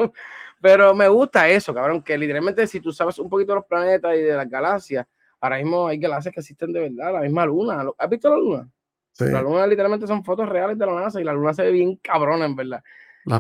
[0.62, 4.16] Pero me gusta eso, cabrón, que literalmente si tú sabes un poquito de los planetas
[4.16, 5.08] y de las galaxias,
[5.40, 7.84] ahora mismo hay galaxias que existen de verdad, la misma luna.
[7.98, 8.70] ¿Has visto la luna?
[9.14, 9.26] Sí.
[9.26, 11.96] La luna literalmente son fotos reales de la NASA y la luna se ve bien
[11.96, 12.84] cabrona, en verdad.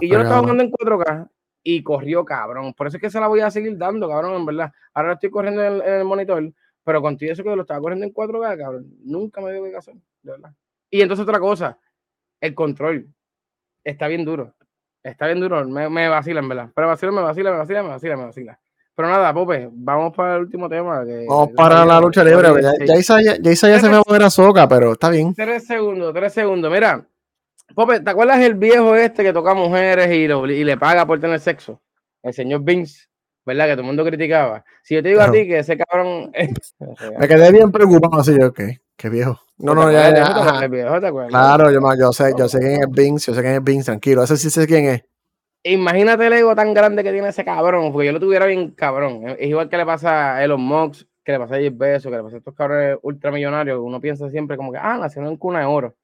[0.01, 1.29] y yo lo estaba jugando en 4K
[1.63, 2.73] y corrió cabrón.
[2.73, 4.71] Por eso es que se la voy a seguir dando, cabrón, en verdad.
[4.93, 6.51] Ahora estoy corriendo en el, monitor,
[6.83, 9.93] pero contigo eso que lo estaba corriendo en 4K, cabrón, nunca me dio que hacer,
[10.23, 10.53] de verdad.
[10.89, 11.77] Y entonces otra cosa,
[12.41, 13.13] el control
[13.83, 14.55] está bien duro
[15.03, 16.69] Está bien duro, me, me vacila, en verdad.
[16.75, 18.59] Pero vacila, me vacila, me vacila, me vacila, me vacila.
[18.93, 21.03] Pero nada, Pope, vamos para el último tema.
[21.03, 22.49] Que vamos para la lucha libre.
[22.61, 25.33] Ya, ya, Isa, ya, se me va a ver a soca, pero está bien.
[25.33, 26.71] Tres segundos, tres segundos.
[26.71, 27.03] Mira,
[27.73, 31.39] Pope, ¿te acuerdas el viejo este que toca mujeres y, y le paga por tener
[31.39, 31.81] sexo?
[32.21, 33.11] El señor Vince.
[33.45, 33.65] ¿verdad?
[33.65, 34.63] Que todo el mundo criticaba.
[34.83, 36.31] Si yo te digo a ti que ese cabrón.
[37.19, 38.59] me quedé bien preocupado así, ok,
[39.01, 39.39] qué viejo.
[39.57, 40.33] No, no, ya, ya.
[41.27, 44.23] claro, yo, yo, sé, yo sé quién es Vince, yo sé quién es Vince, tranquilo,
[44.23, 45.03] ese sí sé quién es.
[45.63, 49.23] Imagínate el ego tan grande que tiene ese cabrón, porque yo lo tuviera bien cabrón.
[49.37, 52.17] Es igual que le pasa a Elon Musk, que le pasa a Jeff Bezos, que
[52.17, 55.59] le pasa a estos cabrones ultramillonarios, uno piensa siempre como que, ah, nació en cuna
[55.59, 55.95] de oro.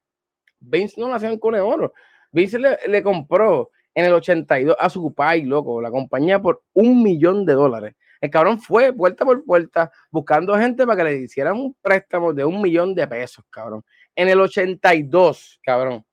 [0.60, 1.94] Vince no nació en cuna de oro.
[2.32, 7.02] Vince le, le compró en el 82 a su país, loco, la compañía por un
[7.02, 7.96] millón de dólares.
[8.22, 12.46] El cabrón fue puerta por puerta buscando gente para que le hicieran un préstamo de
[12.46, 13.84] un millón de pesos, cabrón.
[14.16, 16.06] En el 82, cabrón.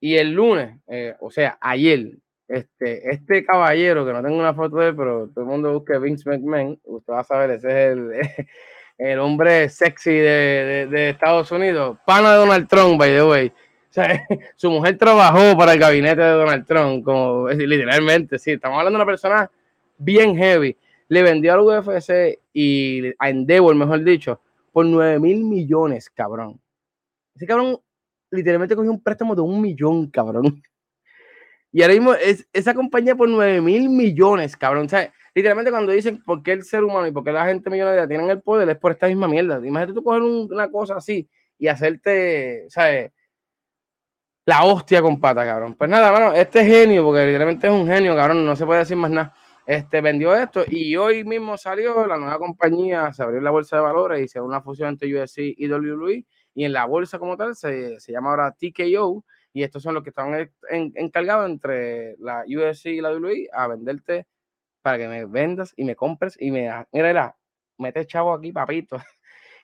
[0.00, 4.76] Y el lunes, eh, o sea, ayer, este, este caballero, que no tengo una foto
[4.76, 7.92] de él, pero todo el mundo busque Vince McMahon, usted va a saber, ese es
[7.92, 8.10] el,
[8.98, 13.52] el hombre sexy de, de Estados Unidos, pana de Donald Trump, by the way
[14.56, 19.02] su mujer trabajó para el gabinete de Donald Trump, como literalmente, sí, estamos hablando de
[19.02, 19.50] una persona
[19.96, 20.76] bien heavy.
[21.08, 24.40] Le vendió al UFC y a Endeavor, mejor dicho,
[24.72, 26.60] por 9 mil millones, cabrón.
[27.34, 27.78] Ese cabrón
[28.30, 30.62] literalmente cogió un préstamo de un millón, cabrón.
[31.70, 34.88] Y ahora mismo es, esa compañía por 9 mil millones, cabrón.
[34.90, 34.96] O
[35.34, 38.30] literalmente cuando dicen por qué el ser humano y por qué la gente millonaria tienen
[38.30, 39.56] el poder es por esta misma mierda.
[39.56, 41.28] Imagínate tú coger una cosa así
[41.58, 43.12] y hacerte, ¿sabes?
[44.48, 45.74] la hostia con pata, cabrón.
[45.74, 48.96] Pues nada, mano, este genio, porque literalmente es un genio, cabrón, no se puede decir
[48.96, 49.34] más nada.
[49.68, 53.82] Este vendió esto y hoy mismo salió la nueva compañía, se abrió la bolsa de
[53.82, 56.24] valores y se una fusión entre UFC y WWE.
[56.54, 59.26] Y en la bolsa como tal se, se llama ahora TKO.
[59.52, 64.26] Y estos son los que están encargados entre la UFC y la WWE a venderte
[64.80, 66.62] para que me vendas y me compres y me.
[66.62, 67.36] Mira, mira,
[67.76, 68.96] mete chavo aquí, papito.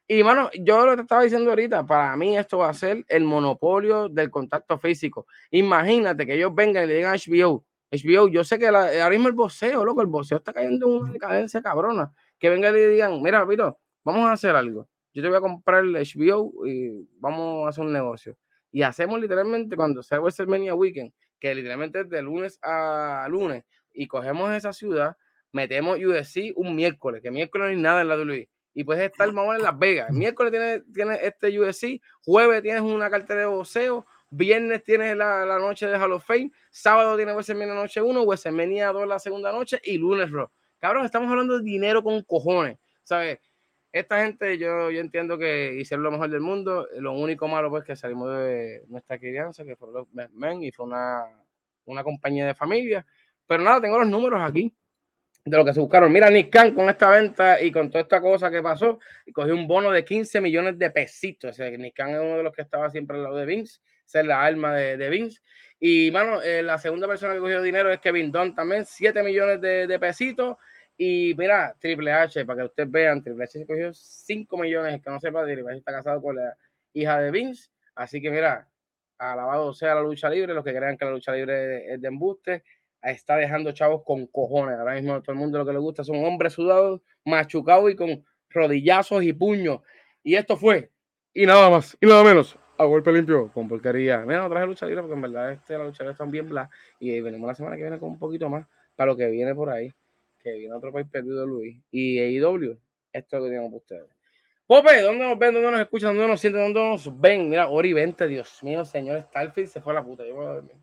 [0.06, 3.24] Y mano, yo lo que estaba diciendo ahorita, para mí esto va a ser el
[3.24, 5.26] monopolio del contacto físico.
[5.50, 7.64] Imagínate que ellos vengan y le digan a HBO,
[7.94, 11.12] HBO, yo sé que ahora mismo el boxeo, loco, el boxeo está cayendo en una
[11.12, 12.12] decadencia cabrona.
[12.38, 14.88] Que vengan y digan, mira, papito, vamos a hacer algo.
[15.12, 18.36] Yo te voy a comprar el HBO y vamos a hacer un negocio.
[18.72, 23.26] Y hacemos literalmente cuando se haga el Mania Weekend, que literalmente es de lunes a
[23.30, 25.16] lunes, y cogemos esa ciudad,
[25.52, 29.32] metemos USC un miércoles, que miércoles no hay nada en la WWE y puedes estar
[29.32, 30.10] más en Las Vegas.
[30.10, 34.04] miércoles tienes, tienes este UFC, jueves tienes una cartera de boxeo,
[34.36, 38.92] viernes tienes la, la, noche de Hall of Fame, sábado tienes WrestleMania noche 1, WrestleMania
[38.92, 40.50] 2 la segunda noche y lunes Raw.
[40.78, 43.38] Cabrón, estamos hablando de dinero con cojones, ¿sabes?
[43.90, 46.88] Esta gente, yo, yo entiendo que hicieron lo mejor del mundo.
[46.98, 50.84] Lo único malo, pues, que salimos de nuestra crianza, que fue los Men y fue
[50.84, 51.26] una,
[51.84, 53.06] una compañía de familia.
[53.46, 54.74] Pero nada, tengo los números aquí
[55.44, 56.12] de lo que se buscaron.
[56.12, 58.98] Mira, Nick Khan con esta venta y con toda esta cosa que pasó,
[59.32, 61.50] cogió un bono de 15 millones de pesitos.
[61.50, 64.44] O sea, es uno de los que estaba siempre al lado de Vince, ser la
[64.44, 65.40] alma de, de Vince.
[65.78, 69.60] Y, mano, eh, la segunda persona que cogió dinero es Kevin Dunn también, 7 millones
[69.60, 70.56] de, de, pesitos.
[70.96, 75.20] Y mira, Triple H, para que ustedes vean, Triple H cogió 5 millones, que no
[75.20, 76.56] sepa, Triple H está casado con la
[76.92, 77.70] hija de Vince.
[77.94, 78.68] Así que, mira,
[79.18, 82.62] alabado sea la lucha libre, los que crean que la lucha libre es de embuste
[83.12, 84.78] está dejando chavos con cojones.
[84.78, 88.24] Ahora mismo todo el mundo lo que le gusta son hombres sudados, machucados y con
[88.50, 89.80] rodillazos y puños.
[90.22, 90.90] Y esto fue,
[91.34, 94.20] y nada más, y nada menos, a golpe limpio, con porquería.
[94.20, 96.68] Mira, no traje lucha libre porque en verdad este, la lucha libre está bien bla.
[96.98, 99.70] Y venimos la semana que viene con un poquito más para lo que viene por
[99.70, 99.92] ahí.
[100.42, 101.76] Que viene otro país perdido, Luis.
[101.90, 102.76] Y AEW,
[103.12, 104.14] esto es lo que tenemos para ustedes.
[104.66, 105.54] Pope, ¿dónde nos ven?
[105.54, 106.14] ¿Dónde nos escuchan?
[106.14, 106.72] ¿Dónde nos sienten?
[106.72, 107.50] ¿Dónde nos ven?
[107.50, 110.26] Mira, Ori 20, Dios mío, señor Starfield se fue a la puta.
[110.26, 110.76] Yo voy a dormir.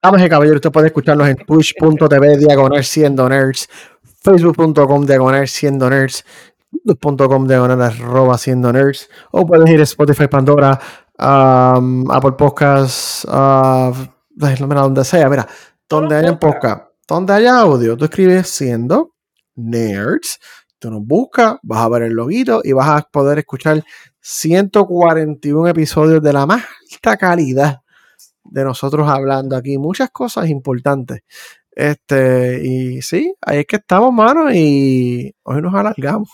[0.00, 3.68] Damas y caballeros, usted puede escucharlos en push.tv diagonal siendo nerds,
[4.22, 6.24] facebook.com diagonal siendo nerds,
[6.72, 10.78] youtube.com diagonal arroba siendo nerds, o puedes ir a Spotify, Pandora,
[11.18, 13.92] um, Apple Podcasts, uh,
[14.34, 15.46] donde sea, mira,
[15.88, 19.14] donde haya podcast, donde haya audio, tú escribes siendo
[19.56, 20.38] nerds,
[20.78, 23.82] tú nos buscas, vas a ver el loguito y vas a poder escuchar
[24.20, 27.80] 141 episodios de la más alta calidad
[28.44, 29.78] de nosotros hablando aquí.
[29.78, 31.20] Muchas cosas importantes.
[31.70, 36.28] Este, y sí, ahí es que estamos, mano, y hoy nos alargamos.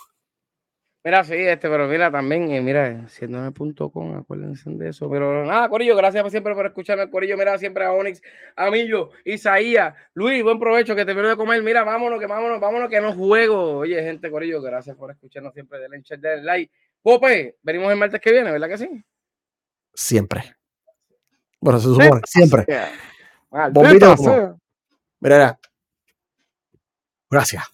[1.07, 5.11] Mira, sí, este, pero mira, también, eh, mira, siendo.com, acuérdense de eso.
[5.11, 7.37] Pero nada, Corillo, gracias siempre por escucharme, Corillo.
[7.37, 8.23] Mira, siempre a Onyx,
[8.57, 11.63] a Millo, Isaías, Luis, buen provecho, que te quiero de comer.
[11.63, 13.81] Mira, vámonos, que vámonos, vámonos, que no juego.
[13.81, 15.79] Oye, gente, Corillo, gracias por escucharnos siempre.
[15.79, 16.73] Denle chat, denle like.
[17.03, 19.05] Pope, venimos el martes que viene, ¿verdad que sí?
[19.93, 20.57] Siempre.
[21.61, 22.65] Bueno, se supone, siempre.
[23.73, 24.59] Bombito.
[25.21, 25.59] Mira,
[27.31, 27.74] Gracias.